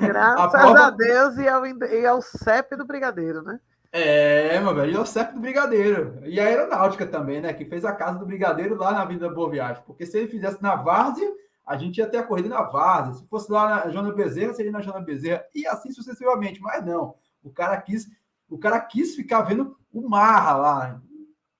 Graças 0.00 0.54
a, 0.54 0.60
prova... 0.60 0.86
a 0.86 0.90
Deus 0.90 1.36
e 1.38 1.48
ao, 1.48 1.66
e 1.66 2.06
ao 2.06 2.20
CEP 2.20 2.76
do 2.76 2.86
Brigadeiro, 2.86 3.42
né? 3.42 3.58
É, 3.92 4.60
meu 4.60 4.74
velho, 4.74 4.92
e 4.92 4.96
ao 4.96 5.06
CEP 5.06 5.34
do 5.34 5.40
Brigadeiro. 5.40 6.20
E 6.24 6.38
a 6.38 6.44
aeronáutica 6.44 7.06
também, 7.06 7.40
né? 7.40 7.52
Que 7.52 7.64
fez 7.64 7.84
a 7.84 7.92
casa 7.92 8.18
do 8.18 8.26
Brigadeiro 8.26 8.76
lá 8.76 8.92
na 8.92 9.04
Vida 9.04 9.28
Boa 9.28 9.50
Viagem. 9.50 9.82
Porque 9.86 10.06
se 10.06 10.18
ele 10.18 10.28
fizesse 10.28 10.62
na 10.62 10.76
Várzea, 10.76 11.28
a 11.66 11.76
gente 11.76 11.98
ia 11.98 12.06
ter 12.06 12.18
a 12.18 12.22
corrida 12.22 12.48
na 12.48 12.62
Várzea. 12.62 13.14
Se 13.14 13.26
fosse 13.26 13.50
lá 13.50 13.68
na 13.68 13.90
Jona 13.90 14.12
Bezerra, 14.12 14.52
seria 14.52 14.70
na 14.70 14.82
Jona 14.82 15.00
Bezerra. 15.00 15.44
E 15.54 15.66
assim 15.66 15.90
sucessivamente. 15.90 16.60
Mas 16.60 16.84
não. 16.84 17.14
O 17.42 17.50
cara 17.50 17.80
quis, 17.80 18.08
o 18.48 18.58
cara 18.58 18.78
quis 18.80 19.14
ficar 19.16 19.42
vendo 19.42 19.76
o 19.92 20.08
Marra 20.08 20.56
lá. 20.56 21.02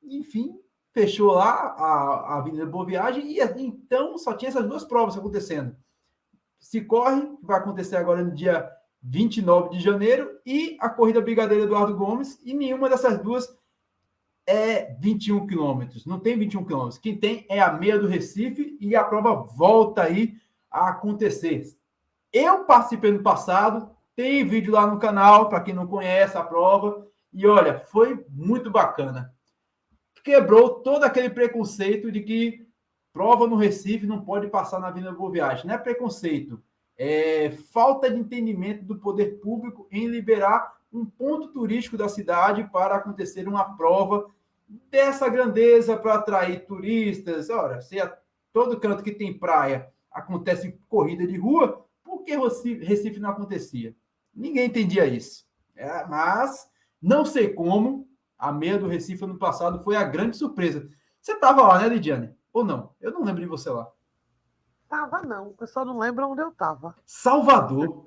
Enfim, 0.03 0.57
fechou 0.93 1.33
lá 1.33 1.75
a, 1.77 2.35
a 2.35 2.39
Avenida 2.39 2.67
Boa 2.67 2.87
Viagem. 2.87 3.27
E 3.27 3.41
então 3.41 4.17
só 4.19 4.35
tinha 4.35 4.51
essas 4.51 4.67
duas 4.69 4.85
provas 4.85 5.17
acontecendo 5.17 5.75
se 6.61 6.83
corre, 6.83 7.27
vai 7.43 7.59
acontecer 7.59 7.97
agora 7.97 8.23
no 8.23 8.35
dia 8.35 8.71
29 9.03 9.71
de 9.71 9.81
janeiro, 9.81 10.39
e 10.45 10.77
a 10.79 10.89
corrida 10.89 11.21
Brigadeiro 11.21 11.65
Eduardo 11.65 11.97
Gomes, 11.97 12.39
e 12.45 12.53
nenhuma 12.53 12.89
dessas 12.89 13.19
duas 13.19 13.49
é 14.47 14.95
21 15.01 15.47
quilômetros. 15.47 16.05
Não 16.05 16.19
tem 16.19 16.39
21 16.39 16.65
quilômetros. 16.65 16.99
Quem 16.99 17.17
tem 17.17 17.47
é 17.49 17.61
a 17.61 17.73
meia 17.73 17.99
do 17.99 18.07
Recife 18.07 18.77
e 18.81 18.95
a 18.95 19.05
prova 19.05 19.35
volta 19.35 20.03
aí 20.03 20.35
a 20.71 20.91
acontecer. 20.91 21.65
Eu 22.33 22.65
participei 22.65 23.11
no 23.11 23.23
passado, 23.23 23.91
tem 24.15 24.47
vídeo 24.47 24.73
lá 24.73 24.87
no 24.87 24.99
canal 24.99 25.49
para 25.49 25.61
quem 25.61 25.75
não 25.75 25.87
conhece 25.87 26.37
a 26.37 26.43
prova. 26.43 27.07
E 27.33 27.47
olha, 27.47 27.79
foi 27.79 28.25
muito 28.29 28.71
bacana. 28.71 29.33
Quebrou 30.23 30.81
todo 30.81 31.05
aquele 31.05 31.31
preconceito 31.31 32.13
de 32.13 32.21
que 32.21 32.67
prova 33.13 33.47
no 33.47 33.57
Recife 33.57 34.07
não 34.07 34.25
pode 34.25 34.49
passar 34.49 34.81
na 34.81 34.89
Avenida 34.89 35.13
Boa 35.13 35.31
Viagem. 35.31 35.67
Não 35.67 35.75
é 35.75 35.79
preconceito, 35.79 36.63
é 36.97 37.51
falta 37.73 38.11
de 38.11 38.19
entendimento 38.19 38.85
do 38.85 38.99
poder 38.99 39.41
público 39.41 39.87
em 39.91 40.07
liberar 40.07 40.79
um 40.93 41.05
ponto 41.05 41.49
turístico 41.49 41.97
da 41.97 42.09
cidade 42.09 42.69
para 42.73 42.97
acontecer 42.97 43.49
uma 43.49 43.77
prova 43.77 44.29
dessa 44.91 45.29
grandeza 45.29 45.97
para 45.97 46.15
atrair 46.15 46.67
turistas. 46.67 47.49
Ora, 47.51 47.81
se 47.81 48.01
a 48.01 48.17
todo 48.53 48.79
canto 48.79 49.03
que 49.03 49.13
tem 49.13 49.37
praia 49.37 49.89
acontece 50.11 50.79
corrida 50.89 51.27
de 51.27 51.37
rua, 51.37 51.87
por 52.03 52.23
que 52.23 52.37
Recife 52.37 53.21
não 53.21 53.31
acontecia? 53.31 53.95
Ninguém 54.35 54.67
entendia 54.67 55.07
isso. 55.07 55.47
É, 55.77 56.05
mas 56.07 56.69
não 57.01 57.25
sei 57.25 57.49
como 57.49 58.09
a 58.39 58.53
meia 58.53 58.79
do 58.79 58.89
Recife 58.89 59.25
ano 59.25 59.39
passado 59.39 59.83
foi 59.83 59.97
a 59.97 60.05
grande 60.05 60.37
surpresa. 60.37 60.89
Você 61.21 61.33
estava 61.33 61.63
lá, 61.63 61.79
né, 61.79 61.89
Lidiane? 61.89 62.35
Ou 62.53 62.65
não? 62.65 62.95
Eu 63.01 63.13
não 63.13 63.25
lembro 63.25 63.41
de 63.41 63.47
você 63.47 63.71
lá. 63.71 63.91
Tava 64.89 65.23
não, 65.23 65.55
eu 65.61 65.67
só 65.67 65.85
não 65.85 65.99
lembro 65.99 66.29
onde 66.29 66.43
eu 66.43 66.51
tava. 66.51 66.97
Salvador. 67.07 68.05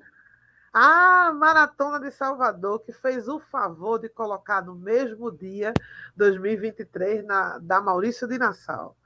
A 0.72 1.32
Maratona 1.32 2.00
de 2.00 2.10
Salvador, 2.10 2.80
que 2.80 2.92
fez 2.92 3.28
o 3.28 3.38
favor 3.38 3.98
de 3.98 4.08
colocar 4.08 4.60
no 4.60 4.74
mesmo 4.74 5.30
dia, 5.30 5.72
2023, 6.16 7.24
na, 7.24 7.58
da 7.58 7.80
Maurício 7.80 8.26
de 8.26 8.36
Nassau. 8.36 8.96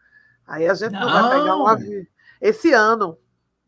Aí 0.46 0.66
a 0.66 0.74
gente 0.74 0.92
não, 0.92 1.00
não 1.00 1.12
vai 1.12 1.38
pegar 1.38 1.56
um 1.56 1.66
avião. 1.66 2.06
Esse 2.40 2.72
ano. 2.72 3.18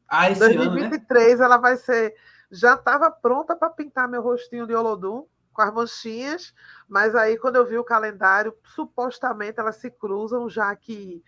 Ah, 0.09 0.31
esse 0.31 0.41
2023, 0.41 1.33
ano, 1.33 1.39
né? 1.39 1.45
ela 1.45 1.57
vai 1.59 1.77
ser. 1.77 2.15
Já 2.51 2.75
estava 2.75 3.11
pronta 3.11 3.55
para 3.55 3.71
pintar 3.71 4.09
meu 4.09 4.23
rostinho 4.23 4.67
de 4.67 4.75
Olodum 4.75 5.27
com 5.53 5.63
as 5.63 5.73
manchinhas, 5.73 6.55
mas 6.89 7.15
aí 7.15 7.37
quando 7.37 7.57
eu 7.57 7.67
vi 7.67 7.77
o 7.77 7.85
calendário, 7.85 8.57
supostamente 8.65 9.61
elas 9.61 9.77
se 9.77 9.91
cruzam, 9.91 10.49
já 10.49 10.75
que, 10.75 11.23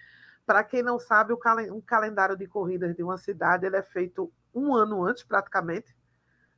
para 0.46 0.64
quem 0.64 0.82
não 0.82 0.98
sabe, 0.98 1.32
um 1.32 1.80
calendário 1.80 2.36
de 2.36 2.46
corridas 2.46 2.94
de 2.94 3.02
uma 3.02 3.16
cidade 3.16 3.66
ele 3.66 3.76
é 3.76 3.82
feito 3.82 4.32
um 4.54 4.74
ano 4.74 5.04
antes, 5.04 5.22
praticamente 5.22 5.94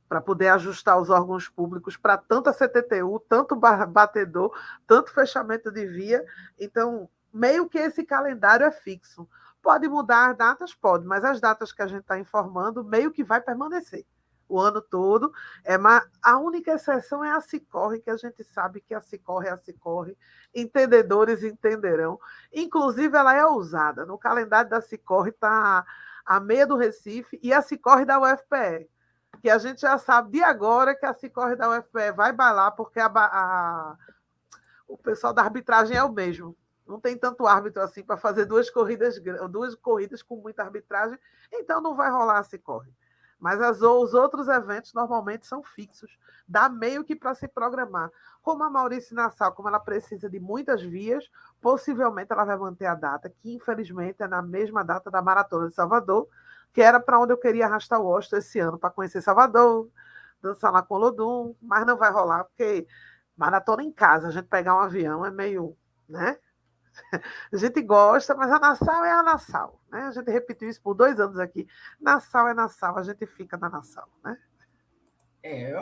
para 0.07 0.21
poder 0.21 0.49
ajustar 0.49 1.01
os 1.01 1.09
órgãos 1.09 1.49
públicos 1.49 1.97
para 1.97 2.15
tanto 2.15 2.47
a 2.49 2.53
CTTU, 2.53 3.19
tanto 3.27 3.55
batedor, 3.55 4.55
tanto 4.85 5.11
fechamento 5.11 5.71
de 5.71 5.85
via. 5.87 6.23
Então, 6.59 7.09
meio 7.33 7.67
que 7.67 7.79
esse 7.79 8.03
calendário 8.03 8.65
é 8.65 8.71
fixo. 8.71 9.27
Pode 9.61 9.87
mudar 9.87 10.29
as 10.29 10.37
datas? 10.37 10.75
Pode, 10.75 11.05
mas 11.05 11.23
as 11.23 11.41
datas 11.41 11.73
que 11.73 11.81
a 11.81 11.87
gente 11.87 12.01
está 12.01 12.19
informando, 12.19 12.83
meio 12.83 13.11
que 13.11 13.23
vai 13.23 13.41
permanecer 13.41 14.05
o 14.47 14.59
ano 14.59 14.81
todo. 14.81 15.31
É 15.63 15.77
uma, 15.77 16.05
a 16.21 16.37
única 16.37 16.73
exceção 16.73 17.23
é 17.23 17.31
a 17.31 17.41
Cicorre, 17.41 17.99
que 17.99 18.09
a 18.09 18.17
gente 18.17 18.43
sabe 18.43 18.81
que 18.81 18.93
a 18.93 19.01
Cicorre 19.01 19.47
é 19.47 19.51
a 19.51 19.57
Cicorre. 19.57 20.17
Entendedores 20.53 21.43
entenderão. 21.43 22.19
Inclusive, 22.53 23.17
ela 23.17 23.35
é 23.35 23.45
ousada. 23.45 24.05
No 24.05 24.17
calendário 24.17 24.69
da 24.69 24.81
Cicorre 24.81 25.29
está 25.29 25.85
a 26.25 26.39
meia 26.39 26.65
do 26.65 26.75
Recife 26.75 27.39
e 27.41 27.53
a 27.53 27.61
Cicorre 27.61 28.05
da 28.05 28.19
UFPE 28.19 28.89
que 29.45 29.49
a 29.49 29.57
gente 29.57 29.81
já 29.81 29.97
sabe 29.97 30.31
de 30.31 30.43
agora 30.43 30.95
que 30.95 31.05
a 31.05 31.13
Cicorre 31.13 31.55
da 31.55 31.69
UFPE 31.69 32.11
vai 32.15 32.31
bailar, 32.31 32.71
porque 32.71 32.99
a, 32.99 33.11
a, 33.13 33.95
o 34.87 34.97
pessoal 34.97 35.33
da 35.33 35.43
arbitragem 35.43 35.95
é 35.95 36.03
o 36.03 36.11
mesmo. 36.11 36.57
Não 36.87 36.99
tem 36.99 37.17
tanto 37.17 37.47
árbitro 37.47 37.81
assim 37.81 38.03
para 38.03 38.17
fazer 38.17 38.45
duas 38.45 38.69
corridas, 38.69 39.19
duas 39.49 39.75
corridas 39.75 40.21
com 40.21 40.37
muita 40.37 40.63
arbitragem, 40.63 41.19
então 41.51 41.81
não 41.81 41.95
vai 41.95 42.09
rolar 42.09 42.39
a 42.39 42.43
Cicorre. 42.43 42.91
Mas 43.39 43.61
as, 43.61 43.81
os 43.81 44.13
outros 44.13 44.47
eventos 44.47 44.93
normalmente 44.93 45.45
são 45.45 45.61
fixos, 45.61 46.17
dá 46.47 46.69
meio 46.69 47.03
que 47.03 47.15
para 47.15 47.35
se 47.35 47.47
programar. 47.47 48.09
Como 48.41 48.63
a 48.63 48.69
Maurício 48.69 49.15
Nassau, 49.15 49.53
como 49.53 49.67
ela 49.67 49.79
precisa 49.79 50.29
de 50.29 50.39
muitas 50.39 50.81
vias, 50.81 51.29
possivelmente 51.61 52.31
ela 52.31 52.45
vai 52.45 52.57
manter 52.57 52.85
a 52.85 52.95
data, 52.95 53.29
que 53.29 53.53
infelizmente 53.53 54.23
é 54.23 54.27
na 54.27 54.41
mesma 54.41 54.83
data 54.83 55.11
da 55.11 55.21
Maratona 55.21 55.67
de 55.67 55.73
Salvador, 55.75 56.27
que 56.73 56.81
era 56.81 56.99
para 56.99 57.19
onde 57.19 57.33
eu 57.33 57.37
queria 57.37 57.65
arrastar 57.65 57.99
o 58.01 58.05
Washington 58.05 58.37
esse 58.37 58.59
ano, 58.59 58.79
para 58.79 58.89
conhecer 58.89 59.21
Salvador, 59.21 59.89
dançar 60.41 60.71
lá 60.71 60.81
com 60.81 60.95
o 60.95 60.97
Lodum, 60.97 61.55
mas 61.61 61.85
não 61.85 61.97
vai 61.97 62.11
rolar, 62.11 62.45
porque 62.45 62.87
maratona 63.35 63.83
em 63.83 63.91
casa, 63.91 64.27
a 64.27 64.31
gente 64.31 64.47
pegar 64.47 64.75
um 64.75 64.79
avião 64.79 65.25
é 65.25 65.31
meio, 65.31 65.75
né? 66.07 66.37
A 67.51 67.57
gente 67.57 67.81
gosta, 67.81 68.35
mas 68.35 68.51
a 68.51 68.59
Nassau 68.59 69.03
é 69.03 69.11
a 69.11 69.23
Nassau, 69.23 69.81
né? 69.91 70.01
A 70.01 70.11
gente 70.11 70.29
repetiu 70.31 70.69
isso 70.69 70.81
por 70.81 70.93
dois 70.93 71.19
anos 71.19 71.39
aqui. 71.39 71.67
Nassau 71.99 72.47
é 72.47 72.53
Nassau, 72.53 72.97
a 72.97 73.03
gente 73.03 73.25
fica 73.25 73.57
na 73.57 73.69
Nassau, 73.69 74.07
né? 74.23 74.37
É, 75.43 75.71
eu 75.71 75.79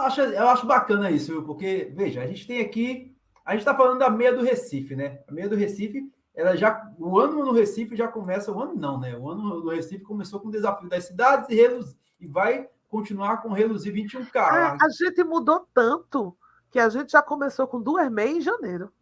acho, 0.00 0.20
eu 0.22 0.48
acho 0.48 0.66
bacana 0.66 1.10
isso, 1.10 1.32
viu? 1.32 1.44
Porque, 1.44 1.92
veja, 1.94 2.22
a 2.22 2.26
gente 2.26 2.46
tem 2.46 2.60
aqui, 2.60 3.14
a 3.44 3.52
gente 3.52 3.60
está 3.60 3.74
falando 3.74 3.98
da 3.98 4.08
meia 4.08 4.34
do 4.34 4.42
Recife, 4.42 4.96
né? 4.96 5.20
A 5.28 5.32
meia 5.32 5.48
do 5.48 5.56
Recife 5.56 6.10
ela 6.34 6.56
já 6.56 6.90
o 6.98 7.18
ano 7.18 7.44
no 7.44 7.52
Recife 7.52 7.94
já 7.94 8.08
começa 8.08 8.50
o 8.50 8.60
ano 8.60 8.74
não, 8.74 8.98
né? 8.98 9.16
O 9.16 9.28
ano 9.28 9.60
no 9.60 9.70
Recife 9.70 10.02
começou 10.02 10.40
com 10.40 10.48
o 10.48 10.52
desafio 10.52 10.88
das 10.88 11.04
cidades 11.04 11.48
e, 11.50 11.54
reluz, 11.54 11.94
e 12.18 12.26
vai 12.26 12.68
continuar 12.88 13.38
com 13.38 13.50
o 13.50 13.52
Reluzir 13.52 13.92
21K. 13.92 14.36
É, 14.36 14.76
a 14.80 14.88
gente 14.90 15.22
mudou 15.24 15.66
tanto 15.74 16.36
que 16.70 16.78
a 16.78 16.88
gente 16.88 17.12
já 17.12 17.22
começou 17.22 17.66
com 17.66 17.80
duas 17.80 18.10
meias 18.10 18.36
em 18.36 18.40
janeiro. 18.40 18.92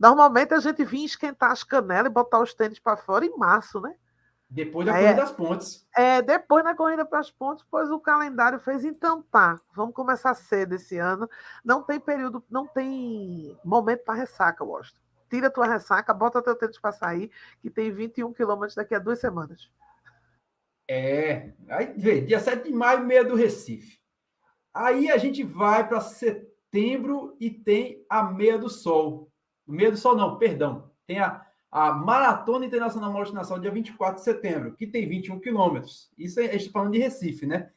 Normalmente 0.00 0.54
a 0.54 0.58
gente 0.58 0.84
vinha 0.84 1.04
esquentar 1.04 1.52
as 1.52 1.62
canelas 1.62 2.10
e 2.10 2.14
botar 2.14 2.40
os 2.40 2.54
tênis 2.54 2.78
para 2.78 2.96
fora 2.96 3.24
em 3.24 3.36
março, 3.36 3.80
né? 3.80 3.94
Depois 4.48 4.86
da 4.86 4.96
é, 4.96 5.02
corrida 5.02 5.20
das 5.20 5.30
pontes. 5.30 5.86
É, 5.94 6.22
depois 6.22 6.64
na 6.64 6.74
corrida 6.74 7.04
para 7.04 7.20
as 7.20 7.30
pontes, 7.30 7.64
pois 7.70 7.90
o 7.90 8.00
calendário 8.00 8.58
fez 8.58 8.84
então 8.84 9.22
tá. 9.22 9.60
Vamos 9.76 9.94
começar 9.94 10.34
cedo 10.34 10.74
esse 10.74 10.98
ano. 10.98 11.30
Não 11.62 11.82
tem 11.82 12.00
período, 12.00 12.42
não 12.50 12.66
tem 12.66 13.56
momento 13.62 14.02
para 14.04 14.14
ressaca, 14.14 14.64
Washington 14.64 14.98
tira 15.30 15.48
tua 15.48 15.66
ressaca, 15.66 16.12
bota 16.12 16.42
teu 16.42 16.56
tênis 16.56 16.78
para 16.78 16.92
sair, 16.92 17.30
que 17.62 17.70
tem 17.70 17.90
21 17.92 18.32
quilômetros 18.32 18.74
daqui 18.74 18.94
a 18.94 18.98
duas 18.98 19.20
semanas. 19.20 19.70
É, 20.88 21.52
aí 21.68 21.94
vê, 21.96 22.20
dia 22.20 22.40
7 22.40 22.64
de 22.64 22.72
maio, 22.72 23.06
meia 23.06 23.24
do 23.24 23.36
Recife. 23.36 24.00
Aí 24.74 25.08
a 25.08 25.16
gente 25.16 25.44
vai 25.44 25.86
para 25.86 26.00
setembro 26.00 27.36
e 27.38 27.48
tem 27.48 28.04
a 28.10 28.24
meia 28.24 28.58
do 28.58 28.68
sol. 28.68 29.29
Meia 29.66 29.90
do 29.90 29.96
sol, 29.96 30.16
não, 30.16 30.38
perdão. 30.38 30.90
Tem 31.06 31.18
a, 31.20 31.44
a 31.70 31.92
Maratona 31.92 32.66
Internacional 32.66 33.12
Nação, 33.32 33.60
dia 33.60 33.70
24 33.70 34.16
de 34.16 34.24
setembro, 34.24 34.74
que 34.74 34.86
tem 34.86 35.08
21 35.08 35.40
quilômetros. 35.40 36.10
Isso 36.18 36.40
a 36.40 36.44
gente 36.44 36.56
está 36.56 36.72
falando 36.72 36.92
de 36.92 36.98
Recife, 36.98 37.46
né? 37.46 37.70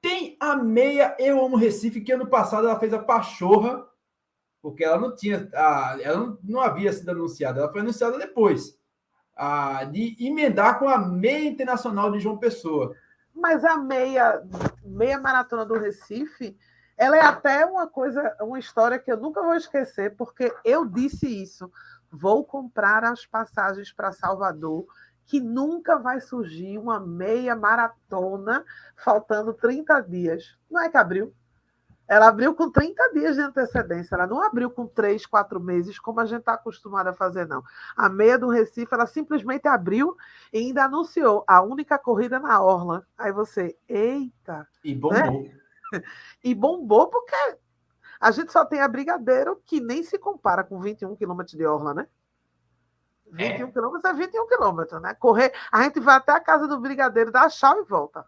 Tem 0.00 0.36
a 0.40 0.56
meia 0.56 1.16
Eu 1.18 1.44
Amo 1.44 1.56
Recife, 1.56 2.00
que 2.00 2.12
ano 2.12 2.26
passado 2.26 2.66
ela 2.66 2.78
fez 2.78 2.92
a 2.92 2.98
Pachorra 2.98 3.86
porque 4.62 4.84
ela 4.84 4.98
não 4.98 5.14
tinha, 5.14 5.50
a, 5.52 5.98
ela 6.00 6.18
não, 6.18 6.38
não, 6.44 6.60
havia 6.60 6.92
sido 6.92 7.10
anunciada, 7.10 7.60
ela 7.60 7.72
foi 7.72 7.80
anunciada 7.80 8.16
depois, 8.16 8.78
a, 9.36 9.82
de 9.84 10.16
emendar 10.24 10.78
com 10.78 10.88
a 10.88 10.96
meia 10.98 11.48
internacional 11.48 12.12
de 12.12 12.20
João 12.20 12.38
Pessoa. 12.38 12.94
Mas 13.34 13.64
a 13.64 13.76
meia, 13.76 14.40
meia 14.84 15.18
maratona 15.18 15.66
do 15.66 15.74
Recife, 15.74 16.56
ela 16.96 17.16
é 17.16 17.20
até 17.20 17.64
uma 17.66 17.86
coisa, 17.86 18.36
uma 18.40 18.58
história 18.58 18.98
que 18.98 19.10
eu 19.10 19.16
nunca 19.16 19.42
vou 19.42 19.54
esquecer, 19.54 20.14
porque 20.16 20.52
eu 20.64 20.84
disse 20.84 21.26
isso. 21.42 21.70
Vou 22.10 22.44
comprar 22.44 23.04
as 23.04 23.24
passagens 23.24 23.92
para 23.92 24.12
Salvador, 24.12 24.86
que 25.24 25.40
nunca 25.40 25.98
vai 25.98 26.20
surgir 26.20 26.78
uma 26.78 27.00
meia 27.00 27.56
maratona 27.56 28.64
faltando 28.96 29.54
30 29.54 30.00
dias. 30.00 30.56
Não 30.70 30.82
é 30.82 30.88
que 30.90 30.96
abriu? 30.96 31.32
Ela 32.06 32.28
abriu 32.28 32.54
com 32.54 32.70
30 32.70 33.12
dias 33.14 33.36
de 33.36 33.42
antecedência, 33.42 34.14
ela 34.14 34.26
não 34.26 34.42
abriu 34.42 34.70
com 34.70 34.86
3, 34.86 35.24
4 35.24 35.58
meses, 35.58 35.98
como 35.98 36.20
a 36.20 36.26
gente 36.26 36.40
está 36.40 36.54
acostumado 36.54 37.06
a 37.06 37.14
fazer, 37.14 37.46
não. 37.46 37.62
A 37.96 38.08
meia 38.08 38.38
do 38.38 38.50
Recife, 38.50 38.92
ela 38.92 39.06
simplesmente 39.06 39.66
abriu 39.66 40.14
e 40.52 40.58
ainda 40.58 40.84
anunciou 40.84 41.42
a 41.46 41.62
única 41.62 41.98
corrida 41.98 42.38
na 42.38 42.60
Orla. 42.60 43.06
Aí 43.16 43.32
você, 43.32 43.78
eita! 43.88 44.68
E 44.84 44.94
bombou. 44.94 45.44
Né? 45.44 45.61
E 46.42 46.54
bombou 46.54 47.08
porque 47.08 47.36
a 48.20 48.30
gente 48.30 48.52
só 48.52 48.64
tem 48.64 48.80
a 48.80 48.88
Brigadeiro, 48.88 49.60
que 49.64 49.80
nem 49.80 50.02
se 50.02 50.18
compara 50.18 50.64
com 50.64 50.80
21 50.80 51.16
quilômetros 51.16 51.56
de 51.56 51.66
Orla, 51.66 51.94
né? 51.94 52.06
21 53.32 53.66
é. 53.66 53.70
quilômetros 53.72 54.04
é 54.04 54.12
21 54.12 54.46
quilômetros, 54.46 55.02
né? 55.02 55.14
Correr, 55.14 55.52
a 55.70 55.82
gente 55.82 55.98
vai 56.00 56.16
até 56.16 56.32
a 56.32 56.40
casa 56.40 56.68
do 56.68 56.78
Brigadeiro, 56.78 57.32
dá 57.32 57.42
a 57.42 57.48
chave 57.48 57.80
e 57.80 57.84
volta 57.84 58.24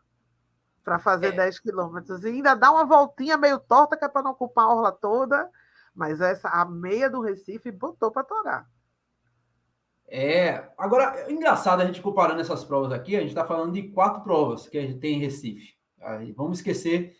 para 0.82 0.98
fazer 0.98 1.28
é. 1.28 1.32
10 1.32 1.60
quilômetros. 1.60 2.24
E 2.24 2.28
ainda 2.28 2.54
dá 2.54 2.70
uma 2.70 2.84
voltinha 2.84 3.36
meio 3.36 3.58
torta, 3.58 3.96
que 3.96 4.04
é 4.04 4.08
para 4.08 4.22
não 4.22 4.32
ocupar 4.32 4.66
a 4.66 4.74
orla 4.74 4.92
toda. 4.92 5.50
Mas 5.94 6.20
essa, 6.20 6.48
a 6.48 6.64
meia 6.64 7.08
do 7.08 7.20
Recife 7.20 7.70
botou 7.70 8.10
para 8.10 8.24
torar. 8.24 8.68
É, 10.06 10.70
agora, 10.76 11.20
é 11.20 11.32
engraçado 11.32 11.80
a 11.80 11.86
gente 11.86 12.02
comparando 12.02 12.40
essas 12.40 12.62
provas 12.62 12.92
aqui, 12.92 13.16
a 13.16 13.20
gente 13.20 13.30
está 13.30 13.44
falando 13.44 13.72
de 13.72 13.84
quatro 13.88 14.22
provas 14.22 14.68
que 14.68 14.76
a 14.76 14.82
gente 14.82 14.98
tem 14.98 15.16
em 15.16 15.20
Recife. 15.20 15.74
Aí, 16.00 16.32
vamos 16.32 16.58
esquecer 16.58 17.16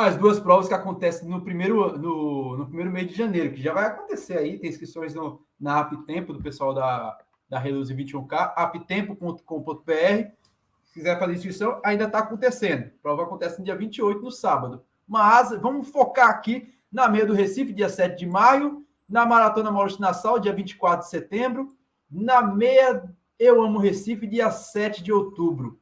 as 0.00 0.16
duas 0.16 0.40
provas 0.40 0.68
que 0.68 0.74
acontecem 0.74 1.28
no 1.28 1.42
primeiro, 1.42 1.96
no, 1.98 2.56
no 2.56 2.66
primeiro 2.66 2.90
mês 2.90 3.08
de 3.08 3.14
janeiro, 3.14 3.52
que 3.52 3.62
já 3.62 3.72
vai 3.72 3.86
acontecer 3.86 4.38
aí, 4.38 4.58
tem 4.58 4.70
inscrições 4.70 5.14
no, 5.14 5.42
na 5.58 5.80
Aptempo 5.80 6.32
do 6.32 6.42
pessoal 6.42 6.74
da, 6.74 7.16
da 7.48 7.58
Reluze 7.58 7.94
21K, 7.94 8.52
aptempo.com.br 8.56 10.40
quiser 10.92 11.18
fazer 11.18 11.34
inscrição, 11.34 11.80
ainda 11.84 12.04
está 12.04 12.18
acontecendo. 12.18 12.86
A 12.86 13.02
prova 13.02 13.22
acontece 13.22 13.58
no 13.58 13.64
dia 13.64 13.76
28, 13.76 14.20
no 14.20 14.30
sábado. 14.30 14.84
Mas 15.06 15.50
vamos 15.60 15.88
focar 15.88 16.28
aqui 16.28 16.72
na 16.90 17.08
meia 17.08 17.26
do 17.26 17.34
Recife, 17.34 17.72
dia 17.72 17.88
7 17.88 18.18
de 18.18 18.26
maio, 18.26 18.84
na 19.08 19.24
Maratona 19.24 19.70
Maurício 19.70 20.00
Nassau, 20.00 20.38
dia 20.38 20.52
24 20.52 21.04
de 21.04 21.10
setembro, 21.10 21.68
na 22.10 22.42
meia 22.42 23.04
Eu 23.38 23.62
Amo 23.62 23.78
Recife, 23.78 24.26
dia 24.26 24.50
7 24.50 25.02
de 25.02 25.12
outubro. 25.12 25.78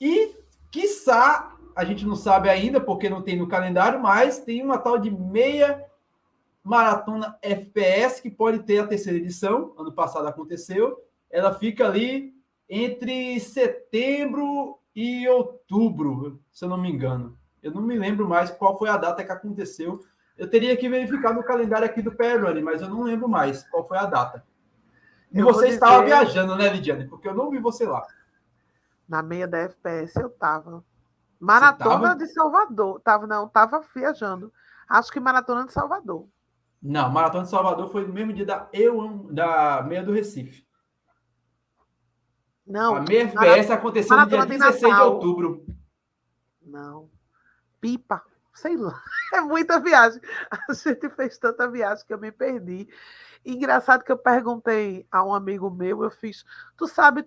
E, 0.00 0.34
quiçá, 0.70 1.54
a 1.74 1.84
gente 1.84 2.06
não 2.06 2.16
sabe 2.16 2.48
ainda, 2.48 2.80
porque 2.80 3.08
não 3.08 3.22
tem 3.22 3.36
no 3.36 3.48
calendário, 3.48 4.00
mas 4.00 4.38
tem 4.40 4.62
uma 4.62 4.78
tal 4.78 4.98
de 4.98 5.10
meia 5.10 5.84
Maratona 6.62 7.38
FPS, 7.40 8.20
que 8.20 8.30
pode 8.30 8.60
ter 8.60 8.78
a 8.78 8.86
terceira 8.86 9.18
edição, 9.18 9.74
ano 9.78 9.92
passado 9.92 10.28
aconteceu. 10.28 11.02
Ela 11.30 11.54
fica 11.54 11.86
ali 11.86 12.34
entre 12.68 13.40
setembro 13.40 14.78
e 14.94 15.26
outubro, 15.28 16.40
se 16.52 16.64
eu 16.64 16.68
não 16.68 16.76
me 16.76 16.90
engano. 16.90 17.38
Eu 17.62 17.72
não 17.72 17.82
me 17.82 17.98
lembro 17.98 18.28
mais 18.28 18.50
qual 18.50 18.78
foi 18.78 18.88
a 18.88 18.96
data 18.96 19.24
que 19.24 19.32
aconteceu. 19.32 20.04
Eu 20.36 20.48
teria 20.48 20.76
que 20.76 20.88
verificar 20.88 21.32
no 21.32 21.42
calendário 21.42 21.86
aqui 21.86 22.02
do 22.02 22.12
Perrone, 22.12 22.62
mas 22.62 22.82
eu 22.82 22.88
não 22.88 23.02
lembro 23.02 23.28
mais 23.28 23.64
qual 23.68 23.86
foi 23.86 23.96
a 23.96 24.06
data. 24.06 24.44
E 25.32 25.38
eu 25.38 25.46
você 25.46 25.66
dizer... 25.66 25.74
estava 25.74 26.04
viajando, 26.04 26.56
né, 26.56 26.68
Lidiane? 26.68 27.08
Porque 27.08 27.28
eu 27.28 27.34
não 27.34 27.50
vi 27.50 27.58
você 27.58 27.86
lá. 27.86 28.06
Na 29.08 29.22
meia 29.22 29.48
da 29.48 29.58
FPS 29.58 30.20
eu 30.20 30.28
estava. 30.28 30.84
Maratona 31.38 32.16
de 32.16 32.26
Salvador. 32.26 33.00
Tava, 33.00 33.26
não, 33.26 33.48
tava 33.48 33.82
viajando. 33.94 34.52
Acho 34.88 35.12
que 35.12 35.20
maratona 35.20 35.66
de 35.66 35.72
Salvador. 35.72 36.26
Não, 36.82 37.10
maratona 37.10 37.44
de 37.44 37.50
Salvador 37.50 37.90
foi 37.90 38.06
no 38.06 38.12
mesmo 38.12 38.32
dia 38.32 38.46
da 38.46 38.68
eu 38.72 39.28
da 39.30 39.82
meia 39.82 40.02
do 40.02 40.12
Recife. 40.12 40.66
Não. 42.66 42.96
A 42.96 43.00
meia 43.00 43.24
FPS 43.24 43.72
aconteceu 43.72 44.16
no 44.16 44.26
dia 44.26 44.44
16 44.44 44.94
de 44.94 45.00
outubro. 45.00 45.66
Não. 46.62 47.10
Pipa, 47.80 48.22
sei 48.54 48.76
lá. 48.76 49.00
É 49.30 49.42
muita 49.42 49.78
viagem. 49.78 50.22
A 50.50 50.72
gente 50.72 51.10
fez 51.10 51.36
tanta 51.36 51.70
viagem 51.70 52.02
que 52.06 52.14
eu 52.14 52.18
me 52.18 52.32
perdi. 52.32 52.88
Engraçado 53.44 54.02
que 54.02 54.10
eu 54.10 54.16
perguntei 54.16 55.06
a 55.12 55.22
um 55.22 55.34
amigo 55.34 55.70
meu, 55.70 56.02
eu 56.02 56.10
fiz, 56.10 56.44
tu 56.74 56.88
sabe 56.88 57.22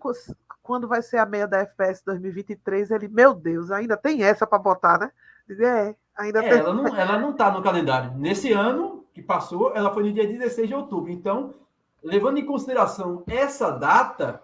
quando 0.62 0.88
vai 0.88 1.01
ser 1.01 1.18
a 1.18 1.26
meia 1.26 1.47
da 1.47 1.59
FPS 1.59 2.03
2023? 2.05 2.91
Ele, 2.91 3.07
meu 3.07 3.34
Deus, 3.34 3.72
ainda 3.72 3.97
tem 3.97 4.24
essa 4.24 4.45
para 4.45 4.59
botar, 4.59 4.99
né? 4.99 5.12
é, 5.49 5.95
ainda 6.16 6.39
é, 6.43 6.49
tem. 6.49 6.59
Ela 6.59 6.74
não, 6.74 6.88
ela 6.88 7.20
não 7.20 7.34
tá 7.34 7.51
no 7.51 7.62
calendário. 7.62 8.14
Nesse 8.18 8.51
ano 8.51 9.05
que 9.14 9.22
passou, 9.22 9.76
ela 9.76 9.93
foi 9.93 10.03
no 10.03 10.14
dia 10.14 10.28
16 10.28 10.68
de 10.68 10.76
outubro. 10.76 11.12
Então, 11.12 11.53
levando 12.03 12.38
em 12.38 12.45
consideração 12.45 13.24
essa 13.28 13.72
data, 13.72 14.41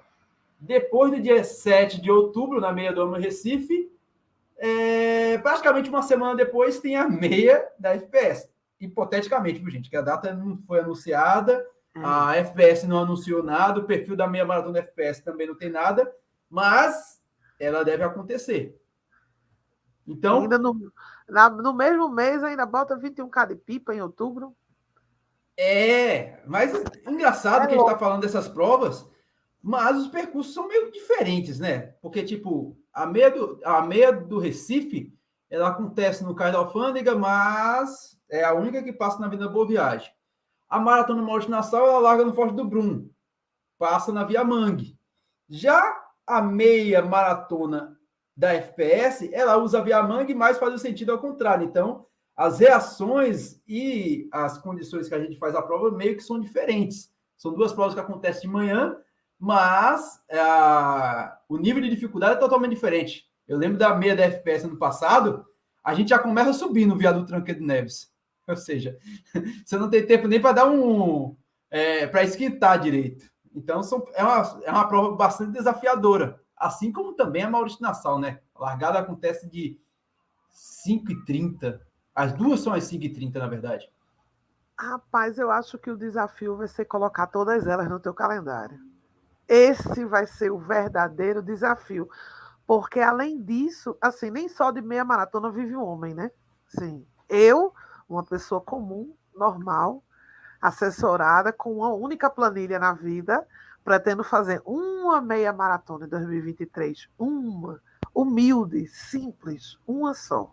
depois 0.59 1.11
do 1.11 1.21
dia 1.21 1.43
7 1.43 2.01
de 2.01 2.11
outubro, 2.11 2.59
na 2.59 2.71
meia 2.71 2.91
do 2.91 3.01
ano 3.01 3.17
Recife, 3.17 3.91
é, 4.57 5.37
praticamente 5.37 5.89
uma 5.89 6.01
semana 6.01 6.35
depois 6.35 6.79
tem 6.79 6.95
a 6.95 7.07
meia 7.07 7.67
da 7.77 7.93
FPS 7.93 8.49
hipoteticamente, 8.79 9.59
viu, 9.59 9.71
gente? 9.71 9.89
Que 9.89 9.97
a 9.97 10.01
data 10.01 10.33
não 10.33 10.57
foi 10.67 10.79
anunciada. 10.79 11.65
A 12.03 12.35
FPS 12.37 12.87
não 12.87 12.99
anunciou 12.99 13.43
nada, 13.43 13.79
o 13.79 13.85
perfil 13.85 14.15
da 14.15 14.27
meia 14.27 14.45
maratona 14.45 14.79
FPS 14.79 15.23
também 15.23 15.47
não 15.47 15.55
tem 15.55 15.69
nada, 15.69 16.11
mas 16.49 17.21
ela 17.59 17.83
deve 17.83 18.03
acontecer. 18.03 18.79
Então. 20.07 20.41
Ainda 20.41 20.57
no, 20.57 20.91
na, 21.27 21.49
no 21.49 21.73
mesmo 21.73 22.09
mês, 22.09 22.43
ainda 22.43 22.65
bota 22.65 22.97
21k 22.97 23.47
de 23.47 23.55
pipa 23.55 23.93
em 23.93 24.01
outubro. 24.01 24.55
É, 25.57 26.39
mas 26.45 26.71
engraçado 27.07 27.63
é 27.63 27.67
que 27.67 27.73
a 27.73 27.77
gente 27.77 27.85
está 27.85 27.97
falando 27.97 28.21
dessas 28.21 28.47
provas, 28.47 29.09
mas 29.61 29.97
os 29.97 30.07
percursos 30.07 30.53
são 30.53 30.67
meio 30.67 30.91
diferentes, 30.91 31.59
né? 31.59 31.93
Porque, 32.01 32.23
tipo, 32.23 32.77
a 32.93 33.05
meia 33.05 33.31
do, 33.31 33.59
a 33.65 33.81
meia 33.81 34.11
do 34.11 34.37
Recife, 34.37 35.13
ela 35.49 35.69
acontece 35.69 36.23
no 36.23 36.35
Cais 36.35 36.53
da 36.53 36.59
Alfândega, 36.59 37.15
mas 37.15 38.19
é 38.29 38.43
a 38.43 38.53
única 38.53 38.83
que 38.83 38.93
passa 38.93 39.19
na 39.19 39.25
Avenida 39.25 39.49
Boa 39.49 39.67
Viagem. 39.67 40.11
A 40.69 40.79
Maratona 40.79 41.21
Morte 41.21 41.49
Nassau, 41.49 41.85
ela 41.85 41.99
larga 41.99 42.25
no 42.25 42.33
Forte 42.33 42.55
do 42.55 42.65
Brum, 42.65 43.09
passa 43.77 44.11
na 44.11 44.23
Via 44.23 44.43
Mangue. 44.43 44.97
Já 45.49 45.81
a 46.25 46.41
meia 46.41 47.01
maratona 47.01 47.97
da 48.35 48.53
FPS, 48.53 49.33
ela 49.33 49.57
usa 49.57 49.79
a 49.79 49.81
Via 49.81 50.03
Mangue, 50.03 50.35
mas 50.35 50.57
faz 50.57 50.73
o 50.73 50.77
sentido 50.77 51.11
ao 51.11 51.19
contrário. 51.19 51.65
Então, 51.65 52.05
as 52.35 52.59
reações 52.59 53.59
e 53.67 54.29
as 54.31 54.57
condições 54.57 55.07
que 55.07 55.15
a 55.15 55.19
gente 55.19 55.39
faz 55.39 55.55
a 55.55 55.61
prova 55.61 55.89
meio 55.89 56.15
que 56.15 56.23
são 56.23 56.39
diferentes. 56.39 57.11
São 57.37 57.53
duas 57.53 57.73
provas 57.73 57.93
que 57.93 57.99
acontecem 57.99 58.41
de 58.41 58.47
manhã, 58.47 58.95
mas 59.39 60.21
é, 60.29 60.39
o 61.47 61.57
nível 61.57 61.81
de 61.81 61.89
dificuldade 61.89 62.35
é 62.35 62.39
totalmente 62.39 62.71
diferente. 62.71 63.25
Eu 63.47 63.57
lembro 63.57 63.77
da 63.77 63.95
meia 63.95 64.15
da 64.15 64.23
FPS 64.23 64.65
ano 64.65 64.77
passado, 64.77 65.45
a 65.83 65.93
gente 65.93 66.09
já 66.09 66.19
começa 66.19 66.49
a 66.49 66.53
subir 66.53 66.85
no 66.85 66.97
viaduto 66.97 67.27
Tranqueiro 67.27 67.63
Neves. 67.63 68.11
Ou 68.47 68.55
seja, 68.55 68.97
você 69.65 69.77
não 69.77 69.89
tem 69.89 70.05
tempo 70.05 70.27
nem 70.27 70.41
para 70.41 70.53
dar 70.53 70.69
um. 70.69 71.35
É, 71.69 72.07
para 72.07 72.23
esquentar 72.23 72.79
direito. 72.79 73.29
Então, 73.53 73.83
são, 73.83 74.05
é, 74.13 74.23
uma, 74.23 74.61
é 74.63 74.71
uma 74.71 74.87
prova 74.87 75.15
bastante 75.15 75.51
desafiadora. 75.51 76.39
Assim 76.55 76.91
como 76.91 77.13
também 77.13 77.43
a 77.43 77.49
Maurício 77.49 77.81
Nassau, 77.81 78.19
né? 78.19 78.39
A 78.55 78.61
largada 78.61 78.99
acontece 78.99 79.49
de 79.49 79.79
5h30. 80.53 81.79
As 82.15 82.33
duas 82.33 82.61
são 82.61 82.73
às 82.73 82.85
5h30, 82.85 83.35
na 83.35 83.47
verdade. 83.47 83.91
Rapaz, 84.79 85.37
eu 85.37 85.51
acho 85.51 85.77
que 85.77 85.89
o 85.89 85.97
desafio 85.97 86.55
vai 86.55 86.67
ser 86.67 86.85
colocar 86.85 87.27
todas 87.27 87.67
elas 87.67 87.89
no 87.89 87.99
teu 87.99 88.13
calendário. 88.13 88.79
Esse 89.47 90.05
vai 90.05 90.27
ser 90.27 90.51
o 90.51 90.59
verdadeiro 90.59 91.41
desafio. 91.41 92.07
Porque, 92.65 92.99
além 92.99 93.41
disso, 93.41 93.97
assim, 94.01 94.29
nem 94.29 94.47
só 94.47 94.71
de 94.71 94.81
meia 94.81 95.03
maratona 95.03 95.51
vive 95.51 95.75
o 95.75 95.79
um 95.79 95.83
homem, 95.83 96.13
né? 96.13 96.31
Sim. 96.67 97.05
Eu 97.27 97.73
uma 98.07 98.23
pessoa 98.23 98.61
comum, 98.61 99.13
normal, 99.35 100.03
assessorada, 100.61 101.53
com 101.53 101.77
uma 101.77 101.93
única 101.93 102.29
planilha 102.29 102.79
na 102.79 102.93
vida, 102.93 103.45
pretendo 103.83 104.23
fazer 104.23 104.61
uma 104.65 105.21
meia 105.21 105.53
maratona 105.53 106.05
em 106.05 106.09
2023. 106.09 107.09
Uma. 107.17 107.81
Humilde, 108.13 108.87
simples, 108.87 109.77
uma 109.87 110.13
só. 110.13 110.51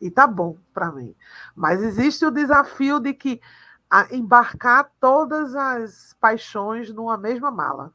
E 0.00 0.10
tá 0.10 0.26
bom 0.26 0.56
para 0.72 0.92
mim. 0.92 1.14
Mas 1.54 1.82
existe 1.82 2.24
o 2.24 2.30
desafio 2.30 3.00
de 3.00 3.14
que 3.14 3.40
embarcar 4.10 4.90
todas 5.00 5.54
as 5.54 6.14
paixões 6.20 6.92
numa 6.92 7.16
mesma 7.16 7.50
mala. 7.50 7.92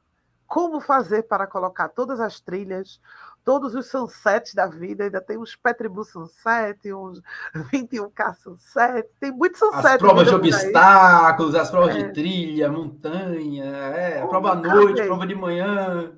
Como 0.48 0.80
fazer 0.80 1.24
para 1.24 1.48
colocar 1.48 1.90
todas 1.90 2.20
as 2.20 2.40
trilhas, 2.40 3.00
todos 3.46 3.76
os 3.76 3.86
sunsets 3.86 4.56
da 4.56 4.66
vida, 4.66 5.04
ainda 5.04 5.22
tem 5.22 5.38
uns 5.38 5.56
Petribu 5.56 6.04
Sunset, 6.04 6.92
uns 6.92 7.22
21K 7.72 8.34
Sunset, 8.34 9.08
tem 9.20 9.32
muitos 9.32 9.60
sunset. 9.60 9.86
As 9.86 9.98
provas 9.98 10.28
de 10.28 10.34
obstáculos, 10.34 11.56
as 11.56 11.70
provas 11.70 11.96
é. 11.96 12.00
de 12.00 12.14
trilha, 12.14 12.72
montanha, 12.72 13.64
é, 13.64 14.22
a 14.22 14.28
prova 14.28 14.54
à 14.54 14.56
noite, 14.56 15.02
a 15.02 15.06
prova 15.06 15.28
de 15.28 15.36
manhã. 15.36 16.12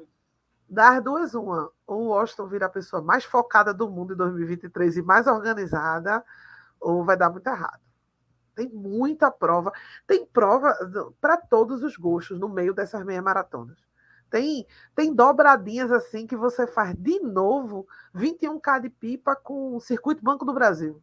Das 0.69 1.03
duas, 1.03 1.36
uma. 1.36 1.69
Ou 1.86 2.03
o 2.03 2.07
Washington 2.07 2.47
vira 2.47 2.65
a 2.65 2.69
pessoa 2.69 3.01
mais 3.01 3.25
focada 3.25 3.73
do 3.73 3.89
mundo 3.89 4.13
em 4.13 4.17
2023 4.17 4.97
e 4.97 5.01
mais 5.01 5.28
organizada, 5.28 6.23
ou 6.80 7.03
vai 7.03 7.17
dar 7.17 7.30
muito 7.30 7.47
errado. 7.47 7.82
Tem 8.55 8.69
muita 8.69 9.30
prova. 9.30 9.71
Tem 10.07 10.25
prova 10.25 10.73
para 11.21 11.38
todos 11.38 11.84
os 11.84 11.95
gostos 11.95 12.39
no 12.39 12.49
meio 12.49 12.73
dessas 12.73 13.03
meia 13.05 13.21
maratonas. 13.21 13.86
Tem, 14.30 14.65
tem 14.95 15.13
dobradinhas 15.13 15.91
assim 15.91 16.28
que 16.28 16.36
você 16.36 16.67
faz 16.67 16.95
de 16.97 17.19
novo 17.19 17.88
21K 18.15 18.82
de 18.82 18.89
pipa 18.89 19.36
com 19.36 19.75
o 19.75 19.80
Circuito 19.80 20.23
Banco 20.23 20.45
do 20.45 20.53
Brasil. 20.53 21.01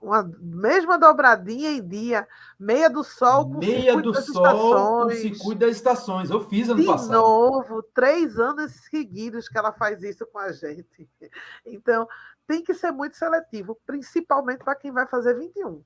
Uma 0.00 0.28
mesma 0.40 0.98
dobradinha 0.98 1.70
em 1.70 1.86
dia, 1.86 2.26
meia 2.58 2.90
do 2.90 3.04
sol 3.04 3.48
com 3.48 3.58
meia 3.58 3.96
do 3.96 4.12
sol 4.12 5.04
com 5.04 5.10
circuito 5.10 5.60
das 5.60 5.76
estações. 5.76 6.28
Eu 6.28 6.40
fiz 6.48 6.68
ano 6.68 6.80
de 6.80 6.86
passado. 6.86 7.06
De 7.06 7.12
novo, 7.12 7.82
três 7.94 8.36
anos 8.36 8.72
seguidos 8.90 9.48
que 9.48 9.56
ela 9.56 9.72
faz 9.72 10.02
isso 10.02 10.26
com 10.26 10.38
a 10.38 10.50
gente. 10.52 11.08
Então, 11.64 12.08
tem 12.48 12.64
que 12.64 12.74
ser 12.74 12.90
muito 12.90 13.16
seletivo, 13.16 13.78
principalmente 13.86 14.64
para 14.64 14.74
quem 14.74 14.90
vai 14.90 15.06
fazer 15.06 15.34
21. 15.34 15.82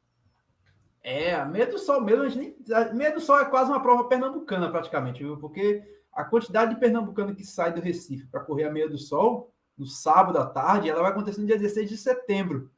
É, 1.03 1.35
a 1.35 1.45
meia 1.45 1.67
do 1.67 1.79
sol 1.79 2.01
mesmo, 2.01 2.25
a 2.25 2.29
gente 2.29 2.64
nem, 2.67 2.95
meia 2.95 3.12
do 3.12 3.21
sol 3.21 3.39
é 3.39 3.45
quase 3.45 3.71
uma 3.71 3.81
prova 3.81 4.09
pernambucana 4.09 4.71
praticamente, 4.71 5.23
viu? 5.23 5.37
Porque 5.37 5.85
a 6.17 6.25
quantidade 6.25 6.75
de 6.75 6.81
pernambucano 6.81 7.35
que 7.35 7.45
sai 7.45 7.73
do 7.73 7.81
Recife 7.81 8.27
para 8.29 8.41
correr 8.41 8.64
a 8.64 8.73
meia 8.73 8.89
do 8.89 8.97
sol, 8.97 9.53
no 9.77 9.85
sábado 9.85 10.39
à 10.39 10.47
tarde, 10.47 10.89
ela 10.89 11.03
vai 11.03 11.11
acontecer 11.11 11.39
no 11.43 11.47
dia 11.47 11.59
16 11.59 11.91
de 11.91 11.99
setembro. 11.99 12.71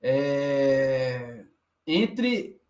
É... 0.00 1.44
Entre. 1.84 2.60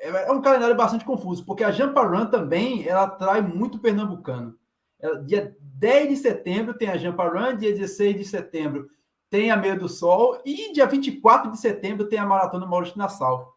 É, 0.00 0.08
é 0.08 0.32
um 0.32 0.42
calendário 0.42 0.76
bastante 0.76 1.04
confuso, 1.04 1.46
porque 1.46 1.62
a 1.62 1.70
Jampa 1.70 2.02
Run 2.02 2.26
também 2.26 2.88
ela 2.88 3.04
atrai 3.04 3.40
muito 3.40 3.78
pernambucano. 3.78 4.58
Ela, 4.98 5.22
dia 5.22 5.56
10 5.60 6.08
de 6.08 6.16
setembro 6.16 6.74
tem 6.74 6.88
a 6.88 6.96
Jampa 6.96 7.28
Run, 7.28 7.56
dia 7.56 7.72
16 7.72 8.16
de 8.16 8.24
setembro 8.24 8.90
tem 9.30 9.52
a 9.52 9.56
Meia 9.56 9.76
do 9.76 9.88
Sol, 9.88 10.42
e 10.44 10.72
dia 10.72 10.86
24 10.86 11.52
de 11.52 11.60
setembro 11.60 12.08
tem 12.08 12.18
a 12.18 12.26
Maratona 12.26 12.66
Maurício 12.66 12.98
Nassau. 12.98 13.56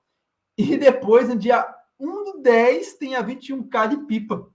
E 0.55 0.77
depois, 0.77 1.27
no 1.27 1.35
dia 1.35 1.67
1 1.99 2.23
do 2.25 2.41
10, 2.43 2.93
tem 2.93 3.15
a 3.15 3.23
21K 3.23 3.87
de 3.87 3.97
Pipa 4.05 4.52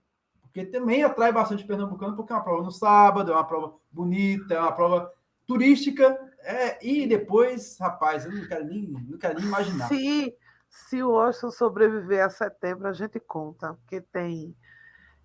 porque 0.59 0.65
também 0.65 1.03
atrai 1.03 1.31
bastante 1.31 1.65
pernambucano, 1.65 2.15
porque 2.15 2.33
é 2.33 2.35
uma 2.35 2.43
prova 2.43 2.63
no 2.63 2.71
sábado, 2.71 3.31
é 3.31 3.35
uma 3.35 3.45
prova 3.45 3.75
bonita, 3.89 4.53
é 4.53 4.59
uma 4.59 4.71
prova 4.71 5.11
turística, 5.47 6.17
é, 6.43 6.85
e 6.85 7.07
depois, 7.07 7.77
rapaz, 7.79 8.25
eu 8.25 8.31
não 8.31 8.45
quero 8.47 8.65
nem, 8.65 8.87
não 8.87 9.17
quero 9.17 9.39
nem 9.39 9.47
imaginar. 9.47 9.87
Se, 9.87 10.35
se 10.69 11.01
o 11.01 11.11
Washington 11.11 11.51
sobreviver 11.51 12.25
a 12.25 12.29
setembro, 12.29 12.87
a 12.87 12.93
gente 12.93 13.19
conta, 13.19 13.73
porque 13.73 14.01
tem. 14.01 14.55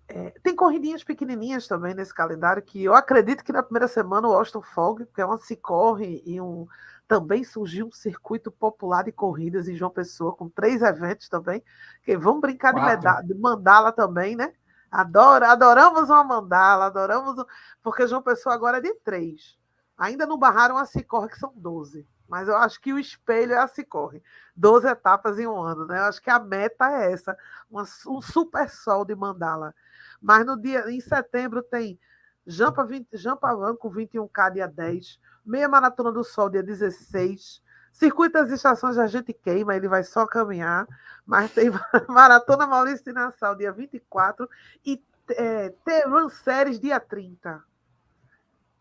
É, 0.07 0.31
tem 0.43 0.55
corridinhas 0.55 1.03
pequenininhas 1.03 1.67
também 1.67 1.95
nesse 1.95 2.13
calendário, 2.13 2.61
que 2.61 2.83
eu 2.83 2.93
acredito 2.93 3.43
que 3.43 3.51
na 3.51 3.63
primeira 3.63 3.87
semana 3.87 4.27
o 4.27 4.31
Washington 4.31 4.61
folgue, 4.61 5.05
porque 5.05 5.19
é 5.19 5.25
uma 5.25 5.37
se 5.37 5.55
corre 5.55 6.21
e 6.23 6.39
um, 6.39 6.67
também 7.07 7.43
surgiu 7.43 7.87
um 7.87 7.91
circuito 7.91 8.51
popular 8.51 9.03
de 9.03 9.11
corridas 9.11 9.67
em 9.67 9.75
João 9.75 9.89
Pessoa, 9.89 10.35
com 10.35 10.47
três 10.47 10.83
eventos 10.83 11.27
também, 11.27 11.63
que 12.03 12.15
vão 12.15 12.39
brincar 12.39 12.71
de, 12.71 12.81
medalha, 12.81 13.25
de 13.25 13.33
mandala 13.33 13.91
também, 13.91 14.35
né? 14.35 14.53
Adoro, 14.95 15.43
adoramos 15.43 16.09
uma 16.09 16.23
mandala, 16.23 16.85
adoramos. 16.85 17.43
Porque 17.83 18.07
João 18.07 18.21
Pessoa 18.21 18.55
agora 18.55 18.77
é 18.77 18.81
de 18.81 18.93
três. 18.95 19.57
Ainda 19.97 20.25
não 20.25 20.37
barraram 20.37 20.77
a 20.77 20.85
Cicorre, 20.85 21.27
que 21.27 21.37
são 21.37 21.51
12. 21.53 22.07
Mas 22.29 22.47
eu 22.47 22.55
acho 22.55 22.79
que 22.79 22.93
o 22.93 22.97
espelho 22.97 23.51
é 23.51 23.57
a 23.57 23.67
Cicorre. 23.67 24.23
12 24.55 24.87
etapas 24.87 25.37
em 25.37 25.45
um 25.47 25.61
ano, 25.61 25.85
né? 25.85 25.99
Eu 25.99 26.03
acho 26.05 26.21
que 26.21 26.29
a 26.29 26.39
meta 26.39 26.89
é 26.89 27.11
essa, 27.11 27.37
uma, 27.69 27.83
um 28.07 28.21
super 28.21 28.69
sol 28.69 29.03
de 29.03 29.13
mandala. 29.13 29.75
Mas 30.21 30.45
no 30.45 30.55
dia, 30.59 30.89
em 30.89 31.01
setembro 31.01 31.61
tem 31.61 31.99
Jampa, 32.47 32.85
20, 32.85 33.09
Jampa 33.17 33.53
Van 33.53 33.75
com 33.75 33.91
21K 33.91 34.53
dia 34.53 34.67
10, 34.67 35.19
Meia 35.45 35.67
Maratona 35.67 36.11
do 36.11 36.23
Sol, 36.23 36.49
dia 36.49 36.63
16. 36.63 37.61
Circuito 37.95 38.33
das 38.33 38.51
Estações 38.51 38.97
a 38.97 39.07
gente 39.07 39.31
queima, 39.31 39.73
ele 39.73 39.87
vai 39.87 40.03
só 40.03 40.27
caminhar. 40.27 40.85
Mas 41.25 41.49
tem 41.53 41.71
Maratona 42.09 42.67
Maurício 42.67 43.05
de 43.05 43.13
Nassau, 43.13 43.55
dia 43.55 43.71
24. 43.71 44.49
E 44.85 45.01
é, 45.29 45.69
T-Run 45.69 46.27
Series, 46.27 46.77
dia 46.77 46.99
30. 46.99 47.63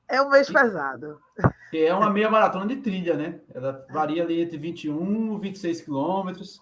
É 0.09 0.21
um 0.21 0.31
mês 0.31 0.51
pesado. 0.51 1.21
Que 1.71 1.87
é 1.87 1.95
uma 1.95 2.11
meia 2.11 2.29
maratona 2.29 2.67
de 2.67 2.77
trilha, 2.77 3.17
né? 3.17 3.41
Ela 3.55 3.87
varia 3.89 4.25
ali 4.25 4.43
entre 4.43 4.59
21 4.59 5.37
e 5.37 5.41
26 5.43 5.83
quilômetros. 5.83 6.61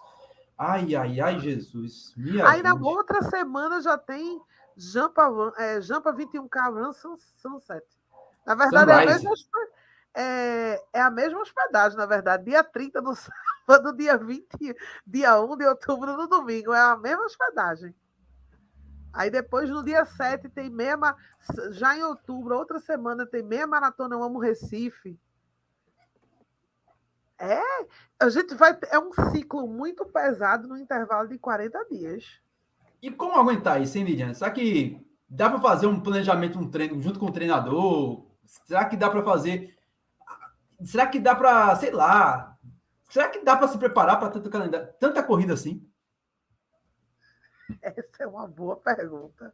Ai, 0.55 0.93
ai, 0.95 1.19
ai, 1.19 1.39
Jesus. 1.39 2.13
Aí 2.45 2.61
na 2.61 2.75
outra 2.75 3.23
semana 3.23 3.81
já 3.81 3.97
tem 3.97 4.39
Jampa, 4.77 5.27
é, 5.57 5.81
Jampa 5.81 6.13
21K 6.13 6.71
Run 6.71 6.93
Sunset. 6.93 7.83
Na 8.45 8.53
verdade, 8.53 8.91
é 8.91 8.93
a, 8.93 9.05
mesma, 9.07 9.31
é, 10.15 10.81
é 10.93 11.01
a 11.01 11.09
mesma 11.09 11.41
hospedagem, 11.41 11.97
na 11.97 12.05
verdade. 12.05 12.45
Dia 12.45 12.63
30 12.63 13.01
do 13.01 13.13
sábado, 13.65 13.95
dia 13.95 14.17
20, 14.17 14.75
dia 15.05 15.41
1 15.41 15.57
de 15.57 15.65
outubro 15.65 16.15
no 16.15 16.27
domingo. 16.27 16.73
É 16.73 16.79
a 16.79 16.97
mesma 16.97 17.25
hospedagem. 17.25 17.93
Aí 19.11 19.29
depois, 19.29 19.69
no 19.69 19.83
dia 19.83 20.05
7, 20.05 20.49
tem 20.49 20.69
meia. 20.69 20.97
Já 21.71 21.97
em 21.97 22.03
outubro, 22.03 22.57
outra 22.57 22.79
semana, 22.79 23.25
tem 23.25 23.43
meia 23.43 23.67
maratona 23.67 24.15
Eu 24.15 24.23
Amo 24.23 24.39
Recife. 24.39 25.19
É, 27.37 27.61
a 28.19 28.29
gente 28.29 28.55
vai. 28.55 28.77
É 28.89 28.97
um 28.97 29.11
ciclo 29.31 29.67
muito 29.67 30.05
pesado 30.05 30.67
no 30.67 30.77
intervalo 30.77 31.27
de 31.27 31.37
40 31.37 31.85
dias. 31.91 32.39
E 33.01 33.11
como 33.11 33.37
aguentar 33.37 33.81
isso, 33.81 33.97
hein, 33.97 34.05
Lidiane? 34.05 34.33
Será 34.33 34.49
que 34.49 35.05
dá 35.27 35.49
para 35.49 35.59
fazer 35.59 35.87
um 35.87 35.99
planejamento, 35.99 36.57
um 36.57 36.69
treino 36.69 37.01
junto 37.01 37.19
com 37.19 37.25
o 37.25 37.31
treinador? 37.31 38.25
Será 38.45 38.85
que 38.85 38.95
dá 38.95 39.09
para 39.09 39.23
fazer? 39.23 39.72
Será 40.85 41.07
que 41.07 41.19
dá 41.19 41.35
para, 41.35 41.75
sei 41.75 41.91
lá? 41.91 42.57
Será 43.09 43.29
que 43.29 43.43
dá 43.43 43.55
para 43.55 43.67
se 43.67 43.77
preparar 43.77 44.19
para 44.19 44.29
tanta, 44.31 44.95
tanta 44.99 45.23
corrida 45.23 45.53
assim? 45.53 45.87
Essa 47.81 48.23
é 48.23 48.27
uma 48.27 48.47
boa 48.47 48.75
pergunta. 48.75 49.53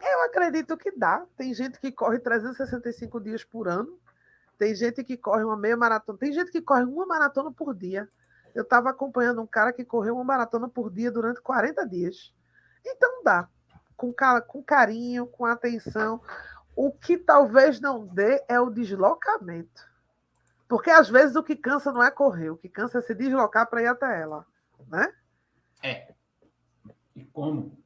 Eu 0.00 0.22
acredito 0.24 0.76
que 0.76 0.90
dá. 0.96 1.24
Tem 1.36 1.52
gente 1.54 1.78
que 1.80 1.90
corre 1.90 2.18
365 2.18 3.20
dias 3.20 3.44
por 3.44 3.68
ano. 3.68 3.98
Tem 4.58 4.74
gente 4.74 5.02
que 5.04 5.16
corre 5.16 5.44
uma 5.44 5.56
meia 5.56 5.76
maratona. 5.76 6.18
Tem 6.18 6.32
gente 6.32 6.50
que 6.50 6.62
corre 6.62 6.84
uma 6.84 7.06
maratona 7.06 7.50
por 7.52 7.74
dia. 7.74 8.08
Eu 8.54 8.62
estava 8.62 8.90
acompanhando 8.90 9.42
um 9.42 9.46
cara 9.46 9.72
que 9.72 9.84
correu 9.84 10.14
uma 10.14 10.24
maratona 10.24 10.68
por 10.68 10.90
dia 10.90 11.10
durante 11.10 11.40
40 11.40 11.86
dias. 11.86 12.34
Então 12.84 13.22
dá. 13.22 13.48
Com, 13.96 14.14
com 14.46 14.62
carinho, 14.62 15.26
com 15.26 15.44
atenção. 15.44 16.20
O 16.74 16.92
que 16.92 17.16
talvez 17.16 17.80
não 17.80 18.06
dê 18.06 18.42
é 18.48 18.60
o 18.60 18.70
deslocamento. 18.70 19.95
Porque 20.68 20.90
às 20.90 21.08
vezes 21.08 21.36
o 21.36 21.42
que 21.42 21.54
cansa 21.54 21.92
não 21.92 22.02
é 22.02 22.10
correr, 22.10 22.50
o 22.50 22.56
que 22.56 22.68
cansa 22.68 22.98
é 22.98 23.00
se 23.00 23.14
deslocar 23.14 23.68
para 23.68 23.82
ir 23.82 23.86
até 23.86 24.20
ela. 24.20 24.44
Né? 24.88 25.12
É. 25.82 26.14
E 27.14 27.24
como? 27.24 27.78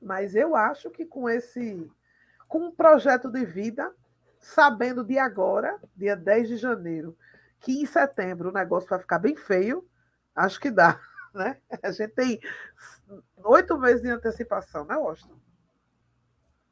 Mas 0.00 0.34
eu 0.34 0.54
acho 0.54 0.90
que 0.90 1.04
com 1.04 1.28
esse, 1.28 1.90
com 2.46 2.66
um 2.66 2.70
projeto 2.70 3.30
de 3.30 3.44
vida, 3.44 3.92
sabendo 4.40 5.02
de 5.02 5.18
agora, 5.18 5.78
dia 5.96 6.14
10 6.14 6.48
de 6.48 6.56
janeiro, 6.56 7.16
que 7.60 7.80
em 7.80 7.86
setembro 7.86 8.50
o 8.50 8.52
negócio 8.52 8.88
vai 8.88 8.98
ficar 8.98 9.18
bem 9.18 9.34
feio, 9.34 9.86
acho 10.34 10.60
que 10.60 10.70
dá. 10.70 11.00
Né? 11.34 11.60
A 11.82 11.92
gente 11.92 12.14
tem 12.14 12.40
oito 13.44 13.78
meses 13.78 14.00
de 14.00 14.08
antecipação, 14.08 14.86
né, 14.86 14.96
Washington? 14.96 15.38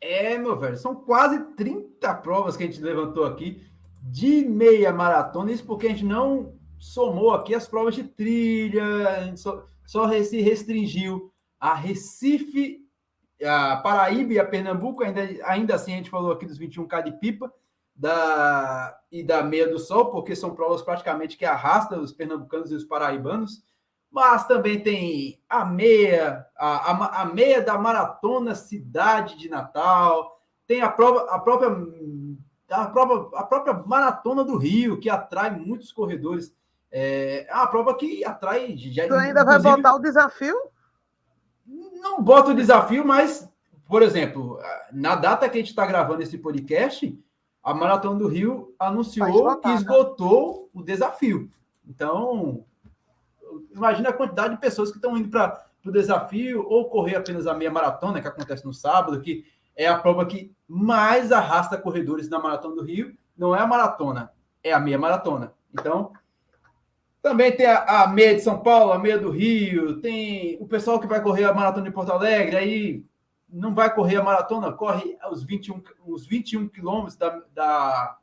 É, 0.01 0.39
meu 0.39 0.59
velho, 0.59 0.79
são 0.79 0.95
quase 0.95 1.39
30 1.55 2.15
provas 2.17 2.57
que 2.57 2.65
a 2.65 2.67
gente 2.67 2.81
levantou 2.81 3.27
aqui 3.27 3.71
de 4.11 4.45
meia 4.45 4.93
maratona, 4.93 5.53
isso 5.53 5.65
porque 5.65 5.87
a 5.87 5.91
gente 5.91 6.05
não 6.05 6.55
somou 6.79 7.33
aqui 7.33 7.55
as 7.55 7.67
provas 7.67 7.95
de 7.95 8.05
trilha, 8.05 8.85
só, 9.37 9.65
só 9.85 10.09
se 10.23 10.41
restringiu 10.41 11.33
a 11.59 11.75
Recife, 11.75 12.81
a 13.45 13.77
Paraíba 13.77 14.35
e 14.35 14.39
a 14.39 14.45
Pernambuco, 14.45 15.03
ainda, 15.03 15.23
ainda 15.45 15.75
assim 15.75 15.93
a 15.93 15.97
gente 15.97 16.11
falou 16.11 16.33
aqui 16.33 16.47
dos 16.47 16.59
21K 16.59 17.05
de 17.05 17.13
pipa 17.13 17.53
da, 17.95 18.97
e 19.11 19.23
da 19.23 19.43
meia 19.43 19.69
do 19.69 19.79
sol, 19.79 20.11
porque 20.11 20.37
são 20.37 20.55
provas 20.55 20.83
praticamente 20.83 21.37
que 21.37 21.45
arrastam 21.45 22.01
os 22.01 22.13
pernambucanos 22.13 22.71
e 22.71 22.75
os 22.75 22.85
paraibanos, 22.85 23.65
mas 24.11 24.47
também 24.47 24.81
tem 24.81 25.43
a 25.49 25.65
meia, 25.65 26.47
a, 26.57 26.93
a, 26.93 27.23
a 27.23 27.25
meia 27.25 27.61
da 27.61 27.77
maratona 27.77 28.55
cidade 28.55 29.37
de 29.37 29.49
Natal, 29.49 30.41
tem 30.67 30.81
a 30.81 30.91
prova, 30.91 31.31
a 31.31 31.39
própria 31.39 31.71
a 32.71 32.87
própria, 32.87 33.39
a 33.39 33.45
própria 33.45 33.75
maratona 33.75 34.45
do 34.45 34.57
Rio, 34.57 34.99
que 34.99 35.09
atrai 35.09 35.51
muitos 35.51 35.93
corredores 35.93 36.55
é, 36.91 37.47
é 37.49 37.55
uma 37.55 37.67
prova 37.67 37.95
que 37.95 38.25
atrai. 38.25 38.77
Já, 38.77 39.07
tu 39.07 39.15
ainda 39.15 39.45
vai 39.45 39.59
botar 39.59 39.95
o 39.95 39.99
desafio? 39.99 40.57
Não 41.67 42.23
boto 42.23 42.53
o 42.53 42.55
desafio, 42.55 43.05
mas, 43.05 43.49
por 43.89 44.03
exemplo, 44.03 44.59
na 44.93 45.15
data 45.17 45.49
que 45.49 45.59
a 45.59 45.61
gente 45.61 45.71
está 45.71 45.85
gravando 45.85 46.23
esse 46.23 46.39
podcast, 46.39 47.19
a 47.63 47.75
Maratona 47.75 48.19
do 48.19 48.29
Rio 48.29 48.75
anunciou 48.79 49.61
que 49.61 49.69
né? 49.69 49.75
esgotou 49.75 50.71
o 50.73 50.83
desafio. 50.83 51.51
Então, 51.87 52.65
imagina 53.73 54.11
a 54.11 54.13
quantidade 54.13 54.55
de 54.55 54.61
pessoas 54.61 54.91
que 54.91 54.97
estão 54.97 55.17
indo 55.17 55.29
para 55.29 55.67
o 55.85 55.91
desafio 55.91 56.65
ou 56.69 56.89
correr 56.89 57.17
apenas 57.17 57.47
a 57.47 57.55
meia 57.55 57.71
maratona, 57.71 58.21
que 58.21 58.29
acontece 58.29 58.65
no 58.65 58.73
sábado, 58.73 59.21
que 59.21 59.45
é 59.77 59.87
a 59.87 59.99
prova 59.99 60.25
que 60.25 60.53
mais 60.67 61.31
arrasta 61.31 61.77
corredores 61.77 62.29
na 62.29 62.39
Maratona 62.39 62.77
do 62.77 62.83
Rio. 62.83 63.17
Não 63.37 63.55
é 63.55 63.61
a 63.61 63.67
maratona, 63.67 64.33
é 64.65 64.73
a 64.73 64.81
meia 64.81 64.99
maratona. 64.99 65.53
Então, 65.73 66.13
também 67.21 67.55
tem 67.55 67.67
a, 67.67 68.05
a, 68.05 68.07
meia 68.07 68.35
de 68.35 68.41
São 68.41 68.61
Paulo, 68.61 68.93
a 68.93 68.99
meia 68.99 69.19
do 69.19 69.31
Rio, 69.31 70.01
tem 70.01 70.57
o 70.61 70.67
pessoal 70.67 70.99
que 70.99 71.07
vai 71.07 71.23
correr 71.23 71.45
a 71.45 71.53
maratona 71.53 71.85
de 71.85 71.93
Porto 71.93 72.13
Alegre, 72.13 72.57
aí 72.57 73.05
não 73.49 73.75
vai 73.75 73.95
correr 73.95 74.17
a 74.17 74.23
maratona, 74.23 74.73
corre 74.73 75.19
os 75.31 75.45
21, 75.45 75.83
os 76.07 76.27
21 76.27 76.69
quilômetros 76.69 77.17
da, 77.17 77.43
da, 77.53 78.19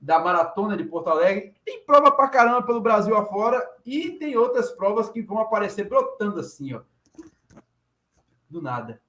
da 0.00 0.18
maratona 0.18 0.76
de 0.76 0.84
Porto 0.84 1.08
Alegre. 1.08 1.54
Tem 1.64 1.84
prova 1.84 2.12
pra 2.12 2.28
caramba 2.28 2.62
pelo 2.62 2.80
Brasil 2.80 3.16
afora 3.16 3.66
e 3.86 4.10
tem 4.10 4.36
outras 4.36 4.70
provas 4.70 5.08
que 5.08 5.22
vão 5.22 5.38
aparecer 5.38 5.88
brotando 5.88 6.40
assim, 6.40 6.74
ó. 6.74 6.82
Do 8.50 8.60
nada. 8.60 9.00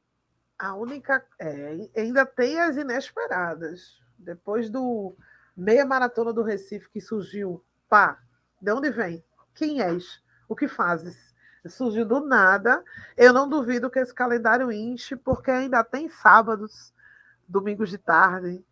A 0.59 0.75
única. 0.75 1.25
É, 1.39 1.89
ainda 1.95 2.25
tem 2.25 2.59
as 2.59 2.75
inesperadas. 2.75 3.97
Depois 4.17 4.69
do 4.69 5.15
meia 5.55 5.85
maratona 5.85 6.33
do 6.33 6.43
Recife 6.43 6.89
que 6.89 6.99
surgiu, 6.99 7.63
pá, 7.89 8.19
de 8.61 8.71
onde 8.71 8.91
vem? 8.91 9.23
Quem 9.55 9.81
és? 9.81 10.21
O 10.47 10.55
que 10.55 10.67
fazes? 10.67 11.33
Surgiu 11.67 12.05
do 12.05 12.19
nada. 12.19 12.83
Eu 13.15 13.31
não 13.33 13.47
duvido 13.47 13.89
que 13.89 13.99
esse 13.99 14.13
calendário 14.13 14.71
enche, 14.71 15.15
porque 15.15 15.49
ainda 15.49 15.83
tem 15.83 16.09
sábados, 16.09 16.93
domingos 17.47 17.89
de 17.89 17.97
tarde, 17.97 18.63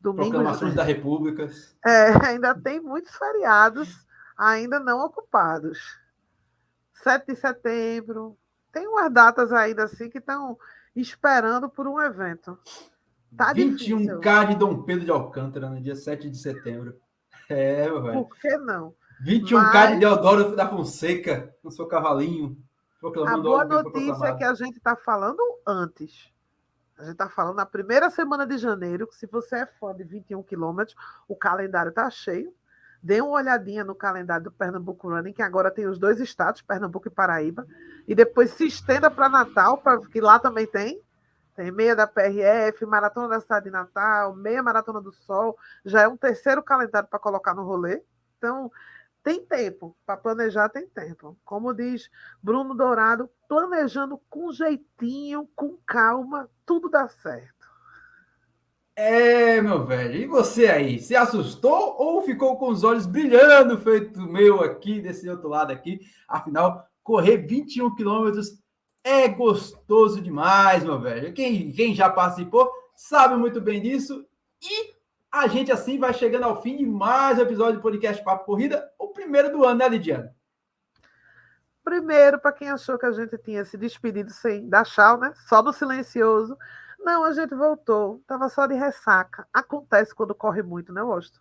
domingos. 0.00 0.30
Proclamações 0.30 0.70
de... 0.70 0.76
da 0.76 0.82
República. 0.82 1.50
É, 1.84 2.26
ainda 2.26 2.54
tem 2.54 2.80
muitos 2.80 3.14
feriados 3.14 4.06
ainda 4.36 4.78
não 4.78 5.00
ocupados. 5.00 5.98
7 6.94 7.26
de 7.26 7.36
setembro. 7.36 8.36
Tem 8.72 8.86
umas 8.86 9.10
datas 9.12 9.52
ainda 9.52 9.84
assim 9.84 10.10
que 10.10 10.18
estão 10.18 10.58
esperando 11.00 11.68
por 11.68 11.86
um 11.86 12.00
evento. 12.00 12.58
Tá 13.36 13.52
21K 13.52 14.48
de 14.48 14.54
Dom 14.56 14.82
Pedro 14.82 15.04
de 15.04 15.10
Alcântara 15.10 15.68
no 15.68 15.80
dia 15.80 15.94
7 15.94 16.30
de 16.30 16.38
setembro. 16.38 16.96
É, 17.48 17.88
velho. 17.88 18.24
Por 18.24 18.36
que 18.38 18.56
não? 18.58 18.94
21K 19.24 19.52
Mas... 19.52 19.92
de 19.92 20.00
Deodoro 20.00 20.56
da 20.56 20.68
Fonseca, 20.68 21.54
com 21.62 21.70
seu 21.70 21.86
cavalinho. 21.86 22.56
A 23.26 23.36
boa 23.36 23.64
notícia 23.64 24.26
é 24.26 24.34
que 24.34 24.44
a 24.44 24.54
gente 24.54 24.78
está 24.78 24.96
falando 24.96 25.40
antes. 25.66 26.32
A 26.98 27.02
gente 27.02 27.12
está 27.12 27.28
falando 27.28 27.56
na 27.56 27.66
primeira 27.66 28.08
semana 28.08 28.46
de 28.46 28.56
janeiro, 28.56 29.06
que 29.06 29.14
se 29.14 29.26
você 29.26 29.56
é 29.56 29.66
fã 29.66 29.94
de 29.94 30.02
21 30.02 30.42
quilômetros, 30.42 30.96
o 31.28 31.36
calendário 31.36 31.90
está 31.90 32.08
cheio. 32.08 32.52
Dê 33.06 33.20
uma 33.20 33.36
olhadinha 33.36 33.84
no 33.84 33.94
calendário 33.94 34.42
do 34.42 34.50
Pernambuco 34.50 35.08
Running, 35.08 35.32
que 35.32 35.40
agora 35.40 35.70
tem 35.70 35.86
os 35.86 35.96
dois 35.96 36.18
estados, 36.18 36.60
Pernambuco 36.60 37.06
e 37.06 37.10
Paraíba. 37.10 37.64
E 38.08 38.16
depois 38.16 38.50
se 38.50 38.66
estenda 38.66 39.08
para 39.08 39.28
Natal, 39.28 39.78
pra, 39.78 40.00
que 40.00 40.20
lá 40.20 40.40
também 40.40 40.66
tem. 40.66 41.00
Tem 41.54 41.70
meia 41.70 41.94
da 41.94 42.04
PRF, 42.04 42.84
maratona 42.84 43.28
da 43.28 43.40
cidade 43.40 43.66
de 43.66 43.70
Natal, 43.70 44.34
meia 44.34 44.60
maratona 44.60 45.00
do 45.00 45.12
Sol. 45.12 45.56
Já 45.84 46.02
é 46.02 46.08
um 46.08 46.16
terceiro 46.16 46.64
calendário 46.64 47.08
para 47.08 47.20
colocar 47.20 47.54
no 47.54 47.62
rolê. 47.62 48.02
Então, 48.38 48.72
tem 49.22 49.46
tempo, 49.46 49.96
para 50.04 50.16
planejar 50.16 50.68
tem 50.68 50.88
tempo. 50.88 51.38
Como 51.44 51.72
diz 51.72 52.10
Bruno 52.42 52.74
Dourado, 52.74 53.30
planejando 53.48 54.20
com 54.28 54.50
jeitinho, 54.50 55.48
com 55.54 55.78
calma, 55.86 56.50
tudo 56.66 56.88
dá 56.88 57.06
certo. 57.06 57.55
É, 58.98 59.60
meu 59.60 59.84
velho. 59.84 60.14
E 60.14 60.26
você 60.26 60.68
aí? 60.68 60.98
Se 60.98 61.14
assustou 61.14 61.96
ou 61.98 62.22
ficou 62.22 62.56
com 62.56 62.70
os 62.70 62.82
olhos 62.82 63.04
brilhando, 63.04 63.78
feito 63.78 64.18
meu 64.22 64.62
aqui, 64.62 65.02
desse 65.02 65.28
outro 65.28 65.48
lado 65.50 65.70
aqui? 65.70 66.00
Afinal, 66.26 66.88
correr 67.02 67.36
21 67.36 67.94
quilômetros 67.94 68.58
é 69.04 69.28
gostoso 69.28 70.22
demais, 70.22 70.82
meu 70.82 70.98
velho. 70.98 71.34
Quem, 71.34 71.70
quem 71.72 71.94
já 71.94 72.08
participou 72.08 72.72
sabe 72.94 73.36
muito 73.36 73.60
bem 73.60 73.82
disso. 73.82 74.26
E 74.62 74.94
a 75.30 75.46
gente 75.46 75.70
assim 75.70 75.98
vai 75.98 76.14
chegando 76.14 76.44
ao 76.44 76.62
fim 76.62 76.78
de 76.78 76.86
mais 76.86 77.38
um 77.38 77.42
episódio 77.42 77.74
do 77.74 77.82
podcast 77.82 78.24
Papo 78.24 78.46
Corrida, 78.46 78.90
o 78.98 79.08
primeiro 79.08 79.52
do 79.52 79.62
ano, 79.62 79.78
né, 79.78 79.88
Lidiana? 79.90 80.34
Primeiro, 81.84 82.40
para 82.40 82.50
quem 82.50 82.70
achou 82.70 82.98
que 82.98 83.04
a 83.04 83.12
gente 83.12 83.36
tinha 83.38 83.62
se 83.62 83.76
despedido 83.76 84.32
sem 84.32 84.66
dar 84.68 84.84
tchau, 84.86 85.18
né? 85.18 85.34
Só 85.46 85.60
do 85.60 85.72
silencioso. 85.72 86.56
Não, 87.06 87.22
a 87.22 87.32
gente 87.32 87.54
voltou. 87.54 88.20
Tava 88.26 88.48
só 88.48 88.66
de 88.66 88.74
ressaca. 88.74 89.46
Acontece 89.54 90.12
quando 90.12 90.34
corre 90.34 90.60
muito, 90.60 90.92
né, 90.92 91.00
Washington? 91.00 91.38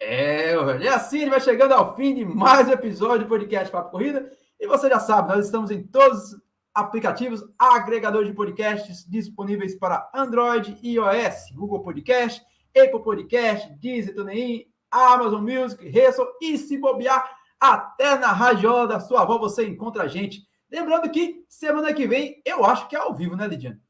É. 0.00 0.54
E 0.80 0.88
assim 0.88 1.20
ele 1.20 1.30
vai 1.30 1.42
chegando 1.42 1.72
ao 1.72 1.94
fim 1.94 2.14
de 2.14 2.24
mais 2.24 2.68
um 2.68 2.72
episódio 2.72 3.26
do 3.26 3.28
podcast 3.28 3.70
Papo 3.70 3.90
Corrida. 3.90 4.32
E 4.58 4.66
você 4.66 4.88
já 4.88 4.98
sabe, 4.98 5.28
nós 5.28 5.44
estamos 5.44 5.70
em 5.70 5.82
todos 5.82 6.32
os 6.32 6.40
aplicativos, 6.72 7.44
agregadores 7.58 8.28
de 8.28 8.34
podcasts 8.34 9.04
disponíveis 9.06 9.74
para 9.74 10.10
Android 10.14 10.78
e 10.82 10.94
iOS, 10.94 11.50
Google 11.54 11.82
Podcast, 11.82 12.42
Apple 12.74 13.02
Podcast, 13.02 13.70
Deezer, 13.74 14.14
TuneIn, 14.14 14.64
Amazon 14.90 15.42
Music, 15.42 15.86
Resso 15.86 16.26
e 16.40 16.56
se 16.56 16.78
bobear, 16.78 17.30
até 17.60 18.16
na 18.16 18.32
radiola 18.32 18.88
da 18.88 19.00
sua 19.00 19.20
avó 19.20 19.36
você 19.36 19.68
encontra 19.68 20.04
a 20.04 20.08
gente. 20.08 20.48
Lembrando 20.72 21.10
que 21.10 21.44
semana 21.46 21.92
que 21.92 22.06
vem 22.06 22.40
eu 22.42 22.64
acho 22.64 22.88
que 22.88 22.96
é 22.96 22.98
ao 22.98 23.14
vivo, 23.14 23.36
né, 23.36 23.46
Lidiane? 23.46 23.83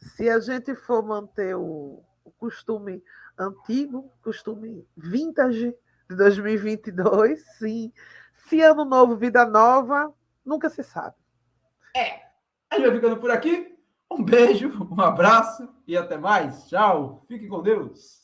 Se 0.00 0.28
a 0.28 0.40
gente 0.40 0.74
for 0.74 1.04
manter 1.04 1.54
o, 1.54 2.02
o 2.24 2.30
costume 2.32 3.02
antigo, 3.38 4.10
costume 4.22 4.86
vintage 4.96 5.74
de 6.08 6.16
2022, 6.16 7.44
sim. 7.58 7.92
Se 8.46 8.60
ano 8.60 8.84
novo, 8.84 9.16
vida 9.16 9.44
nova, 9.44 10.12
nunca 10.44 10.68
se 10.68 10.82
sabe. 10.82 11.14
É. 11.94 12.22
A 12.70 12.76
gente 12.76 12.86
vai 12.86 12.96
ficando 12.96 13.16
por 13.18 13.30
aqui. 13.30 13.76
Um 14.10 14.24
beijo, 14.24 14.70
um 14.90 15.00
abraço 15.00 15.68
e 15.86 15.96
até 15.96 16.16
mais. 16.16 16.66
Tchau. 16.68 17.24
Fique 17.28 17.46
com 17.46 17.62
Deus. 17.62 18.19